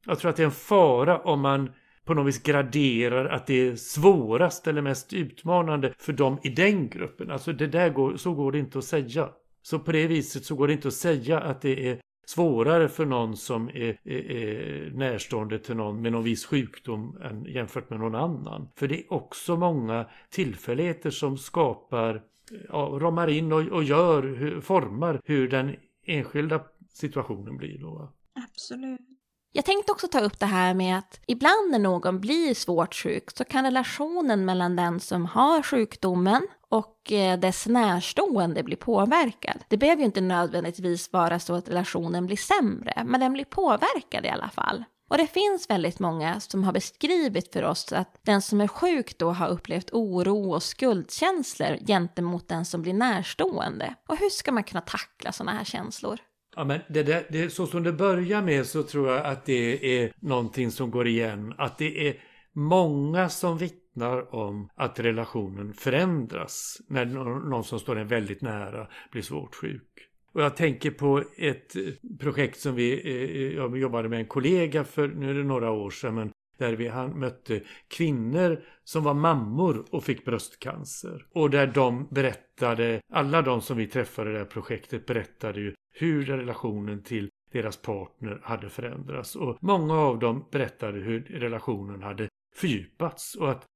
jag 0.07 0.19
tror 0.19 0.31
att 0.31 0.37
det 0.37 0.43
är 0.43 0.47
en 0.47 0.53
fara 0.53 1.19
om 1.19 1.41
man 1.41 1.71
på 2.05 2.15
något 2.15 2.27
vis 2.27 2.43
graderar 2.43 3.25
att 3.25 3.47
det 3.47 3.69
är 3.69 3.77
svårast 3.77 4.67
eller 4.67 4.83
mest 4.83 5.13
utmanande 5.13 5.95
för 5.99 6.13
dem 6.13 6.39
i 6.43 6.49
den 6.49 6.89
gruppen. 6.89 7.31
Alltså 7.31 7.53
det 7.53 7.67
där 7.67 7.91
går, 7.91 8.17
så 8.17 8.35
går 8.35 8.53
det 8.53 8.59
inte 8.59 8.79
att 8.79 8.85
säga. 8.85 9.29
Så 9.63 9.79
på 9.79 9.93
det 9.93 10.07
viset 10.07 10.45
så 10.45 10.55
går 10.55 10.67
det 10.67 10.73
inte 10.73 10.89
att 10.89 10.95
säga 10.95 11.41
att 11.41 11.61
det 11.61 11.89
är 11.89 12.01
svårare 12.27 12.89
för 12.89 13.07
någon 13.07 13.37
som 13.37 13.69
är, 13.69 13.99
är, 14.05 14.31
är, 14.31 14.91
närstående 14.91 15.59
till 15.59 15.77
någon 15.77 16.03
med 16.03 16.13
någon 16.13 16.25
viss 16.25 16.47
sjukdom 16.47 17.19
än 17.23 17.45
jämfört 17.45 17.91
med 17.91 18.01
någon 18.01 18.15
annan. 18.15 18.69
För 18.77 18.89
det 18.89 19.01
är 19.01 19.13
också 19.13 19.57
många 19.57 20.07
tillfälligheter 20.31 21.11
som 21.11 21.39
skapar, 21.39 22.23
ja, 22.69 22.99
ramar 23.01 23.29
in 23.29 23.53
och, 23.53 23.61
och 23.61 23.85
gör, 23.85 24.23
hur, 24.23 24.61
formar 24.61 25.21
hur 25.25 25.49
den 25.49 25.77
enskilda 26.07 26.61
situationen 26.93 27.57
blir 27.57 27.79
då. 27.79 28.13
Absolut. 28.35 29.01
Jag 29.55 29.65
tänkte 29.65 29.93
också 29.93 30.09
ta 30.09 30.21
upp 30.21 30.39
det 30.41 30.47
här 30.47 30.75
med 30.75 30.99
att 30.99 31.21
ibland 31.27 31.71
när 31.71 31.79
någon 31.79 32.21
blir 32.21 32.55
svårt 32.55 32.95
sjuk 32.95 33.31
så 33.31 33.45
kan 33.45 33.65
relationen 33.65 34.45
mellan 34.45 34.77
den 34.77 35.01
som 35.01 35.27
har 35.27 35.63
sjukdomen 35.63 36.47
och 36.73 37.13
eh, 37.13 37.39
dess 37.39 37.67
närstående 37.67 38.63
blir 38.63 38.77
påverkad. 38.77 39.65
Det 39.69 39.77
behöver 39.77 40.01
ju 40.01 40.07
inte 40.07 40.21
nödvändigtvis 40.21 41.13
vara 41.13 41.39
så 41.39 41.55
att 41.55 41.69
relationen 41.69 42.27
blir 42.27 42.37
sämre, 42.37 43.03
men 43.07 43.21
den 43.21 43.33
blir 43.33 43.45
påverkad 43.45 44.27
i 44.27 44.29
alla 44.29 44.49
fall. 44.49 44.85
Och 45.11 45.19
det 45.19 45.27
finns 45.27 45.71
väldigt 45.71 45.99
många 45.99 46.41
som 46.41 46.65
har 46.65 46.73
beskrivit 46.73 47.53
för 47.53 47.63
oss 47.63 47.93
att 47.93 48.21
den 48.23 48.43
som 48.43 48.61
är 48.61 48.69
sjuk 48.69 49.19
då 49.19 49.31
har 49.31 49.49
upplevt 49.49 49.91
oro 49.93 50.53
och 50.53 50.63
skuldkänslor 50.63 51.87
gentemot 51.87 52.49
den 52.49 52.65
som 52.65 52.83
blir 52.83 52.95
närstående. 52.95 53.95
Och 54.09 54.17
hur 54.17 54.31
ska 54.31 54.53
man 54.53 54.65
kunna 54.65 54.81
tackla 54.81 55.33
sådana 55.33 55.59
här 55.59 55.65
känslor? 55.65 56.19
Ja, 56.57 56.65
men 56.65 56.81
det, 56.89 57.03
där, 57.03 57.27
det, 57.31 57.51
så 57.51 57.67
som 57.67 57.83
det 57.83 57.93
börjar 57.93 58.43
med 58.43 58.67
så 58.67 58.83
tror 58.83 59.09
jag 59.09 59.27
att 59.27 59.45
det 59.45 60.03
är 60.03 60.13
någonting 60.21 60.71
som 60.71 60.91
går 60.91 61.07
igen. 61.07 61.55
Att 61.59 61.79
det 61.79 62.09
är 62.09 62.17
många 62.53 63.29
som 63.29 63.59
vittnar 63.59 63.82
om 64.31 64.69
att 64.75 65.01
relationen 65.01 65.73
förändras 65.73 66.81
när 66.89 67.07
någon 67.07 67.65
som 67.65 67.81
står 67.81 67.97
en 67.97 68.09
väldigt 68.09 68.43
nära 68.43 68.89
blir 69.11 69.23
svårt 69.23 69.55
sjuk. 69.55 70.09
Och 70.33 70.43
jag 70.43 70.57
tänker 70.57 70.91
på 70.91 71.25
ett 71.37 71.77
eh, 71.77 71.83
projekt 72.19 72.61
som 72.61 72.75
vi 72.75 72.93
eh, 72.93 73.43
eh, 73.43 73.57
jag 73.57 73.79
jobbade 73.79 74.09
med 74.09 74.19
en 74.19 74.27
kollega 74.27 74.85
för, 74.85 75.09
nu 75.09 75.31
är 75.31 75.35
det 75.35 75.45
några 75.45 75.71
år 75.71 75.91
sedan, 75.91 76.15
men 76.15 76.31
där 76.59 76.73
vi 76.73 76.89
han 76.89 77.19
mötte 77.21 77.61
kvinnor 77.89 78.63
som 78.85 79.05
var 79.05 79.15
mammor 79.15 79.85
och 79.91 80.05
fick 80.05 80.25
bröstcancer. 80.25 81.27
Och 81.35 81.51
där 81.51 81.67
de 81.67 82.09
berättade, 82.11 83.01
alla 83.13 83.43
de 83.43 83.61
som 83.61 83.77
vi 83.77 83.87
träffade 83.87 84.31
i 84.31 84.33
det 84.33 84.39
här 84.39 84.47
projektet 84.47 85.07
berättade 85.07 85.61
ju 85.61 85.75
hur 85.93 86.25
relationen 86.25 87.03
till 87.03 87.29
deras 87.53 87.77
partner 87.77 88.41
hade 88.43 88.69
förändrats. 88.69 89.37
Och 89.37 89.59
många 89.61 89.95
av 89.95 90.19
dem 90.19 90.45
berättade 90.51 90.99
hur 90.99 91.21
relationen 91.21 92.03
hade 92.03 92.29
fördjupats 92.55 93.35
och 93.35 93.51
att 93.51 93.67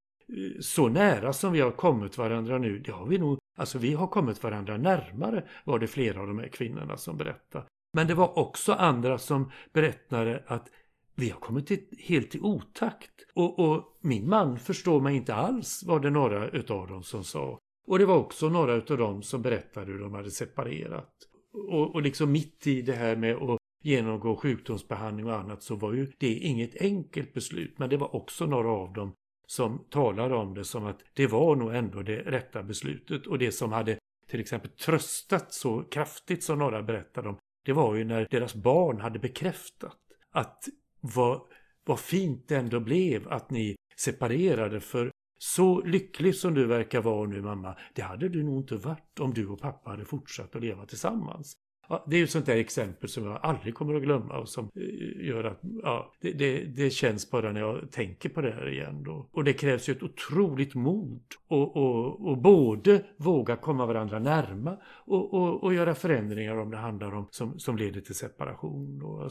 så 0.60 0.88
nära 0.88 1.32
som 1.32 1.52
vi 1.52 1.60
har 1.60 1.70
kommit 1.70 2.18
varandra 2.18 2.58
nu, 2.58 2.78
det 2.78 2.92
har 2.92 3.06
vi 3.06 3.18
nog, 3.18 3.38
alltså 3.58 3.78
vi 3.78 3.94
har 3.94 4.06
kommit 4.06 4.42
varandra 4.42 4.76
närmare 4.76 5.44
var 5.64 5.78
det 5.78 5.86
flera 5.86 6.20
av 6.20 6.26
de 6.26 6.38
här 6.38 6.48
kvinnorna 6.48 6.96
som 6.96 7.16
berättade. 7.16 7.64
Men 7.92 8.06
det 8.06 8.14
var 8.14 8.38
också 8.38 8.72
andra 8.72 9.18
som 9.18 9.50
berättade 9.72 10.42
att 10.46 10.68
vi 11.14 11.30
har 11.30 11.40
kommit 11.40 11.66
till, 11.66 11.84
helt 11.98 12.34
i 12.34 12.40
otakt. 12.40 13.12
Och, 13.34 13.58
och, 13.58 13.98
min 14.00 14.28
man 14.28 14.58
förstår 14.58 15.00
mig 15.00 15.16
inte 15.16 15.34
alls, 15.34 15.82
var 15.86 16.00
det 16.00 16.10
några 16.10 16.48
utav 16.48 16.88
dem 16.88 17.02
som 17.02 17.24
sa. 17.24 17.58
Och 17.86 17.98
det 17.98 18.06
var 18.06 18.16
också 18.16 18.48
några 18.48 18.74
utav 18.74 18.98
dem 18.98 19.22
som 19.22 19.42
berättade 19.42 19.92
hur 19.92 19.98
de 19.98 20.14
hade 20.14 20.30
separerat. 20.30 21.12
Och, 21.52 21.94
och 21.94 22.02
liksom 22.02 22.32
mitt 22.32 22.66
i 22.66 22.82
det 22.82 22.92
här 22.92 23.16
med 23.16 23.36
att 23.36 23.58
genomgå 23.82 24.36
sjukdomsbehandling 24.36 25.26
och 25.26 25.36
annat 25.36 25.62
så 25.62 25.76
var 25.76 25.92
ju 25.92 26.12
det 26.18 26.34
inget 26.34 26.82
enkelt 26.82 27.34
beslut. 27.34 27.78
Men 27.78 27.90
det 27.90 27.96
var 27.96 28.16
också 28.16 28.46
några 28.46 28.70
av 28.70 28.92
dem 28.92 29.12
som 29.46 29.84
talade 29.90 30.34
om 30.34 30.54
det 30.54 30.64
som 30.64 30.86
att 30.86 31.00
det 31.14 31.26
var 31.26 31.56
nog 31.56 31.74
ändå 31.74 32.02
det 32.02 32.18
rätta 32.18 32.62
beslutet. 32.62 33.26
Och 33.26 33.38
det 33.38 33.52
som 33.52 33.72
hade 33.72 33.98
till 34.26 34.40
exempel 34.40 34.70
tröstat 34.70 35.52
så 35.52 35.82
kraftigt 35.82 36.44
som 36.44 36.58
några 36.58 36.82
berättade 36.82 37.28
om, 37.28 37.38
det 37.64 37.72
var 37.72 37.94
ju 37.94 38.04
när 38.04 38.26
deras 38.30 38.54
barn 38.54 39.00
hade 39.00 39.18
bekräftat 39.18 39.96
att 40.30 40.64
vad, 41.00 41.40
vad 41.84 42.00
fint 42.00 42.48
det 42.48 42.56
ändå 42.56 42.80
blev 42.80 43.28
att 43.28 43.50
ni 43.50 43.76
separerade 43.96 44.80
för 44.80 45.10
så 45.38 45.80
lycklig 45.80 46.34
som 46.34 46.54
du 46.54 46.66
verkar 46.66 47.00
vara 47.00 47.28
nu 47.28 47.42
mamma, 47.42 47.76
det 47.94 48.02
hade 48.02 48.28
du 48.28 48.42
nog 48.42 48.58
inte 48.58 48.76
varit 48.76 49.20
om 49.20 49.34
du 49.34 49.46
och 49.46 49.60
pappa 49.60 49.90
hade 49.90 50.04
fortsatt 50.04 50.56
att 50.56 50.62
leva 50.62 50.86
tillsammans. 50.86 51.52
Ja, 51.88 52.04
det 52.06 52.16
är 52.16 52.18
ju 52.18 52.24
ett 52.24 52.30
sånt 52.30 52.46
där 52.46 52.56
exempel 52.56 53.08
som 53.08 53.24
jag 53.24 53.38
aldrig 53.42 53.74
kommer 53.74 53.94
att 53.94 54.02
glömma 54.02 54.38
och 54.38 54.48
som 54.48 54.70
eh, 54.74 55.26
gör 55.26 55.44
att 55.44 55.60
ja, 55.82 56.12
det, 56.20 56.32
det, 56.32 56.64
det, 56.64 56.90
känns 56.90 57.30
bara 57.30 57.52
när 57.52 57.60
jag 57.60 57.90
tänker 57.90 58.28
på 58.28 58.40
det 58.40 58.50
här 58.50 58.68
igen. 58.68 59.02
Då. 59.02 59.28
Och 59.32 59.44
det 59.44 59.52
krävs 59.52 59.88
ju 59.88 59.92
ett 59.92 60.02
otroligt 60.02 60.74
mod 60.74 61.22
och, 61.48 61.76
och, 61.76 62.28
och 62.28 62.38
både 62.38 63.02
våga 63.16 63.56
komma 63.56 63.86
varandra 63.86 64.18
närma 64.18 64.76
och, 64.86 65.34
och, 65.34 65.62
och, 65.62 65.74
göra 65.74 65.94
förändringar 65.94 66.56
om 66.56 66.70
det 66.70 66.76
handlar 66.76 67.14
om 67.14 67.26
som, 67.30 67.58
som 67.58 67.76
leder 67.76 68.00
till 68.00 68.14
separation. 68.14 68.98
Då. 68.98 69.28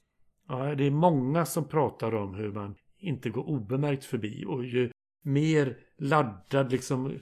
Ja, 0.48 0.76
det 0.76 0.84
är 0.84 0.91
många 0.91 1.46
som 1.46 1.68
pratar 1.68 2.15
om 2.15 2.36
hur 2.36 2.52
man 2.52 2.76
inte 2.98 3.30
går 3.30 3.50
obemärkt 3.50 4.06
förbi 4.06 4.46
och 4.48 4.65
ju 4.65 4.91
mer 5.24 5.78
laddad 5.98 6.72
liksom 6.72 7.20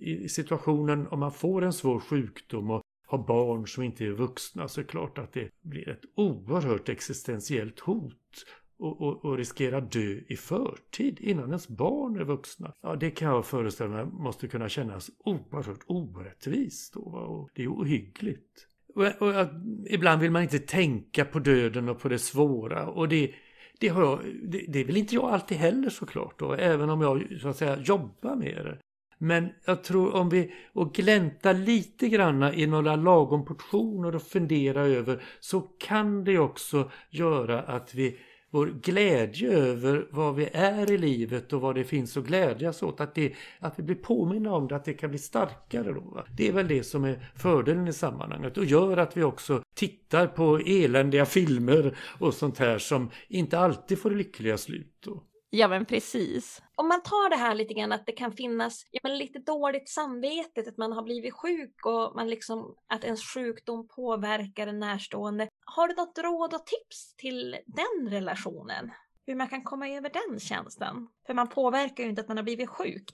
i 0.00 0.28
situationen 0.28 1.06
om 1.06 1.20
man 1.20 1.32
får 1.32 1.62
en 1.62 1.72
svår 1.72 2.00
sjukdom 2.00 2.70
och 2.70 2.82
har 3.10 3.26
barn 3.26 3.66
som 3.66 3.82
inte 3.82 4.04
är 4.04 4.10
vuxna 4.10 4.68
så 4.68 4.80
är 4.80 4.84
det 4.84 4.90
klart 4.90 5.18
att 5.18 5.32
det 5.32 5.50
blir 5.62 5.88
ett 5.88 6.02
oerhört 6.14 6.88
existentiellt 6.88 7.80
hot 7.80 8.44
och, 8.78 9.00
och, 9.00 9.24
och 9.24 9.36
riskera 9.36 9.80
dö 9.80 10.20
i 10.28 10.36
förtid 10.36 11.20
innan 11.20 11.46
ens 11.46 11.68
barn 11.68 12.16
är 12.16 12.24
vuxna. 12.24 12.72
Ja, 12.82 12.96
det 12.96 13.10
kan 13.10 13.28
jag 13.28 13.46
föreställa 13.46 13.90
mig 13.90 14.06
måste 14.06 14.48
kunna 14.48 14.68
kännas 14.68 15.10
oerhört 15.18 15.84
orättvist 15.86 16.94
då, 16.94 17.00
och 17.00 17.50
det 17.54 17.62
är 17.62 17.68
ohyggligt. 17.68 18.66
Och, 18.94 19.04
och, 19.04 19.40
och, 19.40 19.46
ibland 19.86 20.20
vill 20.20 20.30
man 20.30 20.42
inte 20.42 20.58
tänka 20.58 21.24
på 21.24 21.38
döden 21.38 21.88
och 21.88 22.00
på 22.00 22.08
det 22.08 22.18
svåra 22.18 22.86
och 22.86 23.08
det 23.08 23.34
det, 23.80 23.88
har 23.88 24.02
jag, 24.02 24.20
det, 24.42 24.64
det 24.68 24.84
vill 24.84 24.96
inte 24.96 25.14
jag 25.14 25.24
alltid 25.24 25.58
heller 25.58 25.90
såklart 25.90 26.38
då, 26.38 26.52
även 26.52 26.90
om 26.90 27.00
jag 27.00 27.40
så 27.40 27.48
att 27.48 27.56
säga 27.56 27.78
jobbar 27.78 28.36
med 28.36 28.64
det. 28.64 28.78
Men 29.22 29.48
jag 29.64 29.84
tror 29.84 30.14
om 30.14 30.28
vi 30.28 30.52
och 30.72 30.94
glänta 30.94 31.52
lite 31.52 32.08
granna 32.08 32.54
i 32.54 32.66
några 32.66 32.96
lagom 32.96 33.44
portioner 33.44 34.14
och 34.14 34.22
fundera 34.22 34.80
över 34.80 35.22
så 35.40 35.60
kan 35.60 36.24
det 36.24 36.38
också 36.38 36.90
göra 37.10 37.62
att 37.62 37.94
vi 37.94 38.18
vår 38.50 38.66
glädje 38.66 39.50
över 39.50 40.06
vad 40.10 40.34
vi 40.34 40.48
är 40.52 40.90
i 40.90 40.98
livet 40.98 41.52
och 41.52 41.60
vad 41.60 41.74
det 41.74 41.84
finns 41.84 42.16
att 42.16 42.24
glädjas 42.24 42.82
åt. 42.82 43.00
Att, 43.00 43.14
det, 43.14 43.32
att 43.58 43.78
vi 43.78 43.82
blir 43.82 43.96
påminna 43.96 44.52
om 44.52 44.68
det, 44.68 44.76
att 44.76 44.84
det 44.84 44.92
kan 44.92 45.10
bli 45.10 45.18
starkare 45.18 45.92
då. 45.92 46.24
Det 46.36 46.48
är 46.48 46.52
väl 46.52 46.68
det 46.68 46.82
som 46.82 47.04
är 47.04 47.30
fördelen 47.36 47.88
i 47.88 47.92
sammanhanget 47.92 48.58
och 48.58 48.64
gör 48.64 48.96
att 48.96 49.16
vi 49.16 49.22
också 49.22 49.62
tittar 49.74 50.26
på 50.26 50.58
eländiga 50.58 51.26
filmer 51.26 51.96
och 52.18 52.34
sånt 52.34 52.58
här 52.58 52.78
som 52.78 53.10
inte 53.28 53.58
alltid 53.58 53.98
får 53.98 54.10
lyckliga 54.10 54.58
slut. 54.58 54.96
Då. 55.04 55.22
Ja 55.52 55.68
men 55.68 55.84
precis. 55.84 56.62
Om 56.74 56.88
man 56.88 57.02
tar 57.02 57.30
det 57.30 57.36
här 57.36 57.54
lite 57.54 57.74
grann 57.74 57.92
att 57.92 58.06
det 58.06 58.12
kan 58.12 58.32
finnas 58.32 58.86
ja, 58.90 59.00
men 59.02 59.18
lite 59.18 59.38
dåligt 59.38 59.88
samvete, 59.88 60.64
att 60.68 60.76
man 60.76 60.92
har 60.92 61.02
blivit 61.02 61.34
sjuk 61.34 61.86
och 61.86 62.16
man 62.16 62.28
liksom, 62.28 62.74
att 62.88 63.04
ens 63.04 63.34
sjukdom 63.34 63.88
påverkar 63.88 64.66
en 64.66 64.78
närstående. 64.78 65.48
Har 65.64 65.88
du 65.88 65.94
något 65.94 66.18
råd 66.18 66.54
och 66.54 66.66
tips 66.66 67.14
till 67.16 67.56
den 67.66 68.10
relationen? 68.10 68.90
Hur 69.26 69.34
man 69.34 69.48
kan 69.48 69.62
komma 69.62 69.88
över 69.88 70.10
den 70.10 70.40
känslan? 70.40 71.08
För 71.26 71.34
man 71.34 71.48
påverkar 71.48 72.04
ju 72.04 72.10
inte 72.10 72.22
att 72.22 72.28
man 72.28 72.36
har 72.36 72.44
blivit 72.44 72.68
sjuk. 72.68 73.04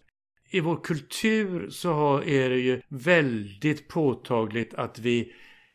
I 0.51 0.61
vår 0.61 0.77
kultur 0.77 1.71
så 1.71 2.23
är 2.23 2.51
det 2.51 2.59
ju 2.59 2.83
väldigt 2.89 3.89
påtagligt 3.89 4.75
att 4.75 4.99
vi 4.99 5.33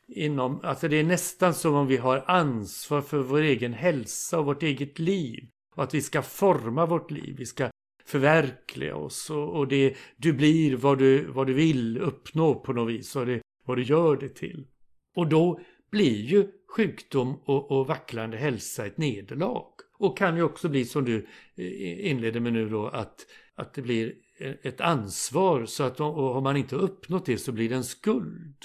inom, 0.08 0.62
alltså 0.64 0.88
det 0.88 0.96
är 0.96 1.04
nästan 1.04 1.54
som 1.54 1.76
om 1.76 1.88
vi 1.88 1.98
har 1.98 2.24
ansvar 2.28 3.02
för 3.02 3.18
vår 3.18 3.42
egen 3.42 3.74
hälsa 3.74 4.40
och 4.40 4.46
vårt 4.46 4.64
eget 4.64 5.00
liv. 5.00 5.50
Och 5.76 5.84
att 5.84 5.94
vi 5.94 6.02
ska 6.02 6.22
forma 6.22 6.86
vårt 6.86 7.12
liv, 7.12 7.36
vi 7.38 7.46
ska 7.46 7.70
förverkliga 8.06 8.96
oss 8.96 9.30
och, 9.30 9.56
och 9.58 9.68
det, 9.68 9.96
du 10.18 10.34
blir 10.34 10.76
vad 10.76 10.98
du, 10.98 11.26
vad 11.26 11.48
du 11.48 11.54
vill 11.54 11.98
uppnå 11.98 12.56
på 12.56 12.74
något 12.74 12.90
vis 12.94 13.16
och 13.16 13.26
det, 13.26 13.42
vad 13.66 13.78
du 13.78 13.84
gör 13.84 14.18
det 14.18 14.30
till. 14.30 14.68
Och 15.16 15.28
då 15.28 15.60
blir 15.92 16.22
ju 16.22 16.48
sjukdom 16.76 17.42
och, 17.46 17.72
och 17.72 17.88
vacklande 17.88 18.38
hälsa 18.38 18.86
ett 18.86 18.98
nederlag. 18.98 19.68
Och 19.98 20.18
kan 20.18 20.36
ju 20.36 20.44
också 20.44 20.70
bli 20.70 20.86
som 20.86 21.06
du 21.06 21.28
eh, 21.56 22.12
inledde 22.12 22.40
med 22.40 22.54
nu 22.54 22.70
då 22.70 22.88
att, 22.88 23.26
att 23.56 23.74
det 23.74 23.82
blir 23.82 24.14
ett 24.62 24.82
ansvar 24.82 25.66
så 25.66 25.84
att 25.84 26.00
och 26.00 26.14
har 26.14 26.42
man 26.42 26.58
inte 26.58 26.76
uppnått 26.76 27.26
det 27.26 27.38
så 27.38 27.52
blir 27.52 27.70
det 27.70 27.76
en 27.76 27.84
skuld. 27.84 28.58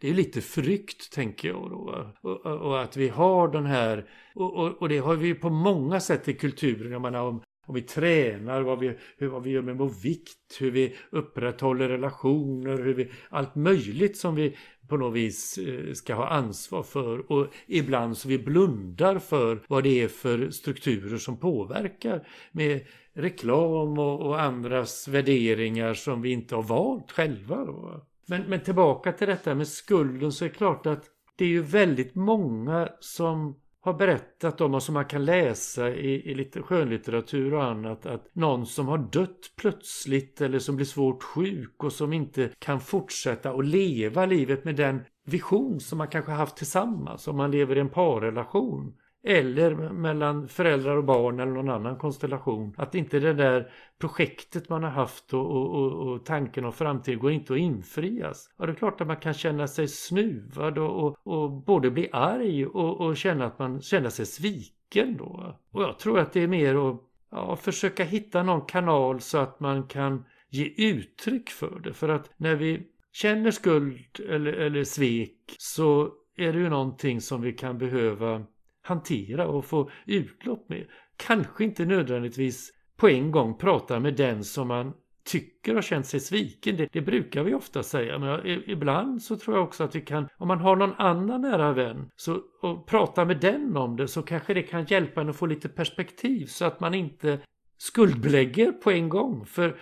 Det 0.00 0.08
är 0.08 0.14
lite 0.14 0.40
förryckt 0.40 1.12
tänker 1.12 1.48
jag 1.48 1.70
då. 1.70 2.12
Och, 2.20 2.46
och, 2.46 2.60
och 2.60 2.82
att 2.82 2.96
vi 2.96 3.08
har 3.08 3.48
den 3.48 3.66
här, 3.66 4.08
och, 4.34 4.82
och, 4.82 4.88
det 4.88 4.98
har 4.98 5.16
vi 5.16 5.34
på 5.34 5.50
många 5.50 6.00
sätt 6.00 6.28
i 6.28 6.34
kulturen. 6.34 6.92
Jag 6.92 7.02
menar 7.02 7.22
om, 7.22 7.42
om 7.66 7.74
vi 7.74 7.82
tränar, 7.82 8.62
vad 8.62 8.78
vi, 8.78 8.98
hur, 9.16 9.28
vad 9.28 9.42
vi 9.42 9.50
gör 9.50 9.62
med 9.62 9.76
vår 9.76 9.90
vikt, 10.02 10.56
hur 10.60 10.70
vi 10.70 10.96
upprätthåller 11.10 11.88
relationer, 11.88 12.78
hur 12.82 12.94
vi, 12.94 13.10
allt 13.30 13.54
möjligt 13.54 14.16
som 14.16 14.34
vi 14.34 14.56
på 14.88 14.96
något 14.96 15.14
vis 15.14 15.58
eh, 15.58 15.92
ska 15.92 16.14
ha 16.14 16.28
ansvar 16.28 16.82
för 16.82 17.32
och 17.32 17.46
ibland 17.66 18.16
så 18.16 18.28
vi 18.28 18.38
blundar 18.38 19.18
för 19.18 19.62
vad 19.68 19.84
det 19.84 20.02
är 20.02 20.08
för 20.08 20.50
strukturer 20.50 21.18
som 21.18 21.36
påverkar 21.36 22.28
med 22.52 22.86
reklam 23.12 23.98
och, 23.98 24.20
och 24.20 24.40
andras 24.40 25.08
värderingar 25.08 25.94
som 25.94 26.22
vi 26.22 26.30
inte 26.30 26.54
har 26.54 26.62
valt 26.62 27.10
själva. 27.10 27.64
Då. 27.64 28.07
Men, 28.28 28.42
men 28.42 28.60
tillbaka 28.60 29.12
till 29.12 29.28
detta 29.28 29.54
med 29.54 29.68
skulden 29.68 30.32
så 30.32 30.44
är 30.44 30.48
det 30.48 30.54
klart 30.54 30.86
att 30.86 31.04
det 31.36 31.44
är 31.44 31.48
ju 31.48 31.62
väldigt 31.62 32.14
många 32.14 32.88
som 33.00 33.60
har 33.80 33.94
berättat 33.94 34.60
om 34.60 34.74
och 34.74 34.82
som 34.82 34.94
man 34.94 35.04
kan 35.04 35.24
läsa 35.24 35.90
i, 35.90 36.30
i 36.30 36.34
lite 36.34 36.62
skönlitteratur 36.62 37.54
och 37.54 37.64
annat 37.64 38.06
att 38.06 38.34
någon 38.34 38.66
som 38.66 38.88
har 38.88 38.98
dött 38.98 39.52
plötsligt 39.60 40.40
eller 40.40 40.58
som 40.58 40.76
blir 40.76 40.86
svårt 40.86 41.22
sjuk 41.22 41.84
och 41.84 41.92
som 41.92 42.12
inte 42.12 42.50
kan 42.58 42.80
fortsätta 42.80 43.50
att 43.50 43.66
leva 43.66 44.26
livet 44.26 44.64
med 44.64 44.76
den 44.76 45.00
vision 45.24 45.80
som 45.80 45.98
man 45.98 46.08
kanske 46.08 46.32
haft 46.32 46.56
tillsammans 46.56 47.28
om 47.28 47.36
man 47.36 47.50
lever 47.50 47.76
i 47.76 47.80
en 47.80 47.88
parrelation 47.88 48.96
eller 49.24 49.74
mellan 49.92 50.48
föräldrar 50.48 50.96
och 50.96 51.04
barn 51.04 51.40
eller 51.40 51.52
någon 51.52 51.70
annan 51.70 51.96
konstellation. 51.96 52.74
Att 52.76 52.94
inte 52.94 53.18
det 53.18 53.32
där 53.32 53.70
projektet 53.98 54.68
man 54.68 54.82
har 54.82 54.90
haft 54.90 55.34
och, 55.34 55.50
och, 55.50 55.74
och, 55.74 56.12
och 56.12 56.24
tanken 56.24 56.64
om 56.64 56.72
framtiden 56.72 57.18
går 57.18 57.32
inte 57.32 57.52
att 57.52 57.58
infrias. 57.58 58.50
Ja, 58.58 58.66
det 58.66 58.72
är 58.72 58.76
klart 58.76 59.00
att 59.00 59.06
man 59.06 59.16
kan 59.16 59.34
känna 59.34 59.66
sig 59.66 59.88
snuvad 59.88 60.78
och, 60.78 61.16
och 61.22 61.50
både 61.50 61.90
bli 61.90 62.08
arg 62.12 62.66
och, 62.66 63.16
känna 63.16 63.46
att 63.46 63.58
man 63.58 63.80
känner 63.80 64.10
sig 64.10 64.26
sviken 64.26 65.16
då. 65.16 65.56
Och 65.70 65.82
jag 65.82 65.98
tror 65.98 66.18
att 66.18 66.32
det 66.32 66.42
är 66.42 66.48
mer 66.48 66.90
att 66.90 67.00
ja, 67.30 67.56
försöka 67.56 68.04
hitta 68.04 68.42
någon 68.42 68.66
kanal 68.66 69.20
så 69.20 69.38
att 69.38 69.60
man 69.60 69.86
kan 69.86 70.24
ge 70.50 70.72
uttryck 70.76 71.50
för 71.50 71.80
det. 71.80 71.92
För 71.92 72.08
att 72.08 72.30
när 72.36 72.54
vi 72.54 72.86
känner 73.12 73.50
skuld 73.50 74.20
eller, 74.28 74.52
eller 74.52 74.84
svek 74.84 75.36
så 75.58 76.12
är 76.36 76.52
det 76.52 76.58
ju 76.58 76.68
någonting 76.68 77.20
som 77.20 77.42
vi 77.42 77.52
kan 77.52 77.78
behöva 77.78 78.44
hantera 78.88 79.48
och 79.48 79.64
få 79.64 79.90
utlopp 80.06 80.68
med. 80.68 80.86
Kanske 81.16 81.64
inte 81.64 81.84
nödvändigtvis 81.84 82.72
på 82.96 83.08
en 83.08 83.30
gång 83.30 83.58
prata 83.58 84.00
med 84.00 84.16
den 84.16 84.44
som 84.44 84.68
man 84.68 84.92
tycker 85.24 85.74
har 85.74 85.82
känt 85.82 86.06
sig 86.06 86.20
sviken. 86.20 86.76
Det, 86.76 86.88
det, 86.92 87.00
brukar 87.00 87.42
vi 87.42 87.54
ofta 87.54 87.82
säga, 87.82 88.18
men 88.18 88.46
ibland 88.66 89.22
så 89.22 89.36
tror 89.36 89.56
jag 89.56 89.64
också 89.64 89.84
att 89.84 89.94
vi 89.94 90.00
kan, 90.00 90.28
om 90.38 90.48
man 90.48 90.58
har 90.58 90.76
någon 90.76 90.94
annan 90.98 91.40
nära 91.40 91.72
vän 91.72 92.10
så, 92.16 92.40
och 92.62 92.86
prata 92.86 93.24
med 93.24 93.40
den 93.40 93.76
om 93.76 93.96
det 93.96 94.08
så 94.08 94.22
kanske 94.22 94.54
det 94.54 94.62
kan 94.62 94.84
hjälpa 94.84 95.20
en 95.20 95.28
att 95.28 95.36
få 95.36 95.46
lite 95.46 95.68
perspektiv 95.68 96.46
så 96.46 96.64
att 96.64 96.80
man 96.80 96.94
inte 96.94 97.38
skuldbelägger 97.78 98.72
på 98.72 98.90
en 98.90 99.08
gång. 99.08 99.46
För 99.46 99.76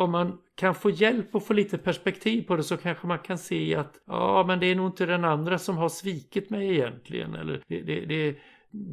om 0.00 0.10
man 0.10 0.38
kan 0.54 0.74
få 0.74 0.90
hjälp 0.90 1.34
och 1.34 1.46
få 1.46 1.52
lite 1.52 1.78
perspektiv 1.78 2.42
på 2.42 2.56
det 2.56 2.62
så 2.62 2.76
kanske 2.76 3.06
man 3.06 3.18
kan 3.18 3.38
se 3.38 3.74
att 3.74 4.00
ja, 4.06 4.44
men 4.46 4.60
det 4.60 4.66
är 4.66 4.74
nog 4.74 4.86
inte 4.86 5.06
den 5.06 5.24
andra 5.24 5.58
som 5.58 5.76
har 5.76 5.88
svikit 5.88 6.50
mig 6.50 6.70
egentligen. 6.70 7.34
Eller 7.34 7.62
det, 7.68 7.82
det, 7.82 8.00
det 8.00 8.36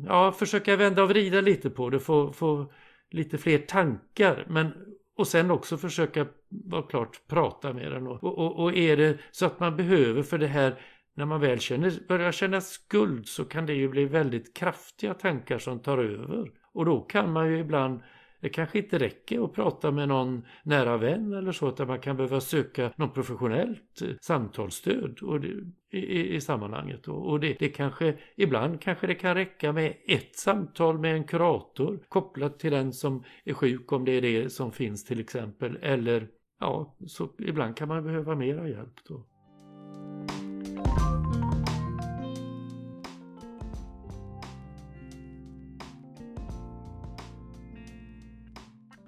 ja, 0.05 0.31
försöka 0.31 0.75
vända 0.75 1.03
och 1.03 1.09
vrida 1.09 1.41
lite 1.41 1.69
på 1.69 1.89
det, 1.89 1.99
få, 1.99 2.33
få 2.33 2.71
lite 3.11 3.37
fler 3.37 3.57
tankar. 3.57 4.45
Men, 4.49 4.71
och 5.17 5.27
sen 5.27 5.51
också 5.51 5.77
försöka 5.77 6.25
vara 6.49 6.81
klart 6.81 7.27
prata 7.27 7.73
med 7.73 7.91
den. 7.91 8.07
Och, 8.07 8.23
och, 8.23 8.63
och 8.63 8.75
är 8.75 8.97
det 8.97 9.17
så 9.31 9.45
att 9.45 9.59
man 9.59 9.77
behöver 9.77 10.23
för 10.23 10.37
det 10.37 10.47
här 10.47 10.75
när 11.13 11.25
man 11.25 11.41
väl 11.41 11.59
känner, 11.59 11.93
börjar 12.07 12.31
känna 12.31 12.61
skuld 12.61 13.27
så 13.27 13.45
kan 13.45 13.65
det 13.65 13.73
ju 13.73 13.89
bli 13.89 14.05
väldigt 14.05 14.53
kraftiga 14.53 15.13
tankar 15.13 15.59
som 15.59 15.79
tar 15.79 15.97
över. 15.97 16.51
Och 16.73 16.85
då 16.85 16.99
kan 17.01 17.31
man 17.31 17.47
ju 17.47 17.59
ibland 17.59 18.01
det 18.41 18.49
kanske 18.49 18.79
inte 18.79 18.97
räcker 18.97 19.45
att 19.45 19.53
prata 19.53 19.91
med 19.91 20.07
någon 20.07 20.45
nära 20.63 20.97
vän 20.97 21.33
eller 21.33 21.51
så, 21.51 21.69
utan 21.69 21.87
man 21.87 21.99
kan 21.99 22.17
behöva 22.17 22.41
söka 22.41 22.91
någon 22.95 23.13
professionellt 23.13 24.01
eh, 24.01 24.09
samtalsstöd 24.21 25.19
och 25.21 25.41
det, 25.41 25.53
i, 25.91 26.35
i, 26.35 26.41
sammanhanget. 26.41 27.07
Och, 27.07 27.29
och 27.29 27.39
det, 27.39 27.55
det, 27.59 27.69
kanske, 27.69 28.17
ibland 28.35 28.81
kanske 28.81 29.07
det 29.07 29.15
kan 29.15 29.35
räcka 29.35 29.73
med 29.73 29.93
ett 30.07 30.35
samtal 30.35 30.99
med 30.99 31.15
en 31.15 31.23
kurator 31.23 31.99
kopplat 32.09 32.59
till 32.59 32.71
den 32.71 32.93
som 32.93 33.23
är 33.43 33.53
sjuk, 33.53 33.91
om 33.91 34.05
det 34.05 34.11
är 34.11 34.21
det 34.21 34.49
som 34.49 34.71
finns 34.71 35.05
till 35.05 35.19
exempel. 35.19 35.77
Eller 35.81 36.27
ja, 36.59 36.97
så 37.07 37.29
ibland 37.39 37.77
kan 37.77 37.87
man 37.87 38.03
behöva 38.03 38.35
mera 38.35 38.69
hjälp 38.69 38.95
då. 39.07 39.25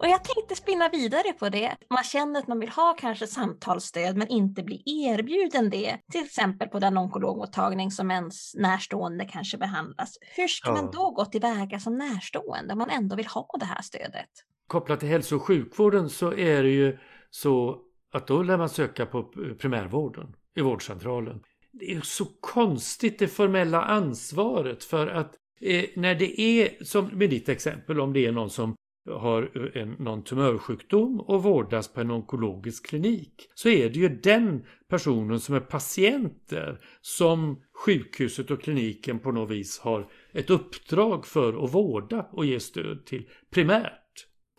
Och 0.09 0.13
jag 0.13 0.23
tänkte 0.23 0.55
spinna 0.55 0.89
vidare 0.89 1.33
på 1.39 1.49
det. 1.49 1.75
Man 1.89 2.03
känner 2.03 2.39
att 2.39 2.47
man 2.47 2.59
vill 2.59 2.69
ha 2.69 2.95
kanske 2.99 3.27
samtalsstöd 3.27 4.17
men 4.17 4.27
inte 4.27 4.63
blir 4.63 4.81
erbjuden 4.85 5.69
det. 5.69 5.97
Till 6.11 6.25
exempel 6.25 6.67
på 6.67 6.79
den 6.79 6.97
onkologmottagning 6.97 7.91
som 7.91 8.11
ens 8.11 8.55
närstående 8.55 9.25
kanske 9.25 9.57
behandlas. 9.57 10.17
Hur 10.35 10.47
ska 10.47 10.69
ja. 10.69 10.73
man 10.73 10.91
då 10.91 11.11
gå 11.11 11.25
tillväga 11.25 11.79
som 11.79 11.97
närstående 11.97 12.73
om 12.73 12.77
man 12.77 12.89
ändå 12.89 13.15
vill 13.15 13.27
ha 13.27 13.47
det 13.59 13.65
här 13.65 13.81
stödet? 13.81 14.29
Kopplat 14.67 14.99
till 14.99 15.09
hälso 15.09 15.35
och 15.35 15.43
sjukvården 15.43 16.09
så 16.09 16.33
är 16.33 16.63
det 16.63 16.69
ju 16.69 16.97
så 17.29 17.77
att 18.13 18.27
då 18.27 18.43
lär 18.43 18.57
man 18.57 18.69
söka 18.69 19.05
på 19.05 19.23
primärvården 19.59 20.35
i 20.55 20.61
vårdcentralen. 20.61 21.43
Det 21.71 21.91
är 21.91 22.01
så 22.01 22.25
konstigt 22.39 23.19
det 23.19 23.27
formella 23.27 23.83
ansvaret 23.83 24.83
för 24.83 25.07
att 25.07 25.35
eh, 25.61 25.85
när 25.95 26.15
det 26.15 26.41
är 26.41 26.83
som 26.83 27.05
med 27.05 27.29
ditt 27.29 27.49
exempel 27.49 27.99
om 27.99 28.13
det 28.13 28.25
är 28.25 28.31
någon 28.31 28.49
som 28.49 28.75
har 29.05 29.71
en, 29.77 29.91
någon 29.91 30.23
tumörsjukdom 30.23 31.19
och 31.19 31.43
vårdas 31.43 31.93
på 31.93 32.01
en 32.01 32.11
onkologisk 32.11 32.87
klinik 32.87 33.49
så 33.55 33.69
är 33.69 33.89
det 33.89 33.99
ju 33.99 34.09
den 34.09 34.65
personen 34.89 35.39
som 35.39 35.55
är 35.55 35.59
patienter 35.59 36.79
som 37.01 37.61
sjukhuset 37.85 38.51
och 38.51 38.61
kliniken 38.61 39.19
på 39.19 39.31
något 39.31 39.49
vis 39.49 39.79
har 39.79 40.11
ett 40.33 40.49
uppdrag 40.49 41.25
för 41.25 41.63
att 41.63 41.73
vårda 41.73 42.29
och 42.31 42.45
ge 42.45 42.59
stöd 42.59 43.05
till 43.05 43.29
primärt 43.51 44.08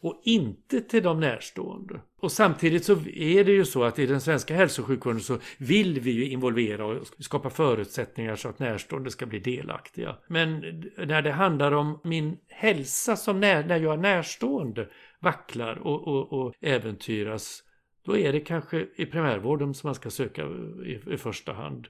och 0.02 0.20
inte 0.24 0.80
till 0.80 1.02
de 1.02 1.20
närstående. 1.20 2.00
Och 2.20 2.32
samtidigt 2.32 2.84
så 2.84 2.92
är 3.14 3.44
det 3.44 3.52
ju 3.52 3.64
så 3.64 3.84
att 3.84 3.98
i 3.98 4.06
den 4.06 4.20
svenska 4.20 4.54
hälso 4.54 4.82
och 4.82 4.88
sjukvården 4.88 5.20
så 5.20 5.38
vill 5.58 6.00
vi 6.00 6.10
ju 6.10 6.28
involvera 6.28 6.86
och 6.86 7.06
skapa 7.18 7.50
förutsättningar 7.50 8.36
så 8.36 8.48
att 8.48 8.58
närstående 8.58 9.10
ska 9.10 9.26
bli 9.26 9.38
delaktiga. 9.38 10.16
Men 10.28 10.60
när 11.06 11.22
det 11.22 11.32
handlar 11.32 11.72
om 11.72 12.00
min 12.04 12.36
hälsa 12.48 13.16
som 13.16 13.40
när, 13.40 13.64
när 13.64 13.80
jag 13.80 13.92
är 13.92 13.98
närstående 13.98 14.88
vacklar 15.20 15.76
och, 15.78 16.08
och, 16.08 16.32
och 16.32 16.54
äventyras 16.60 17.62
då 18.04 18.16
är 18.16 18.32
det 18.32 18.40
kanske 18.40 18.86
i 18.96 19.06
primärvården 19.06 19.74
som 19.74 19.88
man 19.88 19.94
ska 19.94 20.10
söka 20.10 20.42
i, 20.86 21.00
i 21.14 21.16
första 21.16 21.52
hand. 21.52 21.88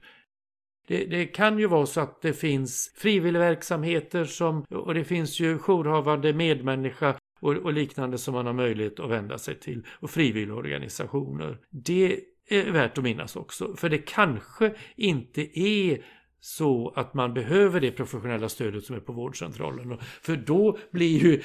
Det, 0.89 1.05
det, 1.05 1.27
kan 1.27 1.59
ju 1.59 1.67
vara 1.67 1.87
så 1.87 2.01
att 2.01 2.23
det 2.23 2.33
finns 2.33 2.95
frivilligverksamheter 2.97 4.25
som, 4.25 4.63
och 4.63 4.95
det 4.95 5.05
finns 5.05 5.41
ju 5.41 5.59
jourhavande 5.59 6.33
medmänniska 6.33 7.15
och, 7.41 7.57
och 7.57 7.73
liknande 7.73 8.19
som 8.19 8.35
man 8.35 8.47
har 8.47 8.53
möjlighet 8.53 9.01
att 9.01 9.11
vända 9.11 9.39
sig 9.39 9.61
till 9.61 9.87
och 10.01 10.11
frivilligorganisationer. 10.11 11.59
Det 11.71 12.21
är 12.49 12.71
värt 12.71 12.99
att 12.99 13.05
minnas 13.05 13.37
också, 13.37 13.77
för 13.77 13.89
det 13.89 13.99
kanske 13.99 14.75
inte 14.97 15.61
är 15.61 16.05
så 16.41 16.93
att 16.97 17.15
man 17.15 17.35
behöver 17.35 17.81
det 17.81 17.91
professionella 17.91 18.49
stödet 18.49 18.85
som 18.85 18.97
är 18.97 19.01
på 19.01 19.13
vårdcentralen. 19.13 19.99
För 20.23 20.37
då 20.37 20.79
blir 20.91 21.19
ju, 21.19 21.43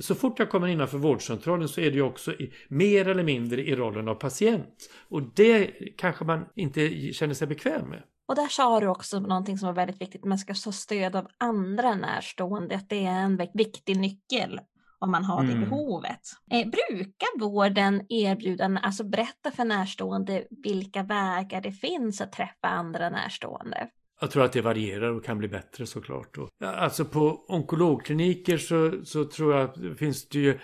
så 0.00 0.14
fort 0.14 0.38
jag 0.38 0.50
kommer 0.50 0.66
innanför 0.66 0.98
vårdcentralen 0.98 1.68
så 1.68 1.80
är 1.80 1.90
det 1.90 1.96
ju 1.96 2.02
också 2.02 2.32
i, 2.32 2.52
mer 2.68 3.08
eller 3.08 3.22
mindre 3.22 3.62
i 3.62 3.76
rollen 3.76 4.08
av 4.08 4.14
patient. 4.14 4.90
Och 5.08 5.22
det 5.22 5.66
kanske 5.96 6.24
man 6.24 6.44
inte 6.54 7.12
känner 7.12 7.34
sig 7.34 7.46
bekväm 7.46 7.88
med. 7.88 8.02
Och 8.28 8.34
där 8.34 8.48
sa 8.48 8.80
du 8.80 8.86
också 8.86 9.20
någonting 9.20 9.58
som 9.58 9.66
var 9.66 9.74
väldigt 9.74 10.00
viktigt, 10.00 10.24
man 10.24 10.38
ska 10.38 10.54
ta 10.54 10.72
stöd 10.72 11.16
av 11.16 11.26
andra 11.38 11.94
närstående, 11.94 12.74
att 12.76 12.88
det 12.88 13.04
är 13.04 13.20
en 13.20 13.36
viktig 13.54 13.96
nyckel 13.96 14.60
om 14.98 15.10
man 15.10 15.24
har 15.24 15.42
det 15.42 15.52
mm. 15.52 15.64
behovet. 15.64 16.20
Eh, 16.50 16.66
brukar 16.68 17.40
vården 17.40 18.02
erbjuda, 18.08 18.80
alltså 18.82 19.04
berätta 19.04 19.50
för 19.50 19.64
närstående 19.64 20.44
vilka 20.64 21.02
vägar 21.02 21.60
det 21.60 21.72
finns 21.72 22.20
att 22.20 22.32
träffa 22.32 22.68
andra 22.68 23.10
närstående? 23.10 23.88
Jag 24.20 24.30
tror 24.30 24.44
att 24.44 24.52
det 24.52 24.60
varierar 24.60 25.10
och 25.10 25.24
kan 25.24 25.38
bli 25.38 25.48
bättre 25.48 25.86
såklart. 25.86 26.36
Alltså 26.64 27.04
på 27.04 27.44
onkologkliniker 27.48 28.58
så, 28.58 29.04
så 29.04 29.24
tror 29.24 29.54
jag 29.54 29.64
att 29.64 29.74
det 29.74 29.94
finns 29.94 30.28
det 30.28 30.38
ju 30.38 30.58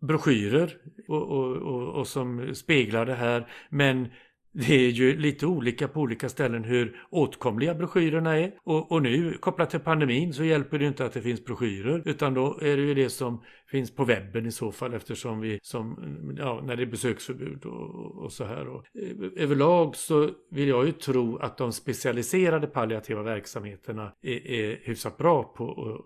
broschyrer 0.00 0.76
och, 1.08 1.22
och, 1.22 1.56
och, 1.56 1.94
och 1.94 2.06
som 2.06 2.54
speglar 2.54 3.06
det 3.06 3.14
här. 3.14 3.48
Men 3.70 4.08
det 4.52 4.74
är 4.74 4.90
ju 4.90 5.16
lite 5.16 5.46
olika 5.46 5.88
på 5.88 6.00
olika 6.00 6.28
ställen 6.28 6.64
hur 6.64 7.00
åtkomliga 7.10 7.74
broschyrerna 7.74 8.38
är. 8.38 8.52
Och, 8.64 8.92
och, 8.92 9.02
nu 9.02 9.32
kopplat 9.32 9.70
till 9.70 9.80
pandemin 9.80 10.32
så 10.32 10.44
hjälper 10.44 10.78
det 10.78 10.86
inte 10.86 11.04
att 11.04 11.12
det 11.12 11.22
finns 11.22 11.44
broschyrer 11.44 12.02
utan 12.04 12.34
då 12.34 12.58
är 12.60 12.76
det 12.76 12.82
ju 12.82 12.94
det 12.94 13.10
som 13.10 13.42
finns 13.70 13.94
på 13.94 14.04
webben 14.04 14.46
i 14.46 14.52
så 14.52 14.72
fall 14.72 14.94
eftersom 14.94 15.40
vi 15.40 15.58
som, 15.62 15.96
ja, 16.38 16.62
när 16.64 16.76
det 16.76 16.82
är 16.82 16.86
besöksförbud 16.86 17.64
och, 17.64 18.24
och 18.24 18.32
så 18.32 18.44
här. 18.44 18.68
Och, 18.68 18.84
eh, 18.94 19.42
överlag 19.42 19.96
så 19.96 20.30
vill 20.50 20.68
jag 20.68 20.86
ju 20.86 20.92
tro 20.92 21.36
att 21.36 21.58
de 21.58 21.72
specialiserade 21.72 22.66
palliativa 22.66 23.22
verksamheterna 23.22 24.12
är, 24.22 24.46
är 24.46 24.80
hyfsat 24.82 25.16
bra 25.16 25.42
på 25.42 25.70
att 25.70 26.04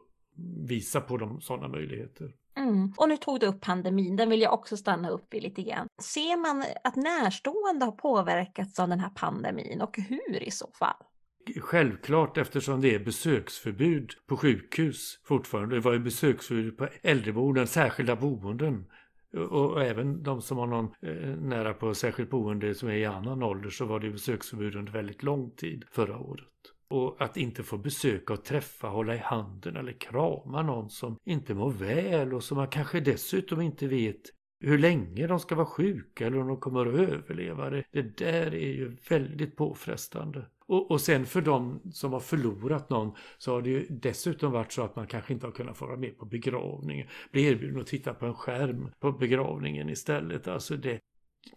visa 0.69 1.01
på 1.01 1.17
de 1.17 1.41
sådana 1.41 1.69
möjligheter. 1.69 2.33
Mm. 2.57 2.93
Och 2.97 3.09
nu 3.09 3.17
tog 3.17 3.41
du 3.41 3.47
upp 3.47 3.61
pandemin, 3.61 4.17
den 4.17 4.31
vill 4.31 4.41
jag 4.41 4.53
också 4.53 4.77
stanna 4.77 5.09
upp 5.09 5.35
i 5.35 5.41
lite 5.41 5.63
grann. 5.63 5.89
Ser 6.03 6.37
man 6.37 6.65
att 6.85 6.97
närstående 6.97 7.85
har 7.85 7.93
påverkats 7.93 8.81
av 8.81 8.89
den 8.89 9.01
här 9.01 9.11
pandemin 9.11 9.81
och 9.81 9.99
hur 9.99 10.43
i 10.43 10.51
så 10.51 10.71
fall? 10.79 10.97
Självklart 11.61 12.39
eftersom 12.39 12.81
det 12.81 12.95
är 12.95 12.99
besöksförbud 12.99 14.11
på 14.27 14.37
sjukhus 14.37 15.21
fortfarande. 15.25 15.77
Det 15.77 15.81
var 15.81 15.93
ju 15.93 15.99
besöksförbud 15.99 16.79
på 16.79 16.89
äldreboenden, 17.03 17.67
särskilda 17.67 18.17
boenden. 18.17 18.85
Och 19.51 19.83
även 19.85 20.23
de 20.23 20.43
som 20.43 20.59
har 20.59 20.67
någon 20.67 20.85
eh, 20.85 21.37
nära 21.37 21.75
på 21.75 21.95
särskilt 21.95 22.31
boende 22.31 22.75
som 22.75 22.89
är 22.89 22.93
i 22.93 23.05
annan 23.05 23.43
ålder 23.43 23.71
så 23.71 23.85
var 23.85 24.01
det 24.01 24.11
besöksförbud 24.11 24.77
under 24.77 24.93
väldigt 24.93 25.23
lång 25.23 25.51
tid 25.51 25.85
förra 25.91 26.19
året. 26.19 26.52
Och 26.93 27.17
att 27.19 27.37
inte 27.37 27.63
få 27.63 27.79
besöka 27.79 28.33
och 28.33 28.45
träffa, 28.45 28.89
hålla 28.89 29.15
i 29.15 29.19
handen 29.19 29.77
eller 29.77 29.93
krama 29.93 30.63
någon 30.63 30.91
som 30.91 31.17
inte 31.25 31.55
mår 31.55 31.71
väl 31.71 32.35
och 32.35 32.45
som 32.45 32.57
man 32.57 32.69
kanske 32.69 33.01
dessutom 33.01 33.61
inte 33.61 33.87
vet 33.87 34.21
hur 34.61 34.79
länge 34.79 35.27
de 35.27 35.41
ska 35.41 35.55
vara 35.55 35.67
sjuka 35.67 36.27
eller 36.27 36.39
om 36.39 36.49
de 36.49 36.61
kommer 36.61 36.87
att 36.87 37.11
överleva 37.11 37.71
det. 37.71 37.85
Det 37.93 38.19
där 38.19 38.55
är 38.55 38.73
ju 38.73 38.97
väldigt 39.09 39.57
påfrestande. 39.57 40.47
Och, 40.67 40.91
och 40.91 41.01
sen 41.01 41.27
för 41.27 41.41
de 41.41 41.81
som 41.93 42.13
har 42.13 42.21
förlorat 42.21 42.91
någon 42.91 43.15
så 43.39 43.53
har 43.53 43.63
det 43.63 43.71
ju 43.71 43.87
dessutom 43.91 44.53
varit 44.53 44.73
så 44.73 44.83
att 44.83 44.97
man 44.97 45.07
kanske 45.07 45.33
inte 45.33 45.47
har 45.47 45.53
kunnat 45.53 45.77
få 45.77 45.87
vara 45.87 45.97
med 45.97 46.19
på 46.19 46.25
begravningen. 46.25 47.07
Bli 47.33 47.45
erbjuden 47.45 47.81
att 47.81 47.87
titta 47.87 48.15
på 48.15 48.27
en 48.27 48.35
skärm 48.35 48.91
på 49.01 49.13
begravningen 49.13 49.89
istället. 49.89 50.49
Alltså 50.49 50.77
det, 50.77 51.01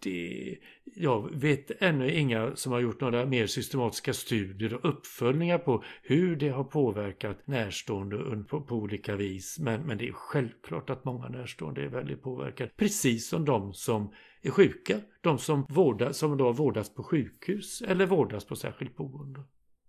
det, 0.02 0.58
jag 0.96 1.36
vet 1.36 1.72
ännu 1.82 2.12
inga 2.12 2.56
som 2.56 2.72
har 2.72 2.80
gjort 2.80 3.02
några 3.02 3.26
mer 3.26 3.48
systematiska 3.48 4.14
studier 4.14 4.74
och 4.74 4.90
uppföljningar 4.90 5.58
på 5.58 5.84
hur 6.04 6.36
det 6.36 6.50
har 6.50 6.64
påverkat 6.64 7.48
närstående 7.48 8.44
på, 8.44 8.62
på 8.62 8.76
olika 8.76 9.16
vis. 9.16 9.60
Men, 9.60 9.82
men 9.82 9.98
det 9.98 10.08
är 10.08 10.14
självklart 10.14 10.90
att 10.90 11.06
många 11.06 11.30
närstående 11.30 11.84
är 11.84 11.88
väldigt 11.88 12.22
påverkade. 12.22 12.72
Precis 12.78 13.30
som 13.30 13.46
de 13.46 13.74
som 13.74 14.14
är 14.42 14.52
sjuka. 14.52 15.00
De 15.22 15.38
som, 15.38 15.66
vårdas, 15.70 16.18
som 16.18 16.38
då 16.38 16.52
vårdas 16.52 16.94
på 16.94 17.04
sjukhus 17.04 17.82
eller 17.82 18.06
vårdas 18.06 18.46
på 18.46 18.56
särskilt 18.56 18.96
boende. 18.96 19.44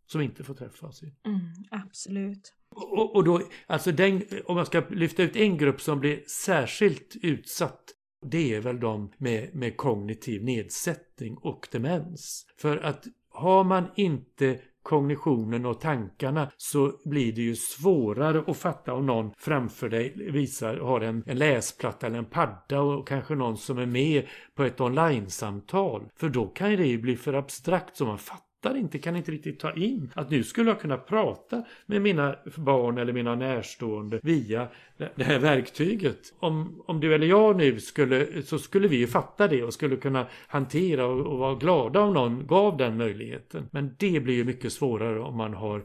Som 0.06 0.20
inte 0.20 0.44
får 0.44 0.54
träffas. 0.54 1.02
Mm, 1.02 1.40
absolut. 1.70 2.54
Och, 2.70 3.16
och 3.16 3.24
då, 3.24 3.42
alltså 3.66 3.92
den, 3.92 4.22
om 4.44 4.56
man 4.56 4.66
ska 4.66 4.82
lyfta 4.90 5.22
ut 5.22 5.36
en 5.36 5.58
grupp 5.58 5.80
som 5.80 6.00
blir 6.00 6.24
särskilt 6.26 7.16
utsatt 7.22 7.95
det 8.30 8.54
är 8.54 8.60
väl 8.60 8.80
de 8.80 9.12
med, 9.18 9.54
med 9.54 9.76
kognitiv 9.76 10.44
nedsättning 10.44 11.36
och 11.36 11.68
demens. 11.72 12.46
För 12.56 12.76
att 12.76 13.04
har 13.30 13.64
man 13.64 13.84
inte 13.96 14.58
kognitionen 14.86 15.66
och 15.66 15.80
tankarna 15.80 16.50
så 16.56 16.92
blir 17.04 17.32
det 17.32 17.42
ju 17.42 17.56
svårare 17.56 18.44
att 18.46 18.56
fatta 18.56 18.94
om 18.94 19.06
någon 19.06 19.32
framför 19.38 19.88
dig 19.88 20.30
visar, 20.32 20.76
har 20.76 21.00
en, 21.00 21.22
en 21.26 21.38
läsplatta 21.38 22.06
eller 22.06 22.18
en 22.18 22.24
padda 22.24 22.80
och 22.80 23.08
kanske 23.08 23.34
någon 23.34 23.56
som 23.56 23.78
är 23.78 23.86
med 23.86 24.26
på 24.54 24.64
ett 24.64 24.80
online-samtal. 24.80 26.08
För 26.16 26.28
då 26.28 26.46
kan 26.46 26.70
det 26.70 26.86
ju 26.86 26.98
bli 26.98 27.16
för 27.16 27.34
abstrakt 27.34 27.96
så 27.96 28.06
man 28.06 28.18
fattar 28.18 28.45
fattar 28.66 28.78
inte, 28.78 28.98
kan 28.98 29.16
inte 29.16 29.32
riktigt 29.32 29.60
ta 29.60 29.72
in 29.72 30.12
att 30.14 30.30
nu 30.30 30.44
skulle 30.44 30.70
jag 30.70 30.80
kunna 30.80 30.96
prata 30.96 31.64
med 31.86 32.02
mina 32.02 32.36
barn 32.56 32.98
eller 32.98 33.12
mina 33.12 33.34
närstående 33.34 34.20
via 34.22 34.68
det 34.96 35.24
här 35.24 35.38
verktyget. 35.38 36.34
Om, 36.38 36.82
om 36.86 37.00
du 37.00 37.14
eller 37.14 37.26
jag 37.26 37.56
nu 37.56 37.80
skulle, 37.80 38.42
så 38.42 38.58
skulle 38.58 38.88
vi 38.88 38.96
ju 38.96 39.06
fatta 39.06 39.48
det 39.48 39.62
och 39.62 39.74
skulle 39.74 39.96
kunna 39.96 40.26
hantera 40.48 41.06
och, 41.06 41.26
och 41.26 41.38
vara 41.38 41.54
glada 41.54 42.00
om 42.00 42.14
någon 42.14 42.46
gav 42.46 42.76
den 42.76 42.96
möjligheten. 42.96 43.68
Men 43.72 43.96
det 43.98 44.20
blir 44.20 44.34
ju 44.34 44.44
mycket 44.44 44.72
svårare 44.72 45.20
om 45.20 45.36
man 45.36 45.54
har 45.54 45.84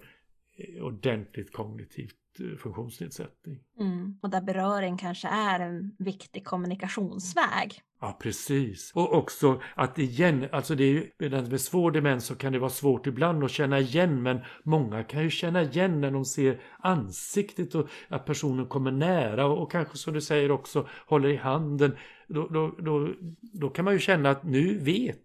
eh, 0.58 0.84
ordentligt 0.84 1.54
kognitivt 1.54 2.16
eh, 2.40 2.58
funktionsnedsättning. 2.58 3.60
Mm. 3.80 4.18
Och 4.22 4.30
där 4.30 4.42
beröring 4.42 4.98
kanske 4.98 5.28
är 5.28 5.60
en 5.60 5.96
viktig 6.00 6.46
kommunikationsväg. 6.46 7.82
Ja, 8.04 8.18
precis. 8.20 8.92
Och 8.96 9.14
också 9.14 9.62
att 9.76 10.00
igen, 10.00 10.46
alltså 10.52 10.76
det 10.76 10.84
är 10.84 10.88
ju, 10.88 11.30
den 11.30 11.50
med 11.50 11.62
svår 11.62 11.92
demens 11.92 12.26
så 12.26 12.36
kan 12.36 12.54
det 12.54 12.60
vara 12.60 12.70
svårt 12.70 13.08
ibland 13.08 13.44
att 13.44 13.52
känna 13.52 13.80
igen, 13.80 14.24
men 14.24 14.40
många 14.64 15.04
kan 15.04 15.24
ju 15.24 15.30
känna 15.30 15.62
igen 15.62 16.02
när 16.02 16.12
de 16.12 16.26
ser 16.26 16.62
ansiktet 16.80 17.76
och 17.76 17.88
att 18.08 18.26
personen 18.26 18.66
kommer 18.66 18.92
nära 18.92 19.46
och, 19.46 19.62
och 19.62 19.72
kanske 19.72 19.98
som 19.98 20.14
du 20.14 20.22
säger 20.22 20.52
också 20.52 20.88
håller 21.08 21.30
i 21.30 21.36
handen. 21.36 21.96
Då, 22.28 22.48
då, 22.48 22.76
då, 22.80 23.14
då 23.42 23.70
kan 23.70 23.86
man 23.86 23.94
ju 23.94 24.00
känna 24.00 24.30
att 24.30 24.44
nu 24.44 24.78
vet 24.78 25.18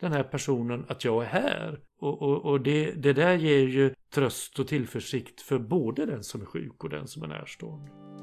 den 0.00 0.12
här 0.12 0.22
personen 0.22 0.84
att 0.88 1.04
jag 1.04 1.24
är 1.24 1.28
här. 1.28 1.80
Och, 1.98 2.22
och, 2.22 2.44
och 2.44 2.60
det, 2.60 2.92
det 2.92 3.12
där 3.12 3.34
ger 3.34 3.68
ju 3.68 3.94
tröst 4.14 4.58
och 4.58 4.68
tillförsikt 4.68 5.40
för 5.40 5.58
både 5.58 6.06
den 6.06 6.24
som 6.24 6.40
är 6.40 6.46
sjuk 6.46 6.84
och 6.84 6.90
den 6.90 7.08
som 7.08 7.22
är 7.22 7.28
närstående. 7.28 8.13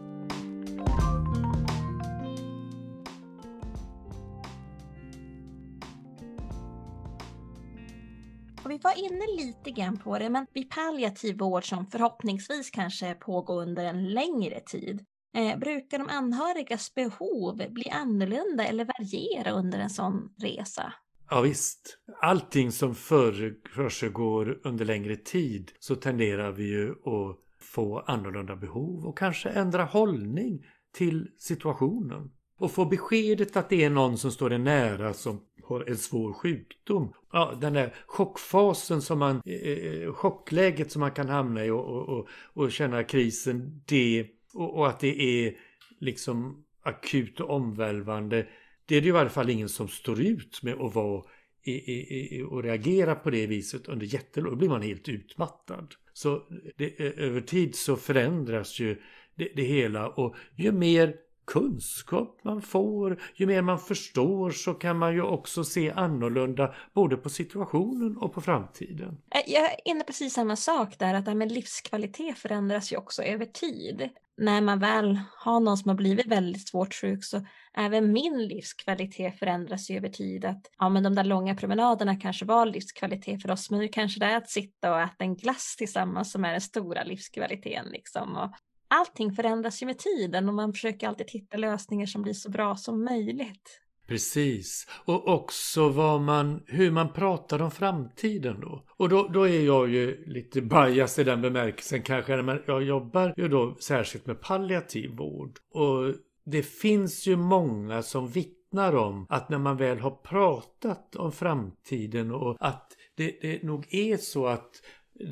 Vi 8.71 8.77
var 8.77 8.97
inne 8.97 9.45
lite 9.45 9.71
grann 9.71 9.97
på 9.97 10.19
det, 10.19 10.29
men 10.29 10.47
vid 10.53 10.69
palliativ 10.69 11.37
vård 11.37 11.69
som 11.69 11.87
förhoppningsvis 11.87 12.69
kanske 12.69 13.13
pågår 13.13 13.61
under 13.61 13.85
en 13.85 14.09
längre 14.09 14.59
tid, 14.59 15.05
eh, 15.37 15.59
brukar 15.59 15.97
de 15.97 16.09
anhörigas 16.09 16.93
behov 16.95 17.61
bli 17.69 17.89
annorlunda 17.89 18.65
eller 18.65 18.85
variera 18.85 19.51
under 19.51 19.79
en 19.79 19.89
sån 19.89 20.33
resa? 20.37 20.93
Ja, 21.29 21.41
visst. 21.41 21.97
Allting 22.21 22.71
som 22.71 22.95
försiggår 22.95 24.59
under 24.63 24.85
längre 24.85 25.15
tid 25.15 25.71
så 25.79 25.95
tenderar 25.95 26.51
vi 26.51 26.63
ju 26.63 26.91
att 26.91 27.37
få 27.59 27.99
annorlunda 27.99 28.55
behov 28.55 29.05
och 29.05 29.17
kanske 29.17 29.49
ändra 29.49 29.83
hållning 29.83 30.65
till 30.93 31.27
situationen. 31.37 32.31
Och 32.57 32.71
få 32.71 32.85
beskedet 32.85 33.57
att 33.57 33.69
det 33.69 33.83
är 33.83 33.89
någon 33.89 34.17
som 34.17 34.31
står 34.31 34.49
dig 34.49 34.59
nära 34.59 35.13
som 35.13 35.41
har 35.71 35.89
en 35.89 35.97
svår 35.97 36.33
sjukdom. 36.33 37.13
Ja, 37.31 37.57
den 37.61 37.73
där 37.73 37.95
chockfasen 38.05 39.01
som 39.01 39.19
man, 39.19 39.41
eh, 39.45 39.53
eh, 39.53 40.03
eh, 40.03 40.13
chockläget 40.13 40.91
som 40.91 40.99
man 40.99 41.11
kan 41.11 41.29
hamna 41.29 41.65
i 41.65 41.69
och, 41.69 41.85
och, 41.85 42.09
och, 42.09 42.27
och 42.53 42.71
känna 42.71 43.03
krisen, 43.03 43.81
det 43.85 44.27
och, 44.53 44.77
och 44.77 44.87
att 44.87 44.99
det 44.99 45.21
är 45.21 45.55
liksom 45.99 46.65
akut 46.83 47.39
och 47.39 47.49
omvälvande 47.49 48.47
det 48.91 48.97
är 48.97 49.01
det 49.01 49.07
i 49.07 49.11
varje 49.11 49.29
fall 49.29 49.49
ingen 49.49 49.69
som 49.69 49.87
står 49.87 50.21
ut 50.21 50.63
med 50.63 50.73
att 50.73 50.95
vara 50.95 51.23
i, 51.63 51.71
i, 51.71 52.37
i, 52.37 52.41
och 52.41 52.63
reagera 52.63 53.15
på 53.15 53.29
det 53.29 53.47
viset 53.47 53.87
under 53.87 54.05
jättelång 54.05 54.51
Då 54.51 54.57
blir 54.57 54.69
man 54.69 54.81
helt 54.81 55.09
utmattad. 55.09 55.95
Så 56.13 56.43
det, 56.77 56.99
eh, 56.99 57.25
över 57.25 57.41
tid 57.41 57.75
så 57.75 57.95
förändras 57.95 58.79
ju 58.79 59.01
det, 59.35 59.51
det 59.55 59.63
hela 59.63 60.09
och 60.09 60.35
ju 60.55 60.71
mer 60.71 61.15
kunskap 61.51 62.39
man 62.43 62.61
får, 62.61 63.21
ju 63.35 63.45
mer 63.45 63.61
man 63.61 63.79
förstår 63.79 64.51
så 64.51 64.73
kan 64.73 64.97
man 64.97 65.13
ju 65.13 65.21
också 65.21 65.63
se 65.63 65.91
annorlunda 65.91 66.75
både 66.93 67.17
på 67.17 67.29
situationen 67.29 68.17
och 68.17 68.33
på 68.33 68.41
framtiden. 68.41 69.17
Eh, 69.35 69.41
jag 69.53 69.71
är 69.71 69.75
inne 69.85 70.03
precis 70.03 70.33
samma 70.33 70.55
sak 70.55 70.99
där, 70.99 71.13
att 71.13 71.25
det 71.25 71.31
här 71.31 71.35
med 71.35 71.51
livskvalitet 71.51 72.37
förändras 72.37 72.93
ju 72.93 72.97
också 72.97 73.23
över 73.23 73.45
tid. 73.45 74.09
När 74.37 74.61
man 74.61 74.79
väl 74.79 75.19
har 75.37 75.59
någon 75.59 75.77
som 75.77 75.89
har 75.89 75.95
blivit 75.95 76.27
väldigt 76.27 76.67
svårt 76.67 76.93
sjuk 76.93 77.23
så 77.23 77.45
även 77.73 78.13
min 78.13 78.47
livskvalitet 78.47 79.39
förändras 79.39 79.89
ju 79.89 79.97
över 79.97 80.09
tid. 80.09 80.45
Att, 80.45 80.61
ja, 80.77 80.89
men 80.89 81.03
de 81.03 81.15
där 81.15 81.23
långa 81.23 81.55
promenaderna 81.55 82.15
kanske 82.15 82.45
var 82.45 82.65
livskvalitet 82.65 83.41
för 83.41 83.51
oss, 83.51 83.71
men 83.71 83.79
nu 83.79 83.87
kanske 83.87 84.19
det 84.19 84.25
är 84.25 84.37
att 84.37 84.49
sitta 84.49 84.93
och 84.93 85.01
äta 85.01 85.23
en 85.23 85.35
glass 85.35 85.75
tillsammans 85.77 86.31
som 86.31 86.45
är 86.45 86.51
den 86.51 86.61
stora 86.61 87.03
livskvaliteten. 87.03 87.85
Liksom. 87.91 88.35
Och 88.35 88.51
allting 88.91 89.31
förändras 89.31 89.81
ju 89.81 89.85
med 89.85 89.97
tiden 89.97 90.49
och 90.49 90.55
man 90.55 90.73
försöker 90.73 91.07
alltid 91.07 91.31
hitta 91.31 91.57
lösningar 91.57 92.05
som 92.05 92.21
blir 92.21 92.33
så 92.33 92.49
bra 92.49 92.75
som 92.75 93.03
möjligt. 93.03 93.81
Precis. 94.07 94.87
Och 95.05 95.27
också 95.27 95.89
vad 95.89 96.21
man, 96.21 96.63
hur 96.67 96.91
man 96.91 97.13
pratar 97.13 97.61
om 97.61 97.71
framtiden 97.71 98.59
då. 98.61 98.85
Och 98.97 99.09
då, 99.09 99.27
då 99.27 99.47
är 99.47 99.61
jag 99.65 99.89
ju 99.89 100.25
lite 100.25 100.61
bias 100.61 101.19
i 101.19 101.23
den 101.23 101.41
bemärkelsen 101.41 102.01
kanske. 102.01 102.41
Men 102.41 102.63
jag 102.67 102.83
jobbar 102.83 103.33
ju 103.37 103.47
då 103.47 103.75
särskilt 103.79 104.25
med 104.25 104.41
palliativ 104.41 105.11
vård. 105.15 105.51
Och 105.73 106.15
det 106.45 106.63
finns 106.63 107.27
ju 107.27 107.35
många 107.35 108.01
som 108.01 108.27
vittnar 108.27 108.95
om 108.95 109.25
att 109.29 109.49
när 109.49 109.57
man 109.57 109.77
väl 109.77 109.99
har 109.99 110.11
pratat 110.11 111.15
om 111.15 111.31
framtiden 111.31 112.31
och 112.31 112.57
att 112.59 112.91
det, 113.15 113.37
det 113.41 113.63
nog 113.63 113.93
är 113.93 114.17
så 114.17 114.47
att 114.47 114.69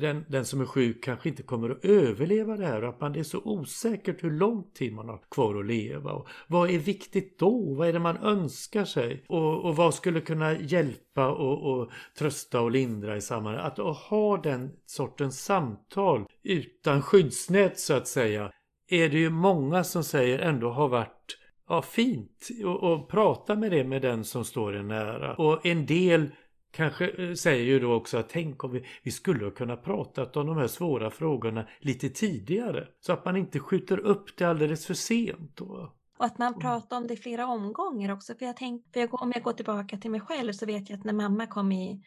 den, 0.00 0.24
den 0.28 0.44
som 0.44 0.60
är 0.60 0.66
sjuk 0.66 1.04
kanske 1.04 1.28
inte 1.28 1.42
kommer 1.42 1.70
att 1.70 1.84
överleva 1.84 2.56
det 2.56 2.66
här 2.66 2.82
och 2.82 2.88
att 2.88 3.00
man 3.00 3.16
är 3.16 3.22
så 3.22 3.40
osäkert 3.44 4.24
hur 4.24 4.30
lång 4.30 4.70
tid 4.74 4.92
man 4.92 5.08
har 5.08 5.20
kvar 5.30 5.60
att 5.60 5.66
leva. 5.66 6.12
Och 6.12 6.28
vad 6.46 6.70
är 6.70 6.78
viktigt 6.78 7.38
då? 7.38 7.74
Vad 7.74 7.88
är 7.88 7.92
det 7.92 7.98
man 7.98 8.16
önskar 8.16 8.84
sig? 8.84 9.24
Och, 9.28 9.64
och 9.64 9.76
vad 9.76 9.94
skulle 9.94 10.20
kunna 10.20 10.58
hjälpa 10.58 11.30
och, 11.30 11.72
och 11.72 11.90
trösta 12.18 12.60
och 12.60 12.70
lindra 12.70 13.16
i 13.16 13.20
sammanhanget? 13.20 13.78
Att, 13.78 13.96
ha 13.96 14.36
den 14.36 14.70
sortens 14.86 15.44
samtal 15.44 16.26
utan 16.42 17.02
skyddsnät 17.02 17.78
så 17.78 17.94
att 17.94 18.08
säga 18.08 18.52
är 18.88 19.08
det 19.08 19.18
ju 19.18 19.30
många 19.30 19.84
som 19.84 20.04
säger 20.04 20.38
ändå 20.38 20.70
har 20.70 20.88
varit 20.88 21.38
ja, 21.68 21.82
fint 21.82 22.48
att 22.82 23.08
prata 23.08 23.56
med 23.56 23.70
det 23.70 23.84
med 23.84 24.02
den 24.02 24.24
som 24.24 24.44
står 24.44 24.76
en 24.76 24.88
nära. 24.88 25.34
Och 25.34 25.66
en 25.66 25.86
del 25.86 26.30
kanske 26.70 27.08
eh, 27.08 27.34
säger 27.34 27.64
ju 27.64 27.80
då 27.80 27.94
också 27.94 28.18
att 28.18 28.28
tänk 28.28 28.64
om 28.64 28.72
vi, 28.72 28.84
vi 29.02 29.10
skulle 29.10 29.50
kunna 29.50 29.76
pratat 29.76 30.36
om 30.36 30.46
de 30.46 30.56
här 30.56 30.66
svåra 30.66 31.10
frågorna 31.10 31.66
lite 31.80 32.08
tidigare. 32.08 32.88
Så 33.00 33.12
att 33.12 33.24
man 33.24 33.36
inte 33.36 33.60
skjuter 33.60 33.98
upp 33.98 34.36
det 34.36 34.44
alldeles 34.44 34.86
för 34.86 34.94
sent. 34.94 35.56
Då. 35.56 35.92
Och 36.18 36.24
att 36.24 36.38
man 36.38 36.58
pratar 36.58 36.96
om 36.96 37.06
det 37.06 37.14
i 37.14 37.16
flera 37.16 37.46
omgångar 37.46 38.12
också. 38.12 38.34
För 38.34 38.46
jag 38.46 38.56
tänk, 38.56 38.92
för 38.92 39.00
jag, 39.00 39.22
om 39.22 39.32
jag 39.34 39.42
går 39.42 39.52
tillbaka 39.52 39.96
till 39.96 40.10
mig 40.10 40.20
själv 40.20 40.52
så 40.52 40.66
vet 40.66 40.90
jag 40.90 40.98
att 40.98 41.04
när 41.04 41.12
mamma 41.12 41.46
kom 41.46 41.72
i 41.72 42.04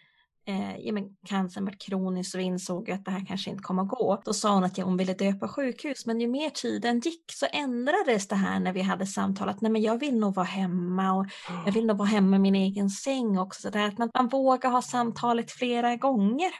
eh, 0.47 0.77
ja, 0.77 0.93
men 0.93 1.09
cancern 1.25 1.65
var 1.65 1.75
kronisk 1.79 2.35
och 2.35 2.41
insåg 2.41 2.91
att 2.91 3.05
det 3.05 3.11
här 3.11 3.25
kanske 3.25 3.49
inte 3.49 3.63
kommer 3.63 3.83
att 3.83 3.89
gå. 3.89 4.21
Då 4.25 4.33
sa 4.33 4.53
hon 4.53 4.63
att 4.63 4.77
ja, 4.77 4.85
hon 4.85 4.97
ville 4.97 5.13
dö 5.13 5.33
på 5.33 5.47
sjukhus, 5.47 6.05
men 6.05 6.21
ju 6.21 6.27
mer 6.27 6.49
tiden 6.49 6.99
gick 6.99 7.23
så 7.31 7.45
ändrades 7.51 8.27
det 8.27 8.35
här 8.35 8.59
när 8.59 8.73
vi 8.73 8.81
hade 8.81 9.05
samtalat. 9.05 9.61
Nej, 9.61 9.71
men 9.71 9.81
jag 9.81 9.99
vill 9.99 10.19
nog 10.19 10.35
vara 10.35 10.45
hemma 10.45 11.13
och 11.13 11.25
jag 11.65 11.71
vill 11.71 11.85
nog 11.85 11.97
vara 11.97 12.07
hemma 12.07 12.35
i 12.35 12.39
min 12.39 12.55
egen 12.55 12.89
säng 12.89 13.37
också. 13.37 13.61
Så 13.61 13.69
där, 13.69 13.87
att 13.87 13.97
man, 13.97 14.09
man 14.13 14.27
vågar 14.27 14.69
ha 14.69 14.81
samtalet 14.81 15.51
flera 15.51 15.95
gånger. 15.95 16.51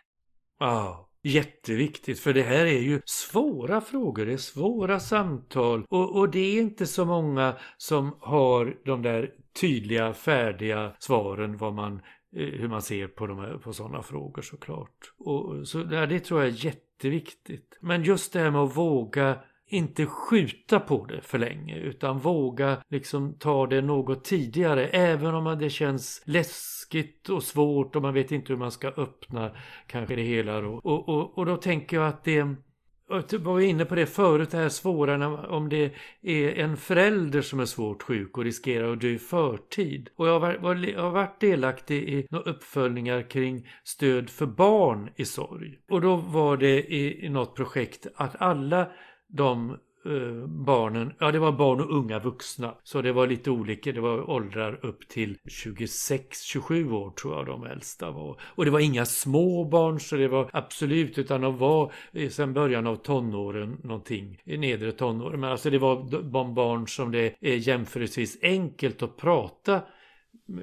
Ja, 0.60 1.10
jätteviktigt 1.24 2.20
för 2.20 2.34
det 2.34 2.44
här 2.44 2.66
är 2.66 2.80
ju 2.80 3.02
svåra 3.06 3.82
frågor, 3.82 4.26
det 4.26 4.34
är 4.34 4.38
svåra 4.38 5.00
samtal 5.00 5.86
och, 5.90 6.16
och 6.16 6.30
det 6.30 6.40
är 6.40 6.62
inte 6.62 6.88
så 6.88 7.06
många 7.06 7.56
som 7.78 8.18
har 8.20 8.78
de 8.86 9.02
där 9.02 9.30
tydliga, 9.62 10.14
färdiga 10.14 10.96
svaren 11.00 11.58
vad 11.58 11.74
man 11.74 12.02
Eh, 12.36 12.60
hur 12.60 12.68
man 12.68 12.82
ser 12.82 13.08
på, 13.08 13.28
de 13.28 13.40
här, 13.40 13.58
på 13.58 13.74
sådana 13.74 14.04
frågor 14.04 14.42
såklart. 14.42 15.14
Och, 15.18 15.68
så 15.68 15.88
ja, 15.92 16.06
det 16.06 16.20
tror 16.20 16.42
jag 16.42 16.50
är 16.50 16.66
jätteviktigt. 16.66 17.78
Men 17.82 18.04
just 18.04 18.34
det 18.34 18.40
här 18.40 18.52
med 18.52 18.62
att 18.62 18.78
våga 18.78 19.38
inte 19.68 20.06
skjuta 20.06 20.80
på 20.80 21.06
det 21.06 21.22
för 21.22 21.38
länge 21.38 21.78
utan 21.78 22.20
våga 22.20 22.78
liksom 22.90 23.34
ta 23.40 23.68
det 23.68 23.82
något 23.82 24.24
tidigare 24.24 24.88
även 24.88 25.36
om 25.36 25.58
det 25.60 25.70
känns 25.70 26.22
läskigt 26.26 27.30
och 27.30 27.44
svårt 27.44 27.96
och 27.96 28.02
man 28.02 28.14
vet 28.14 28.32
inte 28.32 28.54
hur 28.54 28.60
man 28.60 28.72
ska 28.72 28.88
öppna 28.88 29.52
kanske 29.88 30.16
det 30.16 30.22
hela 30.22 30.62
då. 30.62 30.80
Och, 30.84 31.10
och, 31.10 31.38
och 31.38 31.46
då 31.46 31.58
tänker 31.58 31.98
jag 31.98 32.08
att 32.08 32.24
det 32.24 32.56
var 33.40 33.60
inne 33.60 33.86
på 33.86 33.96
det 33.96 34.06
förut, 34.06 34.50
det 34.52 34.58
här 34.58 34.70
svåra 34.70 35.48
om 35.48 35.70
det 35.70 35.94
är 36.22 36.50
en 36.50 36.78
förälder 36.78 37.42
som 37.42 37.60
är 37.60 37.66
svårt 37.66 38.04
sjuk 38.04 38.38
och 38.38 38.44
riskerar 38.44 38.94
att 38.94 39.02
dö 39.02 39.08
i 39.08 39.20
förtid. 39.20 40.10
Och 40.16 40.28
jag 40.28 40.40
har, 40.40 41.12
varit 41.12 41.40
delaktig 41.40 42.10
i 42.10 42.28
några 42.30 42.52
uppföljningar 42.52 43.30
kring 43.30 43.68
stöd 43.84 44.30
för 44.30 44.46
barn 44.46 45.10
i 45.16 45.26
sorg. 45.26 45.78
Och 45.90 46.02
då 46.02 46.16
var 46.16 46.58
det 46.58 46.94
i, 46.94 47.30
något 47.30 47.56
projekt 47.56 48.08
att 48.16 48.42
alla 48.42 48.88
de 49.28 49.78
Eh, 50.06 50.48
barnen, 50.48 51.14
ja 51.20 51.32
det 51.32 51.40
var 51.40 51.52
barn 51.52 51.82
och 51.82 51.98
unga 51.98 52.20
vuxna. 52.20 52.76
Så 52.84 53.02
det 53.02 53.12
var 53.12 53.28
lite 53.28 53.52
olika, 53.52 53.92
det 53.92 54.02
var 54.02 54.30
åldrar 54.30 54.86
upp 54.86 55.08
till 55.08 55.38
26-27 55.38 56.92
år 56.92 57.12
tror 57.12 57.36
jag 57.36 57.46
de 57.46 57.64
äldsta 57.64 58.12
var. 58.12 58.42
Och 58.42 58.66
det 58.66 58.72
var 58.72 58.80
inga 58.80 59.06
små 59.06 59.66
barn 59.66 60.00
så 60.00 60.16
det 60.16 60.28
var 60.28 60.50
absolut, 60.54 61.18
utan 61.18 61.42
de 61.42 61.58
var 61.58 61.94
sen 62.30 62.54
början 62.54 62.88
av 62.88 62.96
tonåren 62.96 63.78
någonting, 63.84 64.42
i 64.46 64.58
nedre 64.58 64.92
tonåren. 64.92 65.40
Men 65.40 65.52
alltså 65.52 65.70
det 65.70 65.78
var 65.78 66.54
barn 66.54 66.88
som 66.88 67.12
det 67.12 67.36
är 67.40 67.56
jämförelsevis 67.56 68.38
enkelt 68.42 69.04
att 69.04 69.18
prata 69.18 69.82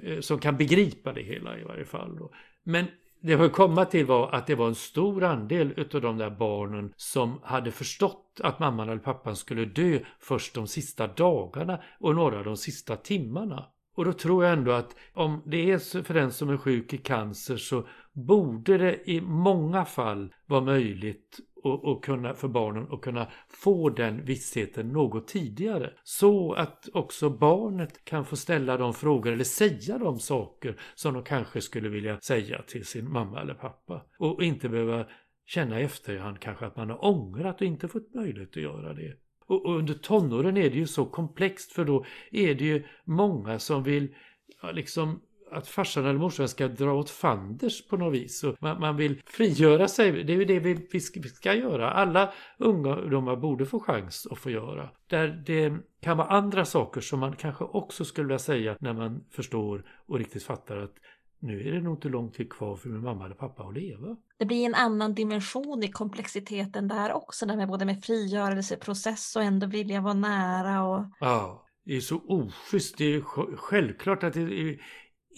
eh, 0.02 0.20
som 0.20 0.38
kan 0.38 0.56
begripa 0.56 1.12
det 1.12 1.22
hela 1.22 1.58
i 1.58 1.64
varje 1.64 1.84
fall. 1.84 2.18
Men 2.64 2.86
det 3.22 3.32
jag 3.32 3.52
komma 3.52 3.84
till 3.84 4.06
var 4.06 4.30
att 4.30 4.46
det 4.46 4.54
var 4.54 4.68
en 4.68 4.74
stor 4.74 5.24
andel 5.24 5.72
utav 5.76 6.00
de 6.00 6.18
där 6.18 6.30
barnen 6.30 6.92
som 6.96 7.40
hade 7.42 7.70
förstått 7.70 8.40
att 8.42 8.58
mamman 8.58 8.88
eller 8.88 9.00
pappan 9.00 9.36
skulle 9.36 9.64
dö 9.64 9.98
först 10.20 10.54
de 10.54 10.66
sista 10.66 11.06
dagarna 11.06 11.80
och 12.00 12.14
några 12.14 12.38
av 12.38 12.44
de 12.44 12.56
sista 12.56 12.96
timmarna. 12.96 13.64
Och 13.96 14.04
då 14.04 14.12
tror 14.12 14.44
jag 14.44 14.52
ändå 14.52 14.72
att 14.72 14.96
om 15.14 15.42
det 15.46 15.70
är 15.70 16.02
för 16.02 16.14
den 16.14 16.32
som 16.32 16.50
är 16.50 16.56
sjuk 16.56 16.92
i 16.92 16.98
cancer 16.98 17.56
så 17.56 17.86
borde 18.12 18.78
det 18.78 19.10
i 19.10 19.20
många 19.20 19.84
fall 19.84 20.34
vara 20.46 20.60
möjligt 20.60 21.40
och, 21.62 21.84
och, 21.84 22.04
kunna, 22.04 22.34
för 22.34 22.48
barnen 22.48 22.86
att 22.90 23.00
kunna 23.00 23.28
få 23.48 23.88
den 23.88 24.24
vissheten 24.24 24.88
något 24.88 25.28
tidigare. 25.28 25.92
Så 26.02 26.52
att 26.52 26.88
också 26.92 27.30
barnet 27.30 28.04
kan 28.04 28.24
få 28.24 28.36
ställa 28.36 28.76
de 28.76 28.94
frågor 28.94 29.32
eller 29.32 29.44
säga 29.44 29.98
de 29.98 30.18
saker 30.18 30.80
som 30.94 31.14
de 31.14 31.22
kanske 31.22 31.60
skulle 31.60 31.88
vilja 31.88 32.20
säga 32.20 32.62
till 32.62 32.86
sin 32.86 33.12
mamma 33.12 33.40
eller 33.40 33.54
pappa. 33.54 34.02
Och 34.18 34.42
inte 34.42 34.68
behöva 34.68 35.06
känna 35.46 35.80
i 35.80 35.84
efterhand 35.84 36.40
kanske 36.40 36.66
att 36.66 36.76
man 36.76 36.90
har 36.90 37.04
ångrat 37.04 37.60
och 37.60 37.66
inte 37.66 37.88
fått 37.88 38.14
möjlighet 38.14 38.50
att 38.50 38.62
göra 38.62 38.94
det. 38.94 39.16
Och, 39.46 39.66
och 39.66 39.76
under 39.78 39.94
tonåren 39.94 40.56
är 40.56 40.70
det 40.70 40.76
ju 40.76 40.86
så 40.86 41.04
komplext 41.04 41.72
för 41.72 41.84
då 41.84 42.04
är 42.30 42.54
det 42.54 42.64
ju 42.64 42.84
många 43.04 43.58
som 43.58 43.82
vill 43.82 44.14
ja, 44.62 44.70
liksom 44.70 45.20
att 45.52 45.68
farsan 45.68 46.04
eller 46.04 46.18
morsan 46.18 46.48
ska 46.48 46.68
dra 46.68 46.92
åt 46.92 47.10
fanders 47.10 47.86
på 47.86 47.96
något 47.96 48.14
vis. 48.14 48.44
Man, 48.60 48.80
man, 48.80 48.96
vill 48.96 49.22
frigöra 49.26 49.88
sig. 49.88 50.24
Det 50.24 50.32
är 50.32 50.36
ju 50.36 50.44
det 50.44 50.58
vi, 50.58 50.86
vi, 50.92 51.00
ska, 51.00 51.20
vi 51.20 51.28
ska 51.28 51.54
göra. 51.54 51.90
Alla 51.90 52.32
ungdomar 52.58 53.36
borde 53.36 53.66
få 53.66 53.80
chans 53.80 54.26
att 54.30 54.38
få 54.38 54.50
göra. 54.50 54.90
Där 55.06 55.42
det 55.46 55.72
kan 56.00 56.16
vara 56.16 56.28
andra 56.28 56.64
saker 56.64 57.00
som 57.00 57.20
man 57.20 57.36
kanske 57.36 57.64
också 57.64 58.04
skulle 58.04 58.26
vilja 58.26 58.38
säga 58.38 58.76
när 58.80 58.92
man 58.92 59.24
förstår 59.30 59.84
och 60.06 60.18
riktigt 60.18 60.42
fattar 60.42 60.76
att 60.76 60.94
nu 61.42 61.68
är 61.68 61.72
det 61.72 61.80
nog 61.80 61.96
inte 61.96 62.08
lång 62.08 62.30
tid 62.30 62.52
kvar 62.52 62.76
för 62.76 62.88
min 62.88 63.02
mamma 63.02 63.24
eller 63.24 63.34
pappa 63.34 63.62
att 63.62 63.74
leva. 63.74 64.16
Det 64.38 64.44
blir 64.46 64.66
en 64.66 64.74
annan 64.74 65.14
dimension 65.14 65.82
i 65.82 65.88
komplexiteten 65.88 66.88
där 66.88 67.12
också, 67.12 67.46
där 67.46 67.56
med 67.56 67.68
både 67.68 67.84
med 67.84 68.04
frigörelseprocess 68.04 69.36
och 69.36 69.42
ändå 69.42 69.66
vilja 69.66 70.00
vara 70.00 70.14
nära. 70.14 70.82
Och... 70.82 71.04
Ja, 71.20 71.66
det 71.84 71.96
är 71.96 72.00
så 72.00 72.16
oschysst. 72.26 72.98
Det 72.98 73.14
är 73.14 73.20
självklart 73.56 74.22
att 74.22 74.32
det 74.32 74.40
är 74.40 74.80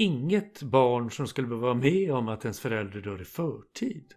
inget 0.02 0.62
barn 0.62 1.10
som 1.10 1.26
skulle 1.26 1.48
behöva 1.48 1.66
vara 1.66 1.74
med 1.74 2.12
om 2.12 2.28
att 2.28 2.44
ens 2.44 2.60
förälder 2.60 3.00
dör 3.00 3.22
i 3.22 3.24
förtid. 3.24 4.14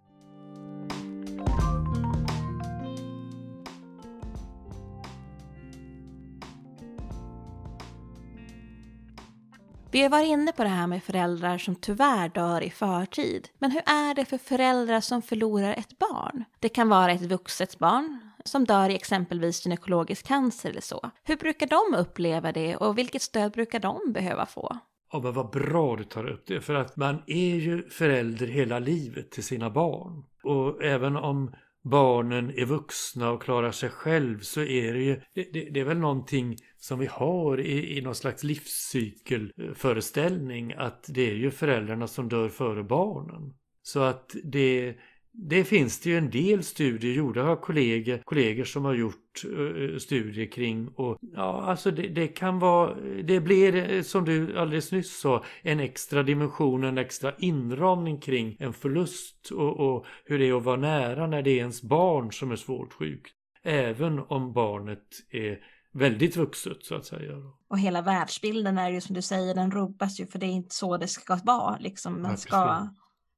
Vi 9.90 10.02
har 10.02 10.08
varit 10.08 10.26
inne 10.26 10.52
på 10.52 10.62
det 10.62 10.68
här 10.68 10.86
med 10.86 11.02
föräldrar 11.02 11.58
som 11.58 11.74
tyvärr 11.74 12.28
dör 12.28 12.60
i 12.60 12.70
förtid. 12.70 13.48
Men 13.58 13.70
hur 13.70 13.82
är 13.86 14.14
det 14.14 14.24
för 14.24 14.38
föräldrar 14.38 15.00
som 15.00 15.22
förlorar 15.22 15.72
ett 15.72 15.98
barn? 15.98 16.44
Det 16.60 16.68
kan 16.68 16.88
vara 16.88 17.12
ett 17.12 17.22
vuxet 17.22 17.78
barn 17.78 18.30
som 18.44 18.64
dör 18.64 18.88
i 18.88 18.94
exempelvis 18.94 19.66
gynekologisk 19.66 20.26
cancer 20.26 20.70
eller 20.70 20.80
så. 20.80 21.10
Hur 21.24 21.36
brukar 21.36 21.66
de 21.66 21.98
uppleva 21.98 22.52
det 22.52 22.76
och 22.76 22.98
vilket 22.98 23.22
stöd 23.22 23.52
brukar 23.52 23.80
de 23.80 24.12
behöva 24.12 24.46
få? 24.46 24.78
Ja, 25.12 25.20
men 25.20 25.32
vad 25.32 25.50
bra 25.50 25.96
du 25.96 26.04
tar 26.04 26.26
upp 26.26 26.46
det. 26.46 26.60
För 26.60 26.74
att 26.74 26.96
man 26.96 27.22
är 27.26 27.56
ju 27.56 27.88
förälder 27.88 28.46
hela 28.46 28.78
livet 28.78 29.30
till 29.30 29.44
sina 29.44 29.70
barn. 29.70 30.24
Och 30.42 30.84
även 30.84 31.16
om 31.16 31.54
barnen 31.82 32.50
är 32.50 32.64
vuxna 32.64 33.30
och 33.30 33.42
klarar 33.42 33.70
sig 33.70 33.90
själv 33.90 34.40
så 34.40 34.60
är 34.60 34.92
det 34.92 35.02
ju, 35.02 35.20
det, 35.34 35.52
det, 35.52 35.68
det 35.70 35.80
är 35.80 35.84
väl 35.84 35.98
någonting 35.98 36.56
som 36.76 36.98
vi 36.98 37.06
har 37.06 37.60
i, 37.60 37.98
i 37.98 38.00
någon 38.00 38.14
slags 38.14 38.44
livscykelföreställning 38.44 40.72
att 40.72 41.04
det 41.08 41.30
är 41.30 41.34
ju 41.34 41.50
föräldrarna 41.50 42.06
som 42.06 42.28
dör 42.28 42.48
före 42.48 42.84
barnen. 42.84 43.54
Så 43.82 44.00
att 44.00 44.36
det, 44.44 44.96
det 45.38 45.64
finns 45.64 46.00
det 46.00 46.10
ju 46.10 46.18
en 46.18 46.30
del 46.30 46.64
studier 46.64 47.12
gjorda 47.12 47.42
av 47.42 47.56
kollegor, 47.56 48.18
kollegor 48.24 48.64
som 48.64 48.84
har 48.84 48.94
gjort 48.94 49.44
uh, 49.44 49.98
studier 49.98 50.46
kring 50.46 50.88
och 50.88 51.18
ja, 51.20 51.62
alltså 51.62 51.90
det, 51.90 52.08
det, 52.08 52.28
kan 52.28 52.58
vara, 52.58 52.94
det 53.22 53.40
blir 53.40 54.02
som 54.02 54.24
du 54.24 54.58
alldeles 54.58 54.92
nyss 54.92 55.20
sa, 55.20 55.44
en 55.62 55.80
extra 55.80 56.22
dimension, 56.22 56.84
en 56.84 56.98
extra 56.98 57.32
inramning 57.38 58.20
kring 58.20 58.56
en 58.58 58.72
förlust 58.72 59.50
och, 59.50 59.80
och 59.80 60.06
hur 60.24 60.38
det 60.38 60.48
är 60.48 60.56
att 60.56 60.64
vara 60.64 60.76
nära 60.76 61.26
när 61.26 61.42
det 61.42 61.50
är 61.50 61.56
ens 61.56 61.82
barn 61.82 62.32
som 62.32 62.50
är 62.50 62.56
svårt 62.56 62.92
sjukt. 62.92 63.32
Även 63.62 64.18
om 64.18 64.52
barnet 64.52 65.06
är 65.30 65.58
väldigt 65.92 66.36
vuxet 66.36 66.84
så 66.84 66.94
att 66.94 67.06
säga. 67.06 67.32
Och 67.68 67.78
hela 67.78 68.02
världsbilden 68.02 68.78
är 68.78 68.90
ju 68.90 69.00
som 69.00 69.14
du 69.14 69.22
säger, 69.22 69.54
den 69.54 69.70
rubbas 69.70 70.20
ju 70.20 70.26
för 70.26 70.38
det 70.38 70.46
är 70.46 70.50
inte 70.50 70.74
så 70.74 70.96
det 70.96 71.08
ska 71.08 71.38
vara. 71.44 71.76
Liksom. 71.78 72.22
Man 72.22 72.38
ska 72.38 72.88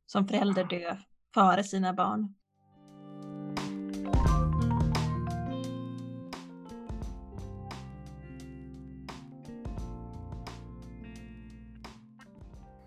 som 0.06 0.28
förälder 0.28 0.64
dö 0.64 0.96
före 1.34 1.64
sina 1.64 1.92
barn. 1.92 2.34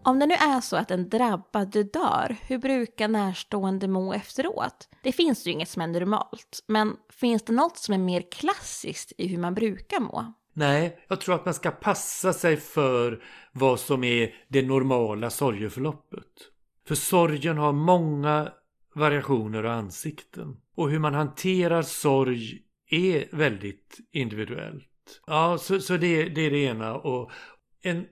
Om 0.03 0.19
det 0.19 0.25
nu 0.25 0.33
är 0.33 0.61
så 0.61 0.75
att 0.75 0.91
en 0.91 1.09
drabbad 1.09 1.71
dör, 1.71 2.35
hur 2.47 2.57
brukar 2.57 3.07
närstående 3.07 3.87
må 3.87 4.13
efteråt? 4.13 4.89
Det 5.03 5.11
finns 5.11 5.47
ju 5.47 5.51
inget 5.51 5.69
som 5.69 5.81
är 5.81 5.87
normalt, 5.87 6.63
men 6.67 6.95
finns 7.09 7.43
det 7.43 7.53
något 7.53 7.77
som 7.77 7.93
är 7.93 7.97
mer 7.97 8.31
klassiskt 8.31 9.13
i 9.17 9.27
hur 9.27 9.37
man 9.37 9.53
brukar 9.53 9.99
må? 9.99 10.33
Nej, 10.53 11.05
jag 11.07 11.21
tror 11.21 11.35
att 11.35 11.45
man 11.45 11.53
ska 11.53 11.71
passa 11.71 12.33
sig 12.33 12.57
för 12.57 13.23
vad 13.51 13.79
som 13.79 14.03
är 14.03 14.35
det 14.47 14.61
normala 14.61 15.29
sorgeförloppet. 15.29 16.51
För 16.87 16.95
sorgen 16.95 17.57
har 17.57 17.73
många 17.73 18.51
variationer 18.95 19.65
och 19.65 19.73
ansikten. 19.73 20.57
Och 20.75 20.89
hur 20.91 20.99
man 20.99 21.13
hanterar 21.13 21.81
sorg 21.81 22.61
är 22.89 23.35
väldigt 23.35 23.97
individuellt. 24.11 25.21
Ja, 25.27 25.57
så, 25.57 25.79
så 25.79 25.97
det, 25.97 26.29
det 26.29 26.41
är 26.41 26.51
det 26.51 26.63
ena. 26.63 26.95
Och 26.95 27.31
en 27.81 28.05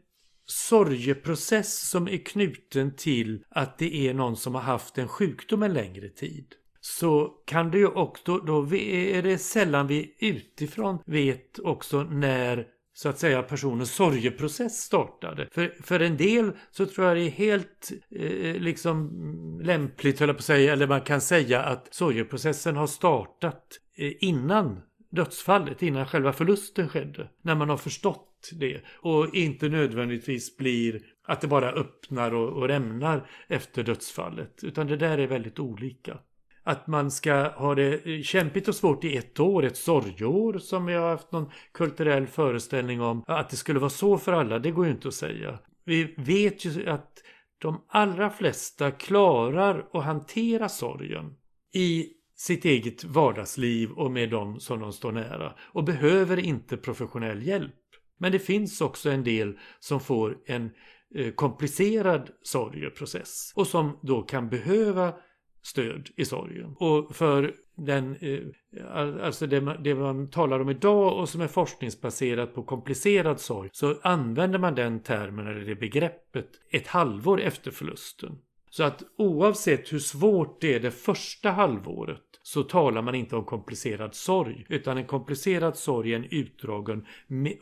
sorgeprocess 0.46 1.90
som 1.90 2.08
är 2.08 2.26
knuten 2.26 2.96
till 2.96 3.44
att 3.50 3.78
det 3.78 4.08
är 4.08 4.14
någon 4.14 4.38
som 4.38 4.56
har 4.56 4.62
haft 4.62 4.98
en 4.98 5.08
sjukdom 5.08 5.64
en 5.64 5.74
längre 5.74 6.10
tid 6.10 6.56
så 6.82 7.34
kan 7.46 7.72
det 7.72 7.78
ju 7.78 7.88
också, 7.88 8.38
då 8.38 8.76
är 8.76 9.24
det 9.24 9.38
sällan 9.38 9.88
vi 9.88 10.16
utifrån 10.20 11.00
vet 11.06 11.60
också 11.60 12.04
när 12.04 12.68
så 13.00 13.10
att 13.10 13.20
säga 13.20 13.44
personens 13.44 13.92
sorgeprocess 13.92 14.78
startade. 14.78 15.48
För, 15.52 15.76
för 15.84 16.00
en 16.00 16.18
del 16.18 16.52
så 16.72 16.86
tror 16.86 17.08
jag 17.08 17.18
det 17.18 17.24
är 17.24 17.30
helt 17.30 17.92
eh, 18.16 18.62
liksom 18.62 19.62
lämpligt, 19.64 20.20
höll 20.20 20.30
jag 20.30 20.36
på 20.36 20.42
att 20.42 20.46
säga, 20.46 20.74
eller 20.74 20.88
man 20.88 21.02
kan 21.02 21.22
säga 21.22 21.62
att 21.64 21.94
sorgeprocessen 21.94 22.76
har 22.76 22.88
startat 22.88 23.80
eh, 23.98 24.12
innan 24.20 24.82
dödsfallet, 25.12 25.84
innan 25.84 26.06
själva 26.06 26.34
förlusten 26.34 26.90
skedde. 26.90 27.30
När 27.42 27.56
man 27.56 27.70
har 27.70 27.78
förstått 27.78 28.50
det 28.60 28.82
och 28.96 29.36
inte 29.36 29.70
nödvändigtvis 29.70 30.58
blir 30.58 31.02
att 31.24 31.42
det 31.42 31.48
bara 31.48 31.72
öppnar 31.72 32.34
och, 32.34 32.50
och 32.50 32.68
rämnar 32.68 33.30
efter 33.48 33.84
dödsfallet. 33.84 34.64
Utan 34.64 34.88
det 34.88 34.98
där 34.98 35.18
är 35.18 35.28
väldigt 35.28 35.60
olika 35.60 36.18
att 36.70 36.88
man 36.88 37.12
ska 37.12 37.50
ha 37.50 37.76
det 37.76 38.24
kämpigt 38.24 38.68
och 38.68 38.76
svårt 38.76 39.04
i 39.04 39.18
ett 39.18 39.40
år, 39.40 39.66
ett 39.66 39.78
sorgår 39.78 40.58
som 40.58 40.86
vi 40.86 40.94
har 40.94 41.10
haft 41.10 41.32
någon 41.32 41.52
kulturell 41.74 42.28
föreställning 42.28 43.02
om. 43.02 43.24
Att 43.28 43.50
det 43.50 43.56
skulle 43.56 43.80
vara 43.80 43.90
så 43.90 44.18
för 44.18 44.34
alla, 44.34 44.60
det 44.60 44.72
går 44.72 44.86
ju 44.86 44.92
inte 44.92 45.08
att 45.08 45.14
säga. 45.14 45.60
Vi 45.86 46.14
vet 46.18 46.66
ju 46.66 46.90
att 46.90 47.24
de 47.58 47.86
allra 47.88 48.30
flesta 48.30 48.92
klarar 48.92 49.88
att 49.94 50.04
hantera 50.04 50.70
sorgen 50.70 51.34
i 51.74 52.08
sitt 52.36 52.66
eget 52.66 53.04
vardagsliv 53.04 53.92
och 53.92 54.12
med 54.12 54.30
dem 54.30 54.60
som 54.60 54.80
de 54.80 54.94
står 54.94 55.12
nära 55.12 55.54
och 55.60 55.84
behöver 55.84 56.40
inte 56.40 56.78
professionell 56.78 57.48
hjälp. 57.48 57.76
Men 58.18 58.32
det 58.32 58.40
finns 58.40 58.82
också 58.82 59.10
en 59.10 59.24
del 59.24 59.58
som 59.80 60.00
får 60.00 60.38
en 60.46 60.72
eh, 61.16 61.32
komplicerad 61.32 62.30
sorgeprocess 62.42 63.54
och 63.56 63.68
som 63.68 64.00
då 64.02 64.22
kan 64.22 64.50
behöva 64.50 65.14
stöd 65.62 66.10
i 66.16 66.26
sorgen. 66.26 66.76
Och 66.80 67.16
för 67.16 67.54
den, 67.76 68.16
eh, 68.16 69.26
alltså 69.26 69.48
det 69.48 69.62
man, 69.62 69.84
det 69.84 69.96
man 69.96 70.30
talar 70.30 70.60
om 70.60 70.70
idag 70.70 71.20
och 71.20 71.30
som 71.30 71.42
är 71.42 71.48
forskningsbaserat 71.48 72.56
på 72.56 72.64
komplicerad 72.64 73.40
sorg 73.40 73.70
så 73.74 73.96
använder 74.02 74.60
man 74.60 74.76
den 74.76 75.00
termen 75.00 75.48
eller 75.48 75.66
det 75.66 75.76
begreppet 75.76 76.48
ett 76.72 76.88
halvår 76.88 77.42
efter 77.42 77.72
förlusten. 77.72 78.38
Så 78.70 78.84
att 78.84 79.04
oavsett 79.18 79.94
hur 79.94 80.00
svårt 80.00 80.62
det 80.62 80.74
är 80.74 80.80
det 80.80 80.92
första 80.92 81.52
halvåret 81.52 82.22
så 82.44 82.64
talar 82.64 83.02
man 83.02 83.16
inte 83.16 83.36
om 83.36 83.46
komplicerad 83.46 84.16
sorg 84.16 84.66
utan 84.70 84.98
en 84.98 85.06
komplicerad 85.06 85.78
sorg 85.78 86.12
är 86.14 86.16
en 86.16 86.28
utdragen 86.32 87.06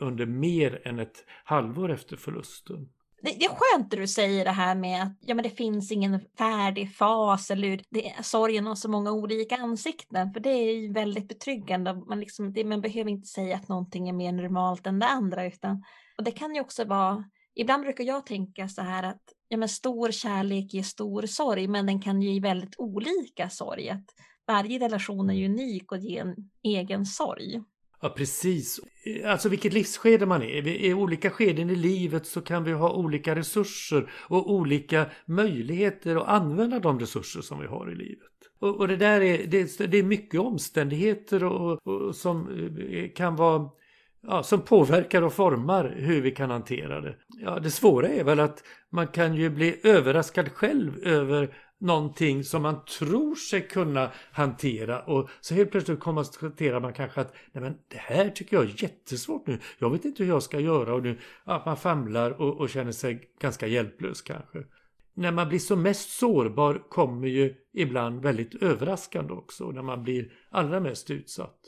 under 0.00 0.26
mer 0.26 0.80
än 0.84 0.98
ett 0.98 1.24
halvår 1.44 1.90
efter 1.90 2.16
förlusten. 2.16 2.88
Det, 3.22 3.36
det 3.38 3.44
är 3.44 3.54
skönt 3.54 3.94
att 3.94 4.00
du 4.00 4.06
säger 4.06 4.44
det 4.44 4.50
här 4.50 4.74
med 4.74 5.02
att 5.02 5.16
ja, 5.20 5.34
men 5.34 5.42
det 5.42 5.50
finns 5.50 5.92
ingen 5.92 6.20
färdig 6.38 6.96
fas 6.96 7.50
eller 7.50 7.80
det, 7.90 8.12
sorgen 8.22 8.66
har 8.66 8.74
så 8.74 8.90
många 8.90 9.12
olika 9.12 9.56
ansikten. 9.56 10.32
För 10.32 10.40
det 10.40 10.50
är 10.50 10.92
väldigt 10.92 11.28
betryggande. 11.28 11.94
Man, 11.94 12.20
liksom, 12.20 12.52
det, 12.52 12.64
man 12.64 12.80
behöver 12.80 13.10
inte 13.10 13.28
säga 13.28 13.56
att 13.56 13.68
någonting 13.68 14.08
är 14.08 14.12
mer 14.12 14.32
normalt 14.32 14.86
än 14.86 14.98
det 14.98 15.06
andra. 15.06 15.46
Utan, 15.46 15.84
och 16.18 16.24
det 16.24 16.30
kan 16.30 16.54
ju 16.54 16.60
också 16.60 16.84
vara, 16.84 17.24
ibland 17.54 17.82
brukar 17.82 18.04
jag 18.04 18.26
tänka 18.26 18.68
så 18.68 18.82
här 18.82 19.02
att 19.02 19.22
ja, 19.48 19.56
men 19.56 19.68
stor 19.68 20.10
kärlek 20.10 20.74
ger 20.74 20.82
stor 20.82 21.22
sorg, 21.22 21.68
men 21.68 21.86
den 21.86 22.02
kan 22.02 22.22
ju 22.22 22.32
ge 22.32 22.40
väldigt 22.40 22.74
olika 22.78 23.50
sorg. 23.50 23.90
Att 23.90 24.06
varje 24.46 24.78
relation 24.78 25.30
är 25.30 25.34
ju 25.34 25.44
unik 25.44 25.92
och 25.92 25.98
ger 25.98 26.20
en 26.20 26.36
egen 26.62 27.06
sorg. 27.06 27.62
Ja, 28.00 28.08
precis. 28.08 28.80
Alltså 29.26 29.48
vilket 29.48 29.72
livsskede 29.72 30.26
man 30.26 30.42
är. 30.42 30.68
I 30.68 30.94
olika 30.94 31.30
skeden 31.30 31.70
i 31.70 31.76
livet 31.76 32.26
så 32.26 32.40
kan 32.40 32.64
vi 32.64 32.72
ha 32.72 32.92
olika 32.92 33.34
resurser 33.34 34.10
och 34.12 34.52
olika 34.52 35.06
möjligheter 35.26 36.16
att 36.16 36.28
använda 36.28 36.78
de 36.78 37.00
resurser 37.00 37.40
som 37.40 37.60
vi 37.60 37.66
har 37.66 37.92
i 37.92 37.94
livet. 37.94 38.28
Och, 38.60 38.76
och 38.76 38.88
det 38.88 38.96
där 38.96 39.20
är, 39.20 39.46
det, 39.46 39.78
det, 39.90 39.98
är 39.98 40.02
mycket 40.02 40.40
omständigheter 40.40 41.44
och, 41.44 41.86
och, 41.86 42.16
som 42.16 42.48
eh, 42.90 43.10
kan 43.10 43.36
vara 43.36 43.70
ja, 44.20 44.42
som 44.42 44.60
påverkar 44.60 45.22
och 45.22 45.32
formar 45.32 45.94
hur 45.96 46.20
vi 46.20 46.30
kan 46.30 46.50
hantera 46.50 47.00
det. 47.00 47.14
Ja, 47.28 47.58
det 47.58 47.70
svåra 47.70 48.08
är 48.08 48.24
väl 48.24 48.40
att 48.40 48.62
man 48.90 49.06
kan 49.06 49.34
ju 49.34 49.50
bli 49.50 49.80
överraskad 49.82 50.52
själv 50.52 50.98
över 51.02 51.54
någonting 51.78 52.44
som 52.44 52.62
man 52.62 52.84
tror 52.84 53.34
sig 53.34 53.68
kunna 53.68 54.10
hantera 54.32 55.02
och 55.02 55.28
så 55.40 55.54
helt 55.54 55.70
plötsligt 55.70 56.00
konstaterar 56.00 56.80
man 56.80 56.92
kanske 56.92 57.20
att 57.20 57.34
nej 57.52 57.62
men 57.62 57.78
det 57.88 57.98
här 57.98 58.30
tycker 58.30 58.56
jag 58.56 58.64
är 58.64 58.82
jättesvårt 58.82 59.46
nu. 59.46 59.58
Jag 59.78 59.90
vet 59.90 60.04
inte 60.04 60.22
hur 60.22 60.30
jag 60.30 60.42
ska 60.42 60.60
göra 60.60 60.94
och 60.94 61.02
nu 61.02 61.18
att 61.44 61.66
man 61.66 61.76
famlar 61.76 62.30
och, 62.30 62.60
och 62.60 62.68
känner 62.68 62.92
sig 62.92 63.30
ganska 63.40 63.66
hjälplös 63.66 64.22
kanske. 64.22 64.64
När 65.14 65.32
man 65.32 65.48
blir 65.48 65.58
som 65.58 65.82
mest 65.82 66.10
sårbar 66.10 66.88
kommer 66.88 67.28
ju 67.28 67.54
ibland 67.74 68.22
väldigt 68.22 68.62
överraskande 68.62 69.32
också 69.32 69.70
när 69.70 69.82
man 69.82 70.02
blir 70.02 70.32
allra 70.50 70.80
mest 70.80 71.10
utsatt. 71.10 71.58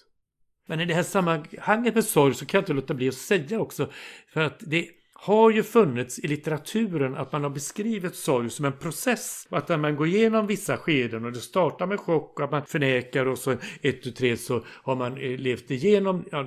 Men 0.66 0.80
i 0.80 0.84
det 0.84 0.94
här 0.94 1.02
sammanhanget 1.02 1.94
med 1.94 2.04
sorg 2.04 2.34
så 2.34 2.46
kan 2.46 2.58
jag 2.58 2.62
inte 2.62 2.72
låta 2.72 2.94
bli 2.94 3.08
att 3.08 3.14
säga 3.14 3.60
också 3.60 3.90
för 4.32 4.40
att 4.40 4.60
det 4.60 4.88
har 5.22 5.50
ju 5.50 5.62
funnits 5.62 6.18
i 6.18 6.28
litteraturen 6.28 7.16
att 7.16 7.32
man 7.32 7.42
har 7.42 7.50
beskrivit 7.50 8.14
sorg 8.14 8.50
som 8.50 8.64
en 8.64 8.72
process. 8.72 9.46
Och 9.50 9.58
att 9.58 9.68
när 9.68 9.76
man 9.76 9.96
går 9.96 10.06
igenom 10.06 10.46
vissa 10.46 10.76
skeden 10.76 11.24
och 11.24 11.32
det 11.32 11.40
startar 11.40 11.86
med 11.86 12.00
chock 12.00 12.38
och 12.38 12.44
att 12.44 12.50
man 12.50 12.66
förnekar 12.66 13.26
och 13.26 13.38
så 13.38 13.50
ett, 13.82 14.02
tu, 14.02 14.10
tre 14.10 14.36
så 14.36 14.64
har 14.66 14.96
man 14.96 15.16
eh, 15.16 15.38
levt 15.38 15.70
igenom, 15.70 16.24
ja 16.30 16.42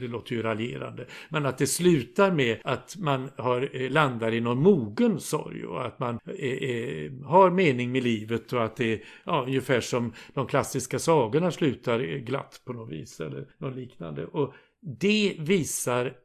det 0.00 0.08
låter 0.08 0.34
ju 0.34 0.42
raljerande, 0.42 1.06
men 1.28 1.46
att 1.46 1.58
det 1.58 1.66
slutar 1.66 2.30
med 2.30 2.58
att 2.64 2.96
man 2.98 3.30
har, 3.36 3.70
eh, 3.72 3.90
landar 3.90 4.34
i 4.34 4.40
någon 4.40 4.62
mogen 4.62 5.20
sorg 5.20 5.64
och 5.64 5.86
att 5.86 5.98
man 5.98 6.18
eh, 6.38 6.52
eh 6.52 7.12
har 7.24 7.50
mening 7.50 7.92
med 7.92 8.02
livet 8.02 8.52
och 8.52 8.64
att 8.64 8.76
det 8.76 8.92
är 8.92 9.04
ja, 9.24 9.44
ungefär 9.46 9.80
som 9.80 10.12
de 10.34 10.46
klassiska 10.46 10.98
sagorna 10.98 11.50
slutar 11.50 11.98
glatt 12.18 12.60
på 12.64 12.72
något 12.72 12.92
vis 12.92 13.20
eller 13.20 13.46
något 13.58 13.76
liknande. 13.76 14.26
Och 14.26 14.54
det 14.80 15.36
visar 15.38 16.23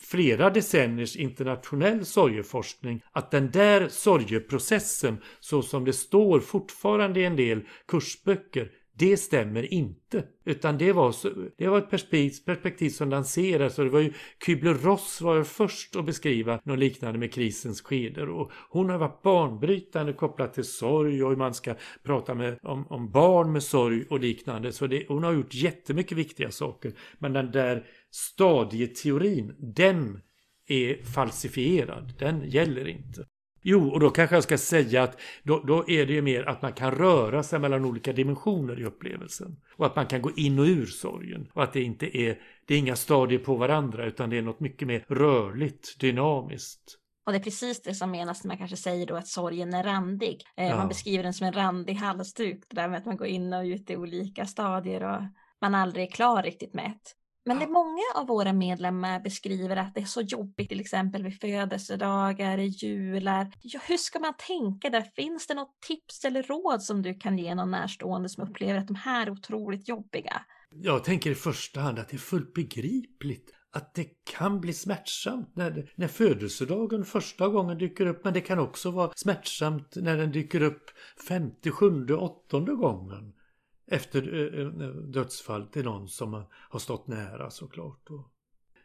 flera 0.00 0.50
decenniers 0.50 1.16
internationell 1.16 2.04
sorgeforskning 2.04 3.02
att 3.12 3.30
den 3.30 3.50
där 3.50 3.88
sorgeprocessen, 3.88 5.18
så 5.40 5.62
som 5.62 5.84
det 5.84 5.92
står 5.92 6.40
fortfarande 6.40 7.20
i 7.20 7.24
en 7.24 7.36
del 7.36 7.60
kursböcker, 7.86 8.70
det 8.98 9.16
stämmer 9.16 9.74
inte. 9.74 10.24
Utan 10.44 10.78
det 10.78 10.92
var, 10.92 11.14
det 11.58 11.68
var 11.68 11.78
ett 11.78 11.90
perspektiv, 11.90 12.32
perspektiv 12.44 12.90
som 12.90 13.10
lanserades 13.10 13.78
och 13.78 13.84
det 13.84 13.90
var 13.90 14.00
ju 14.00 14.12
Kübler-Ross 14.46 15.22
var 15.22 15.36
ju 15.36 15.44
först 15.44 15.96
att 15.96 16.04
beskriva 16.04 16.60
något 16.64 16.78
liknande 16.78 17.18
med 17.18 17.32
krisens 17.32 17.82
skeder. 17.82 18.28
Och 18.28 18.52
hon 18.70 18.90
har 18.90 18.98
varit 18.98 19.22
banbrytande 19.22 20.12
kopplat 20.12 20.54
till 20.54 20.64
sorg 20.64 21.24
och 21.24 21.30
hur 21.30 21.36
man 21.36 21.54
ska 21.54 21.74
prata 22.02 22.34
med, 22.34 22.58
om, 22.62 22.86
om 22.86 23.10
barn 23.10 23.52
med 23.52 23.62
sorg 23.62 24.04
och 24.10 24.20
liknande. 24.20 24.72
Så 24.72 24.86
det, 24.86 25.04
hon 25.08 25.24
har 25.24 25.32
gjort 25.32 25.54
jättemycket 25.54 26.18
viktiga 26.18 26.50
saker. 26.50 26.92
Men 27.18 27.32
den 27.32 27.50
där 27.50 27.84
stadieteorin, 28.10 29.54
den 29.58 30.20
är 30.66 31.04
falsifierad. 31.04 32.14
Den 32.18 32.50
gäller 32.50 32.88
inte. 32.88 33.26
Jo, 33.62 33.88
och 33.88 34.00
då 34.00 34.10
kanske 34.10 34.36
jag 34.36 34.42
ska 34.42 34.58
säga 34.58 35.02
att 35.02 35.20
då, 35.42 35.60
då, 35.60 35.90
är 35.90 36.06
det 36.06 36.12
ju 36.12 36.22
mer 36.22 36.48
att 36.48 36.62
man 36.62 36.72
kan 36.72 36.90
röra 36.90 37.42
sig 37.42 37.58
mellan 37.58 37.84
olika 37.84 38.12
dimensioner 38.12 38.80
i 38.80 38.84
upplevelsen. 38.84 39.56
Och 39.76 39.86
att 39.86 39.96
man 39.96 40.06
kan 40.06 40.22
gå 40.22 40.30
in 40.36 40.58
och 40.58 40.64
ur 40.64 40.86
sorgen. 40.86 41.48
Och 41.52 41.62
att 41.62 41.72
det 41.72 41.82
inte 41.82 42.18
är, 42.18 42.38
det 42.66 42.74
är 42.74 42.78
inga 42.78 42.96
stadier 42.96 43.38
på 43.38 43.56
varandra 43.56 44.06
utan 44.06 44.30
det 44.30 44.38
är 44.38 44.42
något 44.42 44.60
mycket 44.60 44.88
mer 44.88 45.04
rörligt, 45.08 46.00
dynamiskt. 46.00 46.98
Och 47.26 47.32
det 47.32 47.38
är 47.38 47.42
precis 47.42 47.82
det 47.82 47.94
som 47.94 48.10
menas 48.10 48.44
när 48.44 48.48
man 48.48 48.58
kanske 48.58 48.76
säger 48.76 49.06
då 49.06 49.16
att 49.16 49.28
sorgen 49.28 49.74
är 49.74 49.82
randig. 49.82 50.44
Eh, 50.56 50.68
ja. 50.68 50.76
Man 50.76 50.88
beskriver 50.88 51.24
den 51.24 51.34
som 51.34 51.46
en 51.46 51.52
randig 51.52 51.94
halsduk, 51.94 52.64
det 52.68 52.76
där 52.76 52.88
med 52.88 52.98
att 52.98 53.06
man 53.06 53.16
går 53.16 53.26
in 53.26 53.52
och 53.52 53.64
ut 53.64 53.90
i 53.90 53.96
olika 53.96 54.46
stadier 54.46 55.02
och 55.02 55.22
man 55.60 55.74
aldrig 55.74 56.06
är 56.06 56.10
klar 56.10 56.42
riktigt 56.42 56.74
med 56.74 56.86
ett. 56.86 57.14
Men 57.48 57.58
det 57.58 57.66
många 57.66 58.02
av 58.14 58.26
våra 58.26 58.52
medlemmar 58.52 59.20
beskriver 59.20 59.76
att 59.76 59.94
det 59.94 60.00
är 60.00 60.04
så 60.04 60.20
jobbigt 60.20 60.68
till 60.68 60.80
exempel 60.80 61.22
vid 61.22 61.40
födelsedagar, 61.40 62.58
jular. 62.58 63.52
Ja, 63.62 63.80
hur 63.88 63.96
ska 63.96 64.18
man 64.18 64.34
tänka 64.48 64.90
där? 64.90 65.02
Finns 65.02 65.46
det 65.46 65.54
något 65.54 65.80
tips 65.86 66.24
eller 66.24 66.42
råd 66.42 66.82
som 66.82 67.02
du 67.02 67.14
kan 67.14 67.38
ge 67.38 67.54
någon 67.54 67.70
närstående 67.70 68.28
som 68.28 68.48
upplever 68.48 68.78
att 68.78 68.86
de 68.86 68.94
här 68.94 69.26
är 69.26 69.30
otroligt 69.30 69.88
jobbiga? 69.88 70.42
Jag 70.70 71.04
tänker 71.04 71.30
i 71.30 71.34
första 71.34 71.80
hand 71.80 71.98
att 71.98 72.08
det 72.08 72.16
är 72.16 72.18
fullt 72.18 72.54
begripligt 72.54 73.50
att 73.72 73.94
det 73.94 74.06
kan 74.36 74.60
bli 74.60 74.72
smärtsamt 74.72 75.56
när, 75.56 75.92
när 75.94 76.08
födelsedagen 76.08 77.04
första 77.04 77.48
gången 77.48 77.78
dyker 77.78 78.06
upp 78.06 78.24
men 78.24 78.34
det 78.34 78.40
kan 78.40 78.58
också 78.58 78.90
vara 78.90 79.12
smärtsamt 79.16 79.96
när 79.96 80.16
den 80.16 80.32
dyker 80.32 80.62
upp 80.62 80.90
femte, 81.28 81.70
sjunde, 81.70 82.14
åttonde 82.14 82.74
gången 82.74 83.32
efter 83.90 84.34
eh, 84.34 84.60
eh, 84.60 84.88
eh, 84.88 84.94
dödsfall 84.94 85.66
till 85.66 85.84
någon 85.84 86.08
som 86.08 86.44
har 86.52 86.78
stått 86.78 87.06
nära 87.06 87.50
såklart. 87.50 88.08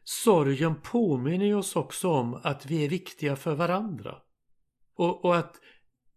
Sorgen 0.04 0.76
påminner 0.84 1.56
oss 1.56 1.76
också 1.76 2.10
om 2.10 2.39
att 2.43 2.66
vi 2.66 2.86
är 2.86 2.89
viktiga 2.89 3.36
för 3.36 3.56
varandra. 3.56 4.16
Och, 4.95 5.26
och, 5.26 5.36
att 5.36 5.56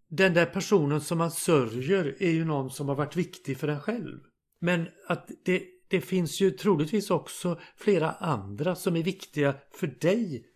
den 0.08 0.34
där 0.34 0.46
personen 0.46 1.00
som 1.00 1.18
man 1.18 1.30
sörjer 1.30 2.16
är 2.18 2.30
ju 2.30 2.44
någon 2.44 2.70
som 2.70 2.88
har 2.88 2.96
varit 2.96 3.16
viktig 3.16 3.58
för 3.58 3.68
en 3.68 3.80
själv. 3.80 4.20
Men 4.58 4.88
att 5.08 5.30
det, 5.44 5.62
det 5.88 6.00
finns 6.00 6.40
ju 6.40 6.50
troligtvis 6.50 7.10
också 7.10 7.58
flera 7.76 8.10
andra 8.10 8.74
som 8.74 8.96
är 8.96 9.02
viktiga 9.02 9.54
för 9.70 9.86
dig 9.86 10.46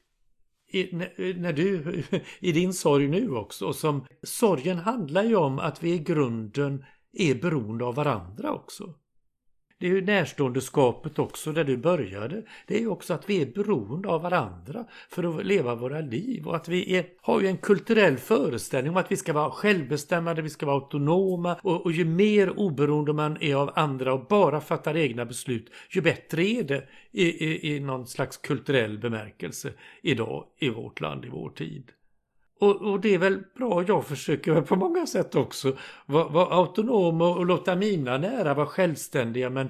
i, 0.72 0.96
när 1.36 1.52
du, 1.52 2.02
i 2.40 2.52
din 2.52 2.74
sorg 2.74 3.08
nu 3.08 3.30
också. 3.30 3.66
Och 3.66 3.76
som, 3.76 4.06
sorgen 4.22 4.78
handlar 4.78 5.22
ju 5.22 5.36
om 5.36 5.58
att 5.58 5.82
vi 5.82 5.92
i 5.92 5.98
grunden 5.98 6.84
är 7.12 7.34
beroende 7.34 7.84
av 7.84 7.94
varandra 7.94 8.52
också. 8.52 8.94
Det 9.80 9.86
är 9.86 9.90
ju 9.90 10.00
närståendeskapet 10.00 11.18
också 11.18 11.52
där 11.52 11.64
du 11.64 11.76
började. 11.76 12.42
Det 12.66 12.76
är 12.76 12.80
ju 12.80 12.88
också 12.88 13.14
att 13.14 13.30
vi 13.30 13.42
är 13.42 13.46
beroende 13.46 14.08
av 14.08 14.22
varandra 14.22 14.84
för 15.08 15.38
att 15.38 15.46
leva 15.46 15.74
våra 15.74 16.00
liv 16.00 16.46
och 16.46 16.56
att 16.56 16.68
vi 16.68 16.96
är, 16.96 17.06
har 17.20 17.40
ju 17.40 17.46
en 17.46 17.56
kulturell 17.56 18.16
föreställning 18.16 18.90
om 18.90 18.96
att 18.96 19.12
vi 19.12 19.16
ska 19.16 19.32
vara 19.32 19.50
självbestämmande, 19.50 20.42
vi 20.42 20.50
ska 20.50 20.66
vara 20.66 20.76
autonoma 20.76 21.56
och, 21.62 21.84
och 21.84 21.92
ju 21.92 22.04
mer 22.04 22.58
oberoende 22.58 23.12
man 23.12 23.36
är 23.40 23.54
av 23.54 23.70
andra 23.74 24.14
och 24.14 24.26
bara 24.26 24.60
fattar 24.60 24.96
egna 24.96 25.24
beslut, 25.24 25.70
ju 25.90 26.00
bättre 26.00 26.42
är 26.42 26.62
det 26.62 26.88
i, 27.12 27.24
i, 27.24 27.76
i 27.76 27.80
någon 27.80 28.06
slags 28.06 28.36
kulturell 28.36 28.98
bemärkelse 28.98 29.72
idag 30.02 30.46
i 30.58 30.68
vårt 30.68 31.00
land, 31.00 31.24
i 31.24 31.28
vår 31.28 31.50
tid. 31.50 31.90
Och, 32.60 32.82
och, 32.82 33.00
det 33.00 33.14
är 33.14 33.18
väl 33.18 33.42
bra, 33.56 33.84
jag 33.88 34.06
försöker 34.06 34.52
väl 34.52 34.62
på 34.62 34.76
många 34.76 35.06
sätt 35.06 35.34
också 35.34 35.76
vara, 36.06 36.28
vara 36.28 36.54
autonom 36.54 37.20
och, 37.20 37.36
och 37.36 37.46
låta 37.46 37.76
mina 37.76 38.18
nära 38.18 38.54
vara 38.54 38.66
självständiga 38.66 39.50
men 39.50 39.68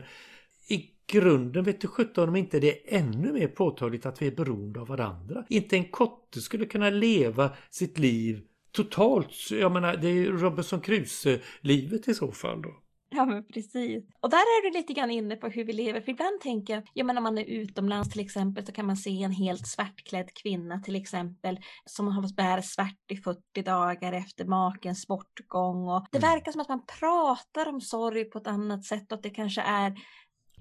i 0.68 0.90
grunden 1.06 1.64
vet 1.64 1.80
du 1.80 1.88
sjutton 1.88 2.28
om 2.28 2.36
inte 2.36 2.60
det 2.60 2.94
är 2.94 2.98
ännu 2.98 3.32
mer 3.32 3.48
påtagligt 3.48 4.06
att 4.06 4.22
vi 4.22 4.26
är 4.26 4.30
beroende 4.30 4.80
av 4.80 4.86
varandra. 4.86 5.44
Inte 5.48 5.76
en 5.76 5.84
kotte 5.84 6.40
skulle 6.40 6.66
kunna 6.66 6.90
leva 6.90 7.50
sitt 7.70 7.98
liv 7.98 8.40
totalt, 8.72 9.50
jag 9.50 9.72
menar 9.72 9.96
det 9.96 10.08
är 10.08 10.24
Robinson 10.24 10.80
Crusoe-livet 10.80 12.08
i 12.08 12.14
så 12.14 12.32
fall 12.32 12.62
då. 12.62 12.74
Ja 13.10 13.24
men 13.24 13.44
precis. 13.44 14.04
Och 14.20 14.30
där 14.30 14.36
är 14.36 14.70
du 14.70 14.78
lite 14.78 14.92
grann 14.92 15.10
inne 15.10 15.36
på 15.36 15.48
hur 15.48 15.64
vi 15.64 15.72
lever. 15.72 16.00
För 16.00 16.10
ibland 16.10 16.40
tänker 16.40 16.74
jag, 16.74 16.82
ja 16.94 17.04
men 17.04 17.16
om 17.16 17.22
man 17.22 17.38
är 17.38 17.44
utomlands 17.44 18.10
till 18.10 18.20
exempel 18.20 18.66
så 18.66 18.72
kan 18.72 18.86
man 18.86 18.96
se 18.96 19.22
en 19.22 19.32
helt 19.32 19.66
svartklädd 19.66 20.34
kvinna 20.34 20.78
till 20.78 20.96
exempel 20.96 21.58
som 21.84 22.08
har 22.08 22.22
fått 22.22 22.36
bära 22.36 22.62
svart 22.62 23.10
i 23.10 23.16
40 23.16 23.62
dagar 23.62 24.12
efter 24.12 24.44
makens 24.44 25.06
bortgång. 25.06 25.88
Och 25.88 26.06
det 26.10 26.18
mm. 26.18 26.30
verkar 26.30 26.52
som 26.52 26.60
att 26.60 26.68
man 26.68 26.86
pratar 27.00 27.68
om 27.68 27.80
sorg 27.80 28.24
på 28.24 28.38
ett 28.38 28.46
annat 28.46 28.84
sätt 28.84 29.12
och 29.12 29.16
att 29.18 29.22
det 29.22 29.30
kanske 29.30 29.60
är 29.60 29.94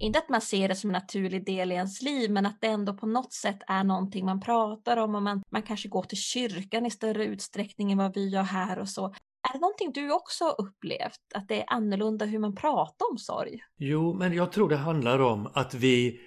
inte 0.00 0.18
att 0.18 0.28
man 0.28 0.40
ser 0.40 0.68
det 0.68 0.74
som 0.74 0.90
en 0.90 0.92
naturlig 0.92 1.46
del 1.46 1.72
i 1.72 1.74
ens 1.74 2.02
liv, 2.02 2.30
men 2.30 2.46
att 2.46 2.60
det 2.60 2.66
ändå 2.66 2.94
på 2.94 3.06
något 3.06 3.32
sätt 3.32 3.58
är 3.66 3.84
någonting 3.84 4.24
man 4.24 4.40
pratar 4.40 4.96
om 4.96 5.14
och 5.14 5.22
man, 5.22 5.42
man 5.50 5.62
kanske 5.62 5.88
går 5.88 6.02
till 6.02 6.18
kyrkan 6.18 6.86
i 6.86 6.90
större 6.90 7.24
utsträckning 7.24 7.92
än 7.92 7.98
vad 7.98 8.14
vi 8.14 8.28
gör 8.28 8.42
här 8.42 8.78
och 8.78 8.88
så. 8.88 9.14
Är 9.48 9.52
det 9.52 9.58
någonting 9.58 9.92
du 9.92 10.12
också 10.12 10.44
har 10.44 10.60
upplevt, 10.60 11.20
att 11.34 11.48
det 11.48 11.60
är 11.60 11.64
annorlunda 11.68 12.24
hur 12.24 12.38
man 12.38 12.54
pratar 12.54 13.10
om 13.10 13.18
sorg? 13.18 13.60
Jo, 13.76 14.14
men 14.14 14.32
jag 14.32 14.52
tror 14.52 14.68
det 14.68 14.76
handlar 14.76 15.18
om 15.18 15.50
att 15.54 15.74
vi 15.74 16.20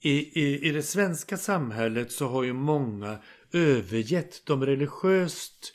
i, 0.00 0.40
i, 0.40 0.68
i 0.68 0.72
det 0.72 0.82
svenska 0.82 1.36
samhället 1.36 2.12
så 2.12 2.28
har 2.28 2.42
ju 2.42 2.52
många 2.52 3.18
övergett 3.52 4.46
de 4.46 4.66
religiöst 4.66 5.74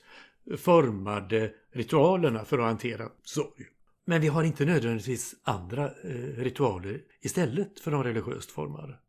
formade 0.57 1.51
ritualerna 1.73 2.45
för 2.45 2.59
att 2.59 2.65
hantera 2.65 3.09
sorg. 3.23 3.65
Men 4.05 4.21
vi 4.21 4.27
har 4.27 4.43
inte 4.43 4.65
nödvändigtvis 4.65 5.35
andra 5.43 5.85
eh, 5.85 6.37
ritualer 6.37 7.01
istället 7.21 7.79
för 7.79 7.91
de 7.91 8.03
religiöst 8.03 8.51
formade. 8.51 8.99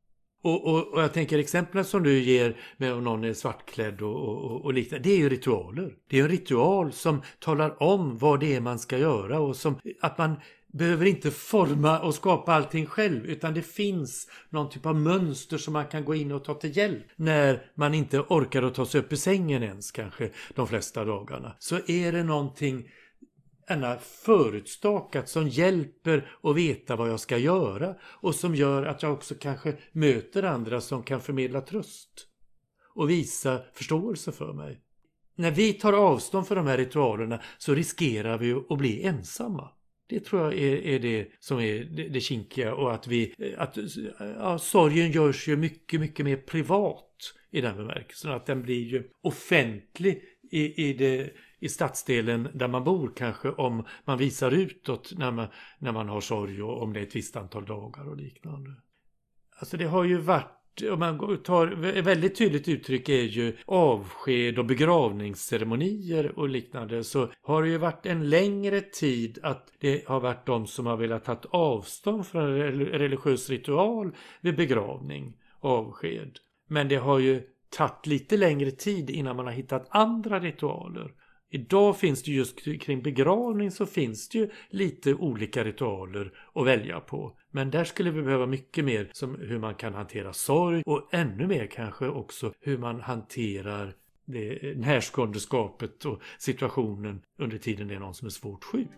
Och, 0.43 0.67
och, 0.67 0.89
och, 0.95 1.03
jag 1.03 1.13
tänker 1.13 1.39
exemplen 1.39 1.85
som 1.85 2.03
du 2.03 2.19
ger 2.19 2.57
med 2.77 2.93
om 2.93 3.05
någon 3.05 3.25
är 3.25 3.33
svartklädd 3.33 4.03
och, 4.03 4.45
och, 4.45 4.65
och 4.65 4.75
liknande. 4.75 5.09
Det 5.09 5.15
är 5.15 5.19
ju 5.19 5.29
ritualer. 5.29 5.93
Det 6.09 6.19
är 6.19 6.23
en 6.23 6.29
ritual 6.29 6.93
som 6.93 7.23
talar 7.39 7.83
om 7.83 8.19
vad 8.19 8.41
det 8.41 8.55
är 8.57 8.61
man 8.61 8.79
ska 8.79 8.99
göra 8.99 9.41
och 9.41 9.57
som 9.57 9.81
att 10.01 10.19
man 10.19 10.37
behöver 10.73 11.07
inte 11.07 11.31
forma 11.31 12.01
och 12.01 12.15
skapa 12.15 12.53
allting 12.53 12.87
själv 12.87 13.27
utan 13.27 13.55
det 13.55 13.63
finns 13.63 14.29
någon 14.49 14.71
typ 14.71 14.87
av 14.87 14.97
mönster 14.97 15.59
som 15.59 15.73
man 15.73 15.87
kan 15.87 16.05
gå 16.05 16.15
in 16.15 16.33
och 16.33 16.45
ta 16.45 16.55
till 16.55 16.77
hjälp 16.77 17.05
när 17.17 17.63
man 17.75 17.95
inte 17.95 18.21
orkar 18.21 18.63
att 18.63 18.75
ta 18.75 18.87
sig 18.87 19.01
upp 19.01 19.13
i 19.13 19.17
sängen 19.17 19.63
ens 19.63 19.91
kanske 19.91 20.31
de 20.55 20.67
flesta 20.67 21.05
dagarna. 21.05 21.57
Så 21.59 21.77
är 21.87 22.13
det 22.13 22.23
någonting 22.23 22.89
ena 23.71 23.99
förutstakat 23.99 25.29
som 25.29 25.49
hjälper 25.49 26.31
att 26.43 26.57
veta 26.57 26.97
vad 26.97 27.11
jag 27.11 27.21
ska 27.21 27.39
göra 27.39 27.95
och 28.03 28.35
som 28.35 28.55
gör 28.55 28.87
att 28.87 29.03
jag 29.03 29.13
också 29.13 29.35
kanske 29.35 29.77
möter 29.93 30.43
andra 30.43 30.81
som 30.81 31.03
kan 31.03 31.21
förmedla 31.21 31.61
tröst 31.61 32.27
och 32.95 33.11
visa 33.11 33.61
förståelse 33.75 34.33
för 34.33 34.53
mig. 34.53 34.81
När 35.35 35.51
vi 35.51 35.73
tar 35.73 35.93
avstånd 35.93 36.47
från 36.47 36.57
de 36.57 36.67
här 36.67 36.79
ritualerna 36.79 37.41
så 37.59 37.75
riskerar 37.75 38.39
vi 38.39 38.53
att 38.53 38.79
bli 38.79 39.03
ensamma. 39.03 39.71
Det 40.09 40.21
tror 40.21 40.43
jag 40.43 40.55
är, 40.55 40.77
är 40.77 40.99
det 40.99 41.29
som 41.41 41.61
är 41.61 41.85
det, 41.85 42.09
det 42.09 42.21
kinkiga 42.21 42.75
och 42.75 42.95
att 42.95 43.07
vi, 43.07 43.35
att 43.59 43.77
ja, 44.19 44.59
sorgen 44.59 45.11
görs 45.11 45.49
ju 45.49 45.57
mycket, 45.57 46.01
mycket 46.01 46.25
mer 46.25 46.37
privat 46.37 47.35
i 47.51 47.61
den 47.61 47.77
bemärkelsen. 47.77 48.33
Att 48.33 48.47
den 48.47 48.63
blir 48.63 48.85
ju 48.85 49.09
offentlig 49.23 50.23
i, 50.51 50.89
i 50.89 50.93
det 50.93 51.31
i 51.61 51.69
stadsdelen 51.69 52.49
där 52.55 52.69
man 52.69 52.85
bor 52.85 53.13
kanske 53.17 53.51
om 53.51 53.85
man 54.05 54.19
visar 54.19 54.51
utåt 54.51 55.13
när 55.17 55.31
man, 55.31 55.47
när 55.79 55.93
man 55.93 56.09
har 56.09 56.21
sorg 56.21 56.63
och 56.63 56.83
om 56.83 56.93
det 56.93 57.01
är 57.01 57.05
ett 57.05 57.17
visst 57.17 57.37
antal 57.37 57.65
dagar 57.65 58.09
och 58.09 58.17
liknande. 58.17 58.71
Alltså 59.59 59.77
det 59.77 59.85
har 59.85 60.05
ju 60.05 60.19
varit 60.19 60.57
om 60.93 60.99
man 60.99 61.43
tar 61.43 61.85
ett 61.85 62.05
väldigt 62.05 62.39
tydligt 62.39 62.69
uttryck 62.69 63.09
är 63.09 63.23
ju 63.23 63.57
avsked 63.67 64.59
och 64.59 64.65
begravningsceremonier 64.65 66.39
och 66.39 66.49
liknande 66.49 67.05
så 67.05 67.29
har 67.43 67.63
det 67.63 67.69
ju 67.69 67.79
varit 67.79 68.07
en 68.07 68.29
längre 68.29 68.81
tid 68.81 69.39
att 69.43 69.73
det 69.81 70.09
har 70.09 70.21
varit 70.21 70.47
de 70.47 70.67
som 70.67 70.87
har 70.87 70.97
velat 70.97 71.25
ta 71.25 71.37
avstånd 71.51 72.27
från 72.27 72.43
en 72.43 72.73
religiös 72.87 73.51
ritual 73.51 74.17
vid 74.41 74.57
begravning, 74.57 75.37
avsked. 75.61 76.39
Men 76.69 76.89
det 76.89 76.97
har 76.97 77.19
ju 77.19 77.43
tagit 77.71 78.07
lite 78.07 78.37
längre 78.37 78.71
tid 78.71 79.11
innan 79.11 79.37
man 79.37 79.47
har 79.47 79.53
hittat 79.53 79.87
andra 79.91 80.41
ritualer. 80.41 81.13
Idag 81.53 81.99
finns 81.99 82.23
det 82.23 82.33
just 82.33 82.65
kring 82.81 83.03
begravning 83.03 83.71
så 83.71 83.87
finns 83.87 84.29
det 84.29 84.39
ju 84.39 84.51
lite 84.69 85.15
olika 85.15 85.65
ritualer 85.65 86.33
att 86.55 86.67
välja 86.67 87.01
på. 87.01 87.37
Men 87.51 87.71
där 87.71 87.85
skulle 87.85 88.11
vi 88.11 88.23
behöva 88.23 88.47
mycket 88.47 88.85
mer 88.85 89.11
som 89.13 89.35
hur 89.35 89.59
man 89.59 89.75
kan 89.75 89.95
hantera 89.95 90.33
sorg 90.33 90.83
och 90.87 91.09
ännu 91.15 91.47
mer 91.47 91.67
kanske 91.67 92.09
också 92.09 92.53
hur 92.61 92.79
man 92.79 93.01
hanterar 93.01 93.95
det 94.25 94.71
eh, 94.71 94.77
närståendeskapet 94.77 96.05
och 96.05 96.21
situationen 96.39 97.23
under 97.39 97.59
tiden 97.59 97.89
det 97.89 97.95
är 97.95 98.01
någon 98.01 98.15
som 98.15 98.27
är 98.27 98.31
svårt 98.31 98.65
sjuk. 98.65 98.89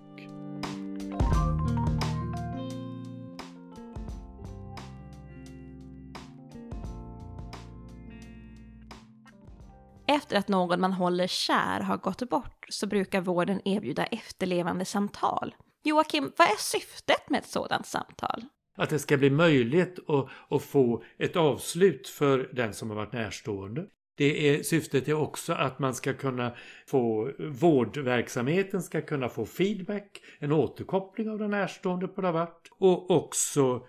Efter 10.14 10.36
att 10.36 10.48
någon 10.48 10.80
man 10.80 10.92
håller 10.92 11.26
kär 11.26 11.80
har 11.80 11.96
gått 11.96 12.30
bort 12.30 12.66
så 12.68 12.86
brukar 12.86 13.20
vården 13.20 13.60
erbjuda 13.64 14.04
efterlevande 14.04 14.84
samtal. 14.84 15.54
Joakim, 15.84 16.32
vad 16.36 16.48
är 16.48 16.58
syftet 16.58 17.30
med 17.30 17.38
ett 17.38 17.46
sådant 17.46 17.86
samtal? 17.86 18.44
Att 18.76 18.90
det 18.90 18.98
ska 18.98 19.16
bli 19.16 19.30
möjligt 19.30 19.98
att, 20.08 20.28
att 20.48 20.62
få 20.62 21.04
ett 21.18 21.36
avslut 21.36 22.08
för 22.08 22.50
den 22.52 22.74
som 22.74 22.90
har 22.90 22.96
varit 22.96 23.12
närstående. 23.12 23.86
Det 24.16 24.48
är, 24.48 24.62
syftet 24.62 25.08
är 25.08 25.14
också 25.14 25.52
att 25.52 25.78
man 25.78 25.94
ska 25.94 26.14
kunna 26.14 26.52
få 26.86 27.32
vårdverksamheten 27.38 28.82
ska 28.82 29.00
kunna 29.00 29.28
få 29.28 29.46
feedback, 29.46 30.22
en 30.38 30.52
återkoppling 30.52 31.30
av 31.30 31.38
den 31.38 31.50
närstående 31.50 32.08
på 32.08 32.20
det 32.20 32.28
har 32.28 32.32
varit 32.32 32.68
och 32.78 33.10
också 33.10 33.86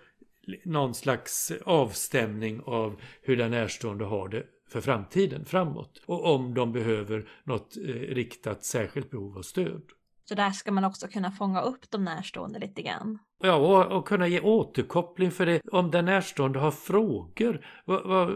någon 0.64 0.94
slags 0.94 1.52
avstämning 1.64 2.60
av 2.66 3.00
hur 3.22 3.36
den 3.36 3.50
närstående 3.50 4.04
har 4.04 4.28
det 4.28 4.46
för 4.74 4.80
framtiden, 4.80 5.44
framåt. 5.44 6.02
Och 6.06 6.34
om 6.34 6.54
de 6.54 6.72
behöver 6.72 7.28
något 7.44 7.76
eh, 7.76 7.84
riktat 7.92 8.64
särskilt 8.64 9.10
behov 9.10 9.38
av 9.38 9.42
stöd. 9.42 9.82
Så 10.28 10.34
där 10.34 10.50
ska 10.50 10.72
man 10.72 10.84
också 10.84 11.08
kunna 11.08 11.30
fånga 11.30 11.60
upp 11.60 11.90
de 11.90 12.04
närstående 12.04 12.58
lite 12.58 12.82
grann. 12.82 13.18
Ja, 13.44 13.56
och, 13.56 13.96
och 13.98 14.08
kunna 14.08 14.28
ge 14.28 14.40
återkoppling 14.40 15.30
för 15.30 15.46
det. 15.46 15.60
Om 15.72 15.90
den 15.90 16.04
närstående 16.04 16.58
har 16.58 16.70
frågor. 16.70 17.66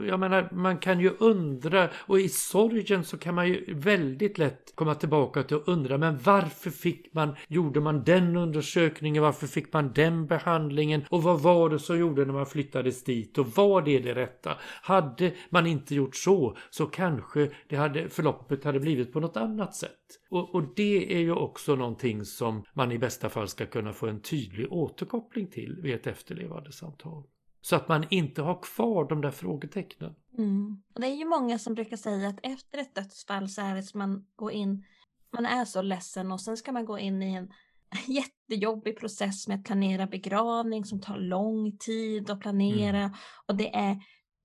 Jag 0.08 0.20
menar, 0.20 0.48
man 0.52 0.78
kan 0.78 1.00
ju 1.00 1.10
undra 1.18 1.88
och 1.94 2.20
i 2.20 2.28
sorgen 2.28 3.04
så 3.04 3.18
kan 3.18 3.34
man 3.34 3.48
ju 3.48 3.74
väldigt 3.74 4.38
lätt 4.38 4.72
komma 4.74 4.94
tillbaka 4.94 5.42
till 5.42 5.56
att 5.56 5.68
undra 5.68 5.98
men 5.98 6.18
varför 6.18 6.70
fick 6.70 7.14
man, 7.14 7.36
gjorde 7.48 7.80
man 7.80 8.04
den 8.04 8.36
undersökningen, 8.36 9.22
varför 9.22 9.46
fick 9.46 9.72
man 9.72 9.92
den 9.92 10.26
behandlingen 10.26 11.04
och 11.10 11.22
vad 11.22 11.40
var 11.40 11.70
det 11.70 11.78
som 11.78 11.98
gjorde 11.98 12.24
när 12.24 12.32
man 12.32 12.46
flyttades 12.46 13.04
dit 13.04 13.38
och 13.38 13.46
var 13.46 13.82
det 13.82 13.98
det 13.98 14.14
rätta? 14.14 14.56
Hade 14.82 15.32
man 15.50 15.66
inte 15.66 15.94
gjort 15.94 16.16
så 16.16 16.56
så 16.70 16.86
kanske 16.86 17.50
det 17.68 17.76
hade, 17.76 18.08
förloppet 18.08 18.64
hade 18.64 18.80
blivit 18.80 19.12
på 19.12 19.20
något 19.20 19.36
annat 19.36 19.74
sätt. 19.74 19.97
Och, 20.30 20.54
och 20.54 20.74
det 20.76 21.14
är 21.14 21.18
ju 21.18 21.32
också 21.32 21.74
någonting 21.74 22.24
som 22.24 22.64
man 22.74 22.92
i 22.92 22.98
bästa 22.98 23.28
fall 23.28 23.48
ska 23.48 23.66
kunna 23.66 23.92
få 23.92 24.06
en 24.06 24.20
tydlig 24.20 24.72
återkoppling 24.72 25.46
till 25.46 25.80
vid 25.82 25.94
ett 25.94 26.06
efterlevande 26.06 26.72
samtal. 26.72 27.24
Så 27.60 27.76
att 27.76 27.88
man 27.88 28.06
inte 28.10 28.42
har 28.42 28.62
kvar 28.62 29.08
de 29.08 29.20
där 29.20 29.30
frågetecknen. 29.30 30.14
Mm. 30.38 30.82
Och 30.94 31.00
det 31.00 31.06
är 31.06 31.14
ju 31.14 31.24
många 31.24 31.58
som 31.58 31.74
brukar 31.74 31.96
säga 31.96 32.28
att 32.28 32.40
efter 32.42 32.78
ett 32.78 32.94
dödsfall 32.94 33.48
så 33.48 33.62
är 33.62 33.74
det 33.74 33.82
som 33.82 33.98
man 33.98 34.26
går 34.36 34.52
in, 34.52 34.84
man 35.30 35.46
är 35.46 35.64
så 35.64 35.82
ledsen 35.82 36.32
och 36.32 36.40
sen 36.40 36.56
ska 36.56 36.72
man 36.72 36.84
gå 36.84 36.98
in 36.98 37.22
i 37.22 37.34
en 37.34 37.52
jättejobbig 38.06 38.98
process 38.98 39.48
med 39.48 39.58
att 39.58 39.64
planera 39.64 40.06
begravning 40.06 40.84
som 40.84 41.00
tar 41.00 41.16
lång 41.16 41.76
tid 41.78 42.30
att 42.30 42.40
planera. 42.40 42.98
Mm. 42.98 43.12
Och 43.46 43.56
det 43.56 43.74
är, 43.74 43.96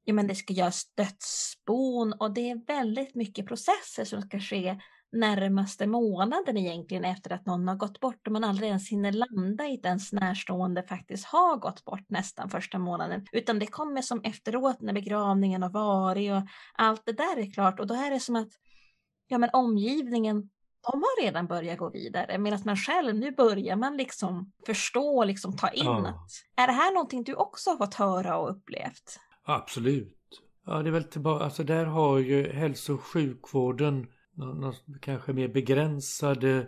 ja 0.03 0.13
men 0.13 0.27
det 0.27 0.35
ska 0.35 0.53
göras 0.53 0.85
dödsbon 0.95 2.13
och 2.13 2.33
det 2.33 2.49
är 2.49 2.65
väldigt 2.65 3.15
mycket 3.15 3.47
processer 3.47 4.05
som 4.05 4.21
ska 4.21 4.39
ske 4.39 4.79
närmaste 5.13 5.87
månaden 5.87 6.57
egentligen 6.57 7.05
efter 7.05 7.33
att 7.33 7.45
någon 7.45 7.67
har 7.67 7.75
gått 7.75 7.99
bort 7.99 8.27
och 8.27 8.33
man 8.33 8.43
aldrig 8.43 8.67
ens 8.67 8.89
hinner 8.89 9.11
landa 9.11 9.67
i 9.67 9.73
att 9.73 9.85
ens 9.85 10.13
närstående 10.13 10.83
faktiskt 10.83 11.25
har 11.25 11.57
gått 11.57 11.85
bort 11.85 12.09
nästan 12.09 12.49
första 12.49 12.79
månaden. 12.79 13.25
Utan 13.31 13.59
det 13.59 13.67
kommer 13.67 14.01
som 14.01 14.21
efteråt 14.23 14.81
när 14.81 14.93
begravningen 14.93 15.63
har 15.63 15.69
varit 15.69 16.31
och 16.31 16.41
allt 16.73 17.01
det 17.05 17.13
där 17.13 17.39
är 17.39 17.51
klart 17.51 17.79
och 17.79 17.87
då 17.87 17.93
är 17.93 18.11
det 18.11 18.19
som 18.19 18.35
att 18.35 18.49
ja 19.27 19.37
men 19.37 19.49
omgivningen 19.53 20.49
de 20.91 21.01
har 21.01 21.23
redan 21.23 21.47
börjat 21.47 21.77
gå 21.77 21.89
vidare 21.89 22.37
medan 22.37 22.59
man 22.65 22.77
själv 22.77 23.15
nu 23.15 23.31
börjar 23.31 23.75
man 23.75 23.97
liksom 23.97 24.51
förstå 24.65 25.17
och 25.17 25.25
liksom 25.25 25.57
ta 25.57 25.69
in 25.69 25.85
ja. 25.85 26.07
att 26.07 26.31
är 26.55 26.67
det 26.67 26.73
här 26.73 26.93
någonting 26.93 27.23
du 27.23 27.35
också 27.35 27.69
har 27.69 27.77
fått 27.77 27.93
höra 27.93 28.37
och 28.37 28.51
upplevt? 28.51 29.19
Absolut. 29.43 30.17
Ja, 30.65 30.83
det 30.83 30.89
är 30.89 30.91
väl 30.91 31.03
tillbaka, 31.03 31.43
alltså 31.43 31.63
där 31.63 31.85
har 31.85 32.19
ju 32.19 32.53
hälso 32.53 32.93
och 32.93 33.03
sjukvården 33.03 34.07
kanske 35.01 35.33
mer 35.33 35.47
begränsade 35.47 36.67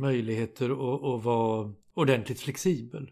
möjligheter 0.00 0.70
att, 0.70 1.04
att 1.04 1.24
vara 1.24 1.72
ordentligt 1.94 2.40
flexibel. 2.40 3.10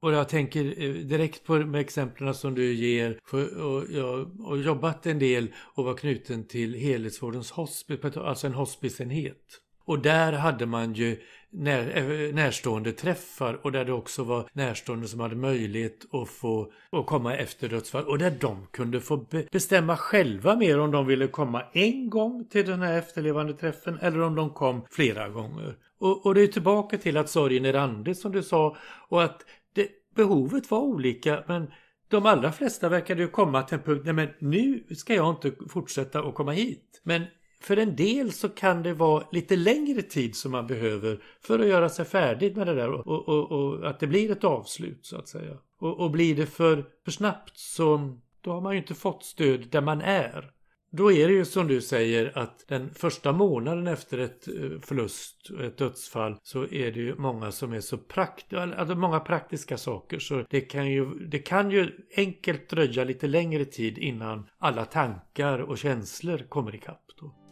Och 0.00 0.12
jag 0.12 0.28
tänker 0.28 0.64
eh, 0.64 0.94
direkt 0.94 1.44
på 1.44 1.58
de 1.58 1.74
exemplen 1.74 2.34
som 2.34 2.54
du 2.54 2.72
ger. 2.74 3.18
För, 3.24 3.62
och 3.62 3.84
jag 3.90 4.24
har 4.24 4.56
jobbat 4.56 5.06
en 5.06 5.18
del 5.18 5.48
och 5.74 5.84
var 5.84 5.94
knuten 5.94 6.46
till 6.46 6.74
helhetsvårdens 6.74 7.50
hospice, 7.50 8.16
alltså 8.16 8.46
en 8.46 8.54
hospiceenhet. 8.54 9.60
Och 9.84 9.98
där 9.98 10.32
hade 10.32 10.66
man 10.66 10.94
ju 10.94 11.20
när, 11.56 11.96
eh, 11.96 12.34
närstående 12.34 12.92
träffar 12.92 13.58
och 13.62 13.72
där 13.72 13.84
det 13.84 13.92
också 13.92 14.24
var 14.24 14.48
närstående 14.52 15.08
som 15.08 15.20
hade 15.20 15.34
möjlighet 15.34 16.14
att 16.14 16.28
få 16.28 16.72
att 16.90 17.06
komma 17.06 17.36
efter 17.36 17.68
dödsfall 17.68 18.04
och 18.04 18.18
där 18.18 18.32
de 18.40 18.66
kunde 18.70 19.00
få 19.00 19.16
be, 19.16 19.46
bestämma 19.52 19.96
själva 19.96 20.56
mer 20.56 20.78
om 20.80 20.90
de 20.90 21.06
ville 21.06 21.26
komma 21.26 21.62
en 21.72 22.10
gång 22.10 22.44
till 22.50 22.66
den 22.66 22.82
här 22.82 22.98
efterlevande 22.98 23.54
träffen 23.54 23.98
eller 24.02 24.20
om 24.20 24.34
de 24.34 24.50
kom 24.50 24.82
flera 24.90 25.28
gånger. 25.28 25.76
Och, 25.98 26.26
och 26.26 26.34
det 26.34 26.42
är 26.42 26.46
tillbaka 26.46 26.98
till 26.98 27.16
att 27.16 27.30
sorgen 27.30 27.64
är 27.64 27.72
randig 27.72 28.16
som 28.16 28.32
du 28.32 28.42
sa 28.42 28.76
och 29.08 29.22
att 29.22 29.42
det, 29.72 29.88
behovet 30.14 30.70
var 30.70 30.78
olika 30.78 31.44
men 31.48 31.66
de 32.08 32.26
allra 32.26 32.52
flesta 32.52 32.88
verkade 32.88 33.22
ju 33.22 33.28
komma 33.28 33.62
till 33.62 33.78
en 33.78 33.82
punkt, 33.82 34.02
nej 34.04 34.14
men 34.14 34.28
nu 34.38 34.84
ska 34.96 35.14
jag 35.14 35.30
inte 35.30 35.52
fortsätta 35.68 36.20
att 36.20 36.34
komma 36.34 36.52
hit. 36.52 37.00
Men 37.02 37.24
för 37.64 37.76
en 37.76 37.96
del 37.96 38.32
så 38.32 38.48
kan 38.48 38.82
det 38.82 38.94
vara 38.94 39.24
lite 39.32 39.56
längre 39.56 40.02
tid 40.02 40.36
som 40.36 40.52
man 40.52 40.66
behöver 40.66 41.22
för 41.40 41.58
att 41.58 41.66
göra 41.66 41.88
sig 41.88 42.04
färdig 42.04 42.56
med 42.56 42.66
det 42.66 42.74
där 42.74 42.90
och, 42.90 43.28
och, 43.28 43.52
och 43.52 43.90
att 43.90 44.00
det 44.00 44.06
blir 44.06 44.30
ett 44.30 44.44
avslut 44.44 45.06
så 45.06 45.16
att 45.16 45.28
säga. 45.28 45.58
Och, 45.80 46.00
och 46.00 46.10
blir 46.10 46.36
det 46.36 46.46
för, 46.46 46.84
för 47.04 47.10
snabbt 47.10 47.58
så 47.58 48.16
då 48.40 48.52
har 48.52 48.60
man 48.60 48.72
ju 48.72 48.78
inte 48.78 48.94
fått 48.94 49.24
stöd 49.24 49.68
där 49.70 49.80
man 49.80 50.00
är. 50.00 50.50
Då 50.90 51.12
är 51.12 51.28
det 51.28 51.34
ju 51.34 51.44
som 51.44 51.68
du 51.68 51.80
säger 51.80 52.38
att 52.38 52.64
den 52.68 52.94
första 52.94 53.32
månaden 53.32 53.86
efter 53.86 54.18
ett 54.18 54.48
eh, 54.48 54.80
förlust, 54.80 55.50
ett 55.62 55.78
dödsfall, 55.78 56.36
så 56.42 56.62
är 56.62 56.92
det 56.92 57.00
ju 57.00 57.14
många 57.16 57.52
som 57.52 57.72
är 57.72 57.80
så 57.80 57.98
praktiska, 57.98 58.60
alltså 58.60 58.94
många 58.94 59.20
praktiska 59.20 59.78
saker. 59.78 60.18
Så 60.18 60.44
det 60.50 60.60
kan, 60.60 60.90
ju, 60.90 61.04
det 61.06 61.38
kan 61.38 61.70
ju 61.70 61.90
enkelt 62.16 62.68
dröja 62.68 63.04
lite 63.04 63.26
längre 63.26 63.64
tid 63.64 63.98
innan 63.98 64.48
alla 64.58 64.84
tankar 64.84 65.58
och 65.58 65.78
känslor 65.78 66.38
kommer 66.38 66.74
ikapp. 66.74 67.04
Då. 67.20 67.43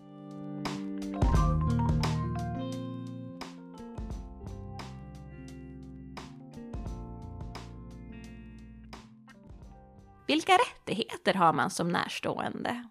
Vilka 10.32 10.52
rättigheter 10.52 11.34
har 11.34 11.52
man 11.52 11.70
som 11.70 11.88
närstående? 11.88 12.88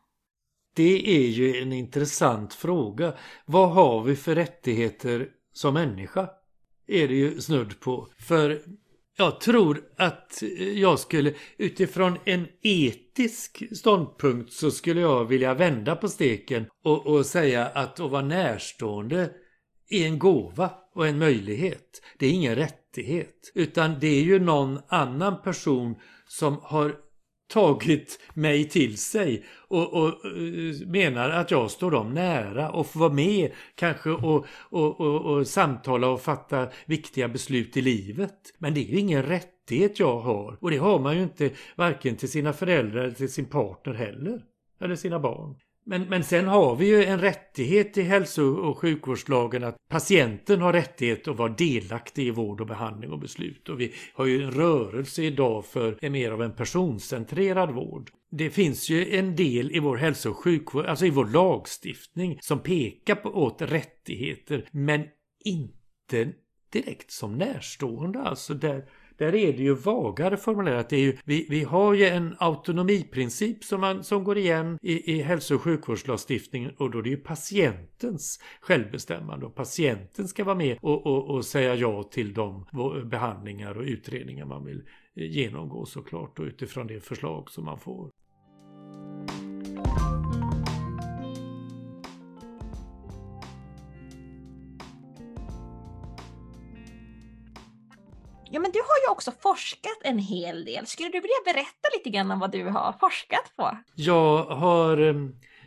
Det 0.75 1.17
är 1.17 1.27
ju 1.27 1.61
en 1.61 1.73
intressant 1.73 2.53
fråga. 2.53 3.13
Vad 3.45 3.71
har 3.71 4.03
vi 4.03 4.15
för 4.15 4.35
rättigheter 4.35 5.29
som 5.53 5.73
människa? 5.73 6.29
Är 6.87 7.07
det 7.07 7.13
ju 7.13 7.41
snudd 7.41 7.79
på. 7.79 8.07
För 8.19 8.61
jag 9.17 9.41
tror 9.41 9.83
att 9.97 10.43
jag 10.75 10.99
skulle 10.99 11.33
utifrån 11.57 12.17
en 12.25 12.47
etisk 12.61 13.77
ståndpunkt 13.77 14.53
så 14.53 14.71
skulle 14.71 15.01
jag 15.01 15.25
vilja 15.25 15.53
vända 15.53 15.95
på 15.95 16.09
steken 16.09 16.65
och, 16.83 17.07
och 17.07 17.25
säga 17.25 17.65
att 17.65 17.99
att 17.99 18.11
vara 18.11 18.21
närstående 18.21 19.29
är 19.89 20.05
en 20.05 20.19
gåva 20.19 20.71
och 20.93 21.07
en 21.07 21.17
möjlighet. 21.17 22.01
Det 22.19 22.25
är 22.25 22.31
ingen 22.31 22.55
rättighet. 22.55 23.51
Utan 23.55 23.99
det 23.99 24.07
är 24.07 24.23
ju 24.23 24.39
någon 24.39 24.79
annan 24.87 25.41
person 25.41 25.95
som 26.27 26.59
har 26.63 26.95
tagit 27.51 28.19
mig 28.33 28.69
till 28.69 28.97
sig 28.97 29.43
och, 29.67 29.93
och, 29.93 30.25
eh, 30.25 30.87
menar 30.87 31.29
att 31.29 31.51
jag 31.51 31.71
står 31.71 31.91
dem 31.91 32.13
nära 32.13 32.71
och 32.71 32.87
får 32.87 32.99
vara 32.99 33.13
med 33.13 33.51
kanske 33.75 34.09
och, 34.09 34.45
och, 34.69 35.01
och, 35.01 35.21
och 35.21 35.47
samtala 35.47 36.07
och 36.07 36.21
fatta 36.21 36.67
viktiga 36.85 37.27
beslut 37.27 37.77
i 37.77 37.81
livet. 37.81 38.53
Men 38.57 38.73
det 38.73 38.79
är 38.79 38.91
ju 38.91 38.99
ingen 38.99 39.23
rättighet 39.23 39.99
jag 39.99 40.19
har 40.19 40.57
och 40.61 40.71
det 40.71 40.77
har 40.77 40.99
man 40.99 41.17
ju 41.17 41.23
inte 41.23 41.49
varken 41.75 42.15
till 42.15 42.31
sina 42.31 42.53
föräldrar 42.53 43.03
eller 43.03 43.15
till 43.15 43.31
sin 43.31 43.45
partner 43.45 43.93
heller. 43.93 44.41
Eller 44.81 44.95
sina 44.95 45.19
barn. 45.19 45.55
Men, 45.83 46.01
men 46.01 46.23
sen 46.23 46.47
har 46.47 46.75
vi 46.75 46.87
ju 46.87 47.03
en 47.03 47.21
rättighet 47.21 47.97
i 47.97 48.01
hälso 48.01 48.43
och 48.43 48.77
sjukvårdslagen 48.77 49.63
att 49.63 49.75
patienten 49.89 50.61
har 50.61 50.73
rättighet 50.73 51.27
att 51.27 51.37
vara 51.37 51.53
delaktig 51.53 52.27
i 52.27 52.31
vård 52.31 52.61
och 52.61 52.67
behandling 52.67 53.11
och 53.11 53.19
beslut. 53.19 53.69
Och 53.69 53.79
vi 53.79 53.93
har 54.13 54.25
ju 54.25 54.43
en 54.43 54.51
rörelse 54.51 55.23
idag 55.23 55.65
för 55.65 55.97
en 56.01 56.11
mer 56.11 56.31
av 56.31 56.41
en 56.41 56.55
personcentrerad 56.55 57.71
vård. 57.71 58.11
Det 58.31 58.49
finns 58.49 58.89
ju 58.89 59.15
en 59.15 59.35
del 59.35 59.71
i 59.71 59.79
vår 59.79 59.97
hälso 59.97 60.29
och 60.29 60.37
sjukvård, 60.37 60.85
alltså 60.85 61.05
i 61.05 61.09
vår 61.09 61.25
lagstiftning, 61.25 62.37
som 62.41 62.59
pekar 62.59 63.15
på 63.15 63.29
åt 63.29 63.61
rättigheter, 63.61 64.67
men 64.71 65.03
inte 65.45 66.31
direkt 66.71 67.11
som 67.11 67.37
närstående. 67.37 68.21
Alltså 68.21 68.53
där 68.53 68.85
där 69.21 69.35
är 69.35 69.53
det 69.53 69.63
ju 69.63 69.73
vagare 69.73 70.37
formulerat. 70.37 70.89
Det 70.89 70.95
är 70.95 70.99
ju, 70.99 71.17
vi, 71.25 71.47
vi 71.49 71.63
har 71.63 71.93
ju 71.93 72.05
en 72.05 72.35
autonomiprincip 72.39 73.63
som, 73.63 73.81
man, 73.81 74.03
som 74.03 74.23
går 74.23 74.37
igen 74.37 74.79
i, 74.81 75.13
i 75.13 75.21
hälso 75.21 75.55
och 75.55 75.61
sjukvårdslagstiftningen 75.61 76.71
och 76.77 76.91
då 76.91 76.99
är 76.99 77.03
det 77.03 77.09
ju 77.09 77.17
patientens 77.17 78.39
självbestämmande 78.61 79.45
och 79.45 79.55
patienten 79.55 80.27
ska 80.27 80.43
vara 80.43 80.55
med 80.55 80.77
och, 80.81 81.05
och, 81.05 81.29
och 81.29 81.45
säga 81.45 81.75
ja 81.75 82.03
till 82.03 82.33
de 82.33 82.65
behandlingar 83.05 83.77
och 83.77 83.83
utredningar 83.83 84.45
man 84.45 84.65
vill 84.65 84.83
eh, 85.15 85.31
genomgå 85.31 85.85
såklart 85.85 86.39
och 86.39 86.45
utifrån 86.45 86.87
det 86.87 86.99
förslag 86.99 87.51
som 87.51 87.65
man 87.65 87.79
får. 87.79 88.09
Ja, 98.53 98.59
men 98.59 98.71
du 98.71 98.79
har 98.79 99.07
ju 99.07 99.11
också 99.11 99.31
forskat 99.41 99.97
en 100.03 100.19
hel 100.19 100.65
del. 100.65 100.85
Skulle 100.85 101.09
du 101.09 101.19
vilja 101.19 101.41
berätta 101.45 101.87
lite 101.97 102.09
grann 102.09 102.31
om 102.31 102.39
vad 102.39 102.51
du 102.51 102.63
har 102.63 102.95
forskat 102.99 103.53
på? 103.55 103.77
Jag 103.95 104.43
har 104.43 104.97
eh, 105.07 105.15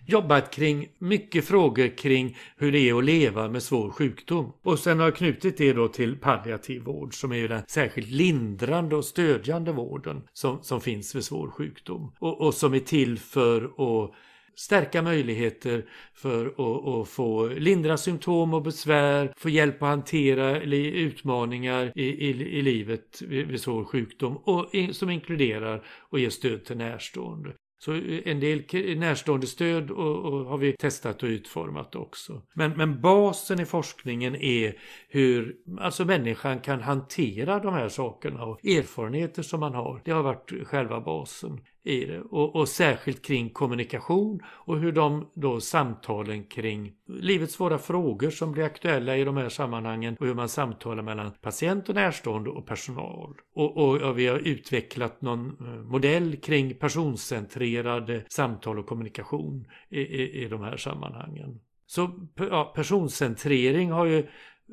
jobbat 0.07 0.51
kring 0.51 0.89
mycket 0.99 1.45
frågor 1.45 1.97
kring 1.97 2.37
hur 2.57 2.73
det 2.73 2.79
är 2.79 2.99
att 2.99 3.05
leva 3.05 3.49
med 3.49 3.63
svår 3.63 3.91
sjukdom. 3.91 4.53
Och 4.63 4.79
sen 4.79 4.99
har 4.99 5.07
jag 5.07 5.17
knutit 5.17 5.57
det 5.57 5.73
då 5.73 5.89
till 5.89 6.17
palliativ 6.17 6.83
vård 6.83 7.21
som 7.21 7.33
är 7.33 7.37
ju 7.37 7.49
den 7.49 7.63
särskilt 7.69 8.11
lindrande 8.11 8.97
och 8.97 9.05
stödjande 9.05 9.73
vården 9.73 10.23
som, 10.33 10.63
som 10.63 10.81
finns 10.81 11.15
vid 11.15 11.25
svår 11.25 11.51
sjukdom. 11.51 12.13
Och, 12.19 12.41
och 12.41 12.55
som 12.55 12.75
är 12.75 12.81
till 12.81 13.19
för 13.19 13.65
att 13.65 14.11
stärka 14.57 15.03
möjligheter 15.03 15.85
för 16.15 16.47
att, 16.47 16.89
att 16.89 17.09
få 17.09 17.47
lindra 17.47 17.97
symptom 17.97 18.55
och 18.55 18.63
besvär, 18.63 19.33
få 19.37 19.49
hjälp 19.49 19.83
att 19.83 19.89
hantera 19.89 20.61
utmaningar 20.61 21.93
i, 21.95 22.05
i, 22.05 22.29
i 22.59 22.63
livet 22.63 23.23
vid, 23.23 23.61
svår 23.61 23.85
sjukdom 23.85 24.37
och 24.37 24.71
som 24.93 25.11
inkluderar 25.11 25.87
och 26.11 26.19
ger 26.19 26.31
stöd 26.31 26.65
till 26.65 26.77
närstående. 26.77 27.53
Så 27.79 27.93
en 28.25 28.41
del 28.41 28.63
närstående 28.97 29.47
stöd 29.47 29.91
och, 29.91 30.25
och, 30.25 30.47
har 30.47 30.59
vi 30.59 30.73
testat 30.73 31.23
och 31.23 31.27
utformat 31.27 31.95
också. 31.95 32.43
Men, 32.55 32.71
men 32.71 33.01
basen 33.01 33.61
i 33.61 33.65
forskningen 33.65 34.37
är 34.37 34.79
hur 35.09 35.57
alltså 35.81 36.05
människan 36.05 36.61
kan 36.61 36.81
hantera 36.81 37.59
de 37.59 37.75
här 37.75 37.89
sakerna 37.89 38.45
och 38.45 38.65
erfarenheter 38.65 39.43
som 39.43 39.61
man 39.61 39.75
har. 39.75 40.03
Det 40.05 40.11
har 40.11 40.23
varit 40.23 40.53
själva 40.67 41.01
basen 41.01 41.61
i 41.85 42.05
det. 42.05 42.21
Och, 42.21 42.57
och, 42.57 42.69
särskilt 42.69 43.27
kring 43.27 43.51
kommunikation 43.51 44.41
och 44.47 44.79
hur 44.79 44.93
de 44.93 45.31
då 45.35 45.61
samtalen 45.61 46.45
kring 46.45 46.93
livets 47.07 47.55
svåra 47.55 47.79
frågor 47.79 48.31
som 48.31 48.53
blir 48.53 48.65
aktuella 48.65 49.17
i 49.17 49.25
de 49.25 49.37
här 49.37 49.49
sammanhangen 49.49 50.17
och 50.21 50.27
hur 50.27 50.35
man 50.35 50.49
samtalar 50.49 51.03
mellan 51.03 51.33
patient 51.43 51.89
och 51.89 51.95
närstående 51.95 52.51
och 52.51 52.67
personal. 52.67 53.35
Och, 53.55 53.77
och 53.77 54.15
och 54.15 54.19
vi 54.19 54.27
har 54.27 54.39
utvecklat 54.39 55.23
någon 55.23 55.47
eh, 55.49 55.83
modell 55.85 56.37
kring 56.37 56.75
personcentrerade 56.75 58.25
samtal 58.29 58.79
och 58.79 58.87
kommunikation 58.87 59.67
i, 59.89 60.01
i, 60.01 60.45
i 60.45 60.49
de 60.49 60.63
här 60.63 60.77
sammanhangen. 60.77 61.61
Så 61.87 62.29
ja, 62.37 62.73
personcentrering 62.77 63.91
har 63.91 64.07
ju 64.07 64.27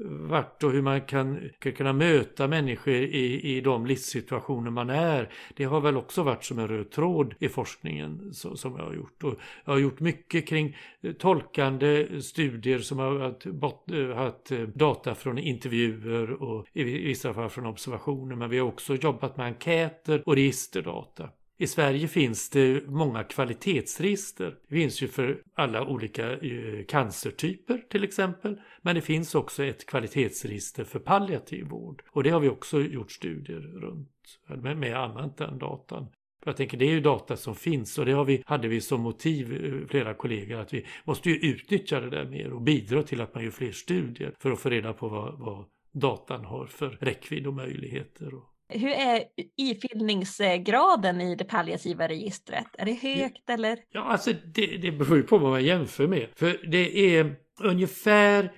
vart 0.03 0.63
och 0.63 0.71
hur 0.71 0.81
man 0.81 1.01
kan, 1.01 1.49
kan 1.59 1.71
kunna 1.71 1.93
möta 1.93 2.47
människor 2.47 2.93
i, 2.93 3.57
i 3.57 3.61
de 3.61 3.85
livssituationer 3.85 4.71
man 4.71 4.89
är. 4.89 5.29
Det 5.55 5.63
har 5.63 5.81
väl 5.81 5.97
också 5.97 6.23
varit 6.23 6.43
som 6.43 6.59
en 6.59 6.67
röd 6.67 6.91
tråd 6.91 7.33
i 7.39 7.49
forskningen 7.49 8.33
så, 8.33 8.55
som 8.55 8.75
jag 8.75 8.83
har 8.83 8.93
gjort. 8.93 9.23
Och 9.23 9.35
jag 9.65 9.73
har 9.73 9.79
gjort 9.79 9.99
mycket 9.99 10.47
kring 10.47 10.77
tolkande 11.19 12.21
studier 12.21 12.79
som 12.79 12.99
har 12.99 13.19
haft, 13.19 13.45
bot, 13.45 13.85
haft 14.15 14.49
data 14.75 15.15
från 15.15 15.37
intervjuer 15.37 16.43
och 16.43 16.65
i 16.73 16.83
vissa 16.83 17.33
fall 17.33 17.49
från 17.49 17.65
observationer. 17.65 18.35
Men 18.35 18.49
vi 18.49 18.59
har 18.59 18.67
också 18.67 18.95
jobbat 18.95 19.37
med 19.37 19.45
enkäter 19.45 20.23
och 20.25 20.35
registerdata. 20.35 21.29
I 21.61 21.67
Sverige 21.67 22.07
finns 22.07 22.49
det 22.49 22.87
många 22.87 23.23
kvalitetsregister. 23.23 24.57
Det 24.67 24.75
finns 24.75 25.01
ju 25.01 25.07
för 25.07 25.41
alla 25.53 25.87
olika 25.87 26.31
eh, 26.31 26.85
cancertyper 26.87 27.77
till 27.89 28.03
exempel. 28.03 28.61
Men 28.81 28.95
det 28.95 29.01
finns 29.01 29.35
också 29.35 29.63
ett 29.63 29.85
kvalitetsregister 29.85 30.83
för 30.83 30.99
palliativ 30.99 31.65
vård. 31.65 32.03
Och 32.11 32.23
det 32.23 32.29
har 32.29 32.39
vi 32.39 32.49
också 32.49 32.81
gjort 32.81 33.11
studier 33.11 33.59
runt 33.59 34.09
med, 34.47 34.77
med 34.77 34.95
använt 34.95 35.37
den 35.37 35.57
datan. 35.57 36.07
Jag 36.45 36.57
tänker 36.57 36.77
det 36.77 36.85
är 36.85 36.91
ju 36.91 37.01
data 37.01 37.37
som 37.37 37.55
finns 37.55 37.97
och 37.97 38.05
det 38.05 38.11
har 38.11 38.25
vi, 38.25 38.43
hade 38.45 38.67
vi 38.67 38.81
som 38.81 39.01
motiv, 39.01 39.65
eh, 39.65 39.87
flera 39.87 40.13
kollegor, 40.13 40.59
att 40.59 40.73
vi 40.73 40.85
måste 41.03 41.29
ju 41.29 41.35
utnyttja 41.35 41.99
det 41.99 42.09
där 42.09 42.25
mer 42.25 42.53
och 42.53 42.61
bidra 42.61 43.03
till 43.03 43.21
att 43.21 43.35
man 43.35 43.43
gör 43.43 43.51
fler 43.51 43.71
studier 43.71 44.33
för 44.39 44.51
att 44.51 44.59
få 44.59 44.69
reda 44.69 44.93
på 44.93 45.09
vad, 45.09 45.39
vad 45.39 45.65
datan 45.91 46.45
har 46.45 46.65
för 46.65 46.89
räckvidd 46.89 47.47
och 47.47 47.53
möjligheter. 47.53 48.31
Hur 48.71 48.89
är 48.89 49.23
ifyllningsgraden 49.57 51.21
i 51.21 51.35
det 51.35 51.43
palliativa 51.43 52.07
registret? 52.07 52.67
Är 52.77 52.85
det 52.85 52.93
högt 52.93 53.43
ja, 53.45 53.53
eller? 53.53 53.77
Ja, 53.91 54.01
alltså 54.01 54.33
det, 54.45 54.77
det 54.77 54.91
beror 54.91 55.17
ju 55.17 55.23
på 55.23 55.37
vad 55.37 55.51
man 55.51 55.65
jämför 55.65 56.07
med. 56.07 56.27
För 56.35 56.71
det 56.71 57.15
är 57.15 57.35
ungefär 57.63 58.51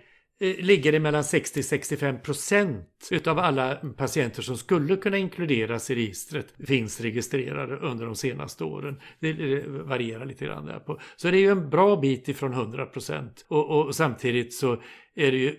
Eh, 0.43 0.55
ligger 0.57 0.91
det 0.91 0.99
mellan 0.99 1.21
60-65 1.21 2.19
procent 2.19 3.07
utav 3.11 3.39
alla 3.39 3.75
patienter 3.75 4.41
som 4.41 4.57
skulle 4.57 4.97
kunna 4.97 5.17
inkluderas 5.17 5.89
i 5.89 5.95
registret 5.95 6.53
finns 6.67 7.01
registrerade 7.01 7.77
under 7.77 8.05
de 8.05 8.15
senaste 8.15 8.63
åren. 8.63 8.99
Det, 9.19 9.33
det 9.33 9.67
varierar 9.67 10.25
lite 10.25 10.45
grann 10.45 10.65
där 10.65 10.79
på. 10.79 10.99
Så 11.15 11.31
det 11.31 11.37
är 11.37 11.41
ju 11.41 11.51
en 11.51 11.69
bra 11.69 11.95
bit 11.95 12.27
ifrån 12.27 12.53
100 12.53 12.85
procent 12.85 13.45
och, 13.47 13.69
och 13.69 13.95
samtidigt 13.95 14.53
så 14.53 14.73
är 15.15 15.31
det 15.31 15.37
ju 15.37 15.55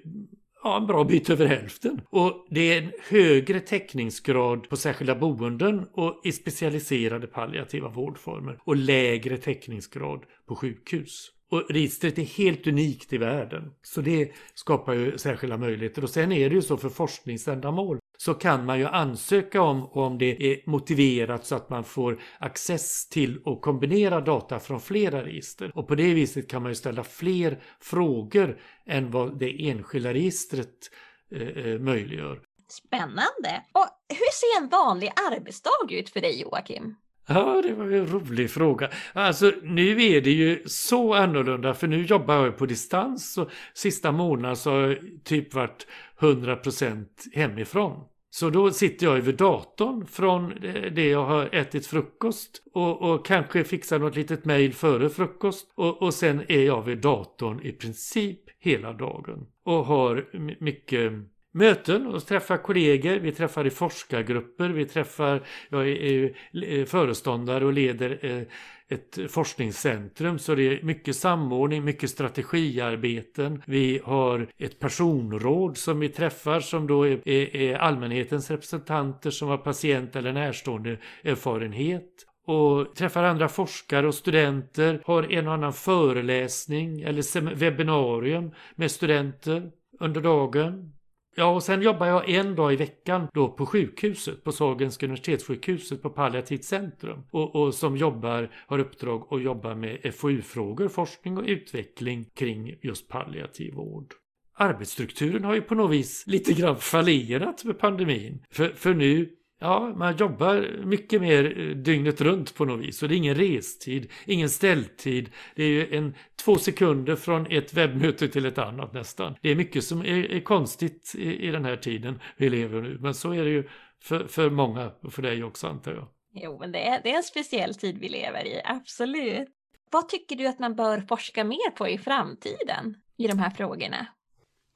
ja, 0.64 0.76
en 0.76 0.86
bra 0.86 1.04
bit 1.04 1.30
över 1.30 1.46
hälften. 1.46 2.00
Och 2.10 2.46
det 2.50 2.72
är 2.72 2.82
en 2.82 2.92
högre 3.08 3.60
täckningsgrad 3.60 4.68
på 4.68 4.76
särskilda 4.76 5.14
boenden 5.14 5.86
och 5.92 6.20
i 6.24 6.32
specialiserade 6.32 7.26
palliativa 7.26 7.88
vårdformer 7.88 8.58
och 8.64 8.76
lägre 8.76 9.36
täckningsgrad 9.36 10.24
på 10.48 10.56
sjukhus. 10.56 11.30
Och 11.50 11.62
registret 11.70 12.18
är 12.18 12.22
helt 12.22 12.66
unikt 12.66 13.12
i 13.12 13.18
världen. 13.18 13.70
Så 13.82 14.00
det 14.00 14.32
skapar 14.54 14.92
ju 14.92 15.18
särskilda 15.18 15.56
möjligheter. 15.56 16.02
Och 16.02 16.10
sen 16.10 16.32
är 16.32 16.48
det 16.48 16.54
ju 16.54 16.62
så 16.62 16.76
för 16.76 16.88
forskningsändamål 16.88 17.98
så 18.16 18.34
kan 18.34 18.64
man 18.64 18.78
ju 18.78 18.86
ansöka 18.86 19.62
om 19.62 19.86
om 19.92 20.18
det 20.18 20.52
är 20.52 20.70
motiverat 20.70 21.46
så 21.46 21.54
att 21.54 21.70
man 21.70 21.84
får 21.84 22.22
access 22.38 23.08
till 23.08 23.38
och 23.38 23.62
kombinera 23.62 24.20
data 24.20 24.60
från 24.60 24.80
flera 24.80 25.24
register. 25.24 25.72
Och 25.74 25.88
på 25.88 25.94
det 25.94 26.14
viset 26.14 26.50
kan 26.50 26.62
man 26.62 26.70
ju 26.70 26.76
ställa 26.76 27.04
fler 27.04 27.62
frågor 27.80 28.60
än 28.86 29.10
vad 29.10 29.38
det 29.38 29.68
enskilda 29.68 30.12
registret 30.12 30.90
eh, 31.30 31.48
eh 31.48 31.80
möjliggör. 31.80 32.40
Spännande! 32.68 33.62
Och 33.72 33.86
hur 34.08 34.32
ser 34.32 34.62
en 34.62 34.68
vanlig 34.68 35.12
arbetsdag 35.32 35.70
ut 35.90 36.10
för 36.10 36.20
dig 36.20 36.40
Joakim? 36.40 36.96
Ja, 37.26 37.62
det 37.62 37.74
var 37.74 37.84
ju 37.84 37.98
en 37.98 38.06
rolig 38.06 38.50
fråga. 38.50 38.90
Alltså 39.12 39.52
nu 39.62 40.02
är 40.02 40.20
det 40.20 40.30
ju 40.30 40.62
så 40.66 41.14
annorlunda 41.14 41.74
för 41.74 41.86
nu 41.86 42.02
jobbar 42.02 42.44
jag 42.44 42.56
på 42.56 42.66
distans 42.66 43.38
och 43.38 43.50
sista 43.74 44.12
månaden 44.12 44.56
så 44.56 44.70
har 44.70 44.78
jag 44.78 44.98
typ 45.24 45.54
varit 45.54 45.86
100% 46.18 47.06
hemifrån. 47.32 48.04
Så 48.30 48.50
då 48.50 48.70
sitter 48.70 49.06
jag 49.06 49.16
över 49.16 49.32
datorn 49.32 50.06
från 50.06 50.54
det 50.94 51.08
jag 51.08 51.24
har 51.24 51.54
ätit 51.54 51.86
frukost 51.86 52.62
och, 52.72 53.02
och 53.02 53.26
kanske 53.26 53.64
fixar 53.64 53.98
något 53.98 54.16
litet 54.16 54.44
mejl 54.44 54.72
före 54.72 55.10
frukost 55.10 55.72
och, 55.74 56.02
och 56.02 56.14
sen 56.14 56.42
är 56.48 56.62
jag 56.62 56.82
vid 56.82 56.98
datorn 56.98 57.60
i 57.62 57.72
princip 57.72 58.40
hela 58.58 58.92
dagen 58.92 59.46
och 59.64 59.86
har 59.86 60.26
mycket 60.60 61.12
möten 61.54 62.06
och 62.06 62.26
träffar 62.26 62.56
kollegor, 62.56 63.16
vi 63.16 63.32
träffar 63.32 63.66
i 63.66 63.70
forskargrupper, 63.70 64.68
vi 64.68 64.84
träffar, 64.84 65.42
jag 65.68 65.88
är 65.88 66.84
föreståndare 66.84 67.64
och 67.66 67.72
leder 67.72 68.18
eh, 68.22 68.42
ett 68.88 69.18
forskningscentrum 69.32 70.38
så 70.38 70.54
det 70.54 70.62
är 70.62 70.82
mycket 70.82 71.16
samordning, 71.16 71.84
mycket 71.84 72.10
strategiarbeten. 72.10 73.62
Vi 73.66 74.00
har 74.04 74.48
ett 74.58 74.78
personråd 74.78 75.76
som 75.76 76.00
vi 76.00 76.08
träffar 76.08 76.60
som 76.60 76.86
då 76.86 77.06
är, 77.06 77.28
är 77.28 77.74
allmänhetens 77.74 78.50
representanter 78.50 79.30
som 79.30 79.48
har 79.48 79.58
patient 79.58 80.16
eller 80.16 80.32
närstående 80.32 80.98
erfarenhet 81.24 82.10
och 82.46 82.94
träffar 82.94 83.24
andra 83.24 83.48
forskare 83.48 84.06
och 84.06 84.14
studenter, 84.14 85.02
har 85.04 85.32
en 85.32 85.48
och 85.48 85.54
annan 85.54 85.72
föreläsning 85.72 87.00
eller 87.00 87.54
webbinarium 87.54 88.54
med 88.74 88.90
studenter 88.90 89.70
under 90.00 90.20
dagen. 90.20 90.92
Ja, 91.36 91.54
och 91.54 91.62
sen 91.62 91.82
jobbar 91.82 92.06
jag 92.06 92.30
en 92.30 92.54
dag 92.54 92.72
i 92.72 92.76
veckan 92.76 93.28
då 93.34 93.48
på 93.48 93.66
sjukhuset, 93.66 94.44
på 94.44 94.52
Sahlgrenska 94.52 95.06
universitetssjukhuset 95.06 96.02
på 96.02 96.10
palliativt 96.10 96.64
centrum. 96.64 97.22
Och, 97.30 97.56
och 97.56 97.74
som 97.74 97.96
jobbar, 97.96 98.50
har 98.66 98.78
uppdrag 98.78 99.26
att 99.30 99.42
jobba 99.42 99.74
med 99.74 100.14
FoU-frågor, 100.14 100.88
forskning 100.88 101.38
och 101.38 101.44
utveckling 101.46 102.24
kring 102.34 102.74
just 102.82 103.08
palliativ 103.08 103.74
vård. 103.74 104.14
Arbetsstrukturen 104.56 105.44
har 105.44 105.54
ju 105.54 105.60
på 105.60 105.74
något 105.74 105.90
vis 105.90 106.24
lite 106.26 106.52
grann 106.52 106.76
fallerat 106.76 107.64
med 107.64 107.78
pandemin. 107.78 108.42
För, 108.50 108.68
för 108.68 108.94
nu 108.94 109.30
Ja, 109.64 109.92
man 109.96 110.16
jobbar 110.16 110.84
mycket 110.84 111.20
mer 111.20 111.58
eh, 111.60 111.76
dygnet 111.76 112.20
runt 112.20 112.54
på 112.54 112.64
något 112.64 112.80
vis. 112.80 113.02
Och 113.02 113.08
det 113.08 113.14
är 113.14 113.16
ingen 113.16 113.34
restid, 113.34 114.12
ingen 114.26 114.50
ställtid. 114.50 115.30
Det 115.54 115.62
är 115.62 115.68
ju 115.68 115.96
en 115.96 116.14
två 116.44 116.56
sekunder 116.56 117.16
från 117.16 117.46
ett 117.50 117.74
webbmöte 117.74 118.28
till 118.28 118.46
ett 118.46 118.58
annat 118.58 118.92
nästan. 118.92 119.34
Det 119.42 119.50
är 119.50 119.56
mycket 119.56 119.84
som 119.84 120.00
är, 120.00 120.32
är 120.32 120.40
konstigt 120.40 121.14
i, 121.18 121.48
i, 121.48 121.50
den 121.50 121.64
här 121.64 121.76
tiden 121.76 122.20
vi 122.36 122.50
lever 122.50 122.82
nu. 122.82 122.98
Men 123.00 123.14
så 123.14 123.32
är 123.32 123.44
det 123.44 123.50
ju 123.50 123.68
för, 124.02 124.26
för 124.26 124.50
många 124.50 124.92
och 125.02 125.12
för 125.12 125.22
dig 125.22 125.44
också 125.44 125.66
antar 125.66 125.92
jag. 125.92 126.08
Jo, 126.34 126.58
men 126.60 126.72
det 126.72 126.88
är, 126.88 127.00
det 127.02 127.10
är 127.12 127.16
en 127.16 127.22
speciell 127.22 127.74
tid 127.74 127.98
vi 127.98 128.08
lever 128.08 128.46
i, 128.46 128.60
absolut. 128.64 129.48
Vad 129.90 130.08
tycker 130.08 130.36
du 130.36 130.46
att 130.46 130.58
man 130.58 130.74
bör 130.74 131.00
forska 131.00 131.44
mer 131.44 131.70
på 131.70 131.88
i 131.88 131.98
framtiden 131.98 132.94
i 133.16 133.26
de 133.26 133.38
här 133.38 133.50
frågorna? 133.50 134.06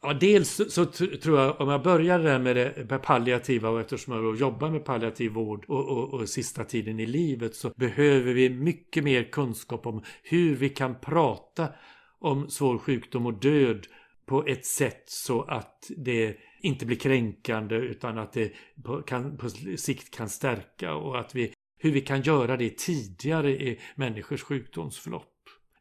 Ja, 0.03 0.13
dels 0.13 0.51
så, 0.51 0.71
så 0.71 0.87
tror 1.23 1.39
jag, 1.39 1.61
om 1.61 1.69
jag 1.69 1.83
börjar 1.83 2.19
där 2.19 2.39
med 2.39 2.57
det 2.57 2.99
palliativa 2.99 3.69
och 3.69 3.81
eftersom 3.81 4.15
jag 4.15 4.37
jobbar 4.37 4.71
med 4.71 4.85
palliativ 4.85 5.33
vård 5.33 5.65
och, 5.69 5.89
och, 5.89 6.15
och 6.15 6.29
sista 6.29 6.65
tiden 6.65 7.01
i 7.01 7.07
livet 7.07 7.55
så 7.55 7.71
behöver 7.77 8.33
vi 8.33 8.51
mycket 8.51 9.05
mer 9.05 9.23
kunskap 9.23 9.87
om 9.87 10.03
hur 10.23 10.57
vi 10.57 10.69
kan 10.69 11.01
prata 11.01 11.69
om 12.19 12.51
svår 12.51 12.79
sjukdom 12.79 13.27
och 13.27 13.41
död 13.41 13.87
på 14.27 14.47
ett 14.47 14.67
sätt 14.67 15.03
så 15.07 15.43
att 15.43 15.91
det 15.97 16.37
inte 16.61 16.87
blir 16.87 16.97
kränkande 16.97 17.77
utan 17.77 18.19
att 18.19 18.33
det 18.33 18.53
på, 18.85 19.03
kan, 19.03 19.37
på 19.37 19.51
sikt 19.77 20.17
kan 20.17 20.29
stärka 20.29 20.95
och 20.95 21.19
att 21.19 21.35
vi, 21.35 21.53
hur 21.79 21.93
vi 21.93 22.01
kan 22.01 22.23
göra 22.23 22.57
det 22.57 22.79
tidigare 22.79 23.51
i 23.51 23.81
människors 23.95 24.43
sjukdomsförlopp. 24.43 25.35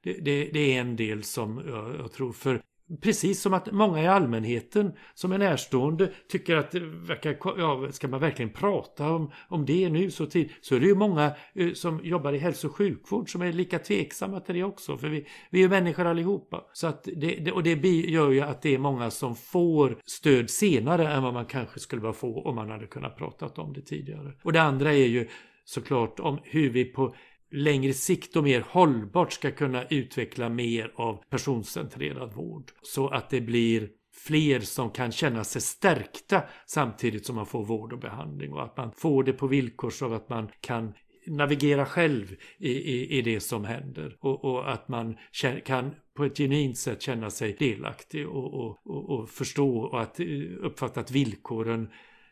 Det, 0.04 0.14
det, 0.14 0.50
det, 0.54 0.60
är 0.76 0.82
en 0.82 0.96
del 0.96 1.24
som 1.24 1.64
jag, 1.68 1.96
jag 1.96 2.12
tror, 2.12 2.34
för 2.34 2.62
Precis 3.02 3.42
som 3.42 3.54
att 3.54 3.72
många 3.72 4.04
i 4.04 4.08
allmänheten 4.08 4.92
som 5.14 5.32
är 5.32 5.38
närstående 5.38 6.12
tycker 6.30 6.56
att 6.56 6.72
det 6.72 6.80
verkar, 6.80 7.38
ja, 7.58 7.88
ska 7.92 8.08
man 8.08 8.20
verkligen 8.20 8.54
prata 8.54 9.10
om, 9.10 9.32
om 9.48 9.66
det 9.66 9.90
nu 9.90 10.12
så 10.12 10.26
tid? 10.26 10.50
Så 10.62 10.76
är 10.76 10.80
det 10.80 10.86
ju 10.86 10.96
många 10.96 11.32
eh, 11.54 11.74
som 11.74 12.00
jobbar 12.04 12.34
i 12.34 12.38
hälso 12.38 12.68
och 12.68 12.76
sjukvård 12.76 13.32
som 13.32 13.42
är 13.42 13.54
lika 13.54 13.80
tveksamma 13.80 14.40
till 14.40 14.56
det 14.56 14.64
också. 14.64 14.98
För 14.98 15.08
vi, 15.08 15.28
vi 15.50 15.60
är 15.60 15.64
ju 15.64 15.70
människor 15.70 16.06
allihopa. 16.06 16.64
Så 16.74 16.88
att 16.88 17.04
det, 17.04 17.36
det, 17.36 17.52
och 17.52 17.64
det 17.64 17.88
gör 17.88 18.32
ju 18.32 18.42
att 18.42 18.62
det 18.62 18.76
är 18.76 18.78
många 18.78 19.12
som 19.12 19.36
får 19.36 19.98
stöd 20.06 20.50
senare 20.50 21.14
än 21.14 21.24
vad 21.24 21.34
man 21.34 21.46
kanske 21.46 21.80
skulle 21.80 22.02
behöva 22.02 22.18
få 22.18 22.42
om 22.42 22.56
man 22.56 22.70
hade 22.70 22.88
kunnat 22.88 23.18
prata 23.18 23.62
om 23.62 23.74
det 23.74 23.82
tidigare. 23.82 24.34
Och 24.44 24.54
det 24.54 24.62
andra 24.62 24.94
är 24.94 25.08
ju 25.08 25.28
såklart 25.66 26.20
om 26.20 26.40
hur 26.44 26.70
vi 26.70 26.86
på 26.86 27.16
längre 27.52 27.94
sikt 27.94 28.36
och 28.36 28.44
mer 28.44 28.66
hållbart 28.70 29.34
ska 29.34 29.52
kunna 29.52 29.84
utveckla 29.84 30.50
mer 30.50 30.92
av 30.96 31.24
personcentrerad 31.30 32.34
vård. 32.34 32.72
Så 32.82 33.08
att 33.08 33.30
det 33.30 33.42
blir 33.42 33.90
fler 34.14 34.60
som 34.60 34.90
kan 34.90 35.12
känna 35.12 35.44
sig 35.44 35.62
stärkta 35.62 36.44
samtidigt 36.66 37.26
som 37.26 37.36
man 37.36 37.46
får 37.46 37.66
vård 37.66 37.94
och 37.94 38.00
behandling 38.00 38.54
och 38.54 38.64
att 38.64 38.78
man 38.78 38.92
får 38.92 39.24
det 39.24 39.34
på 39.34 39.48
villkor 39.48 39.90
så 39.90 40.14
att 40.14 40.30
man 40.30 40.50
kan 40.62 40.94
navigera 41.28 41.86
själv 41.86 42.36
i, 42.58 42.72
i, 42.72 43.18
i 43.18 43.22
det 43.22 43.40
som 43.40 43.66
händer 43.66 44.18
och, 44.20 44.46
och 44.46 44.72
att 44.72 44.88
man 44.88 45.18
kan 45.66 45.96
på 46.14 46.26
ett 46.26 46.38
genuint 46.38 46.78
sätt 46.78 47.02
känna 47.02 47.30
sig 47.30 47.56
delaktig 47.60 48.28
och, 48.28 48.54
och, 48.54 48.78
och, 48.86 49.10
och 49.10 49.30
förstå 49.30 49.78
och 49.78 50.02
att 50.02 50.20
eh, 50.20 50.26
uppfatta 50.62 51.00
att 51.00 51.12
villkoren 51.12 51.90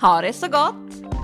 Ha 0.00 0.20
det 0.20 0.32
så 0.32 0.48
gott! 0.48 1.19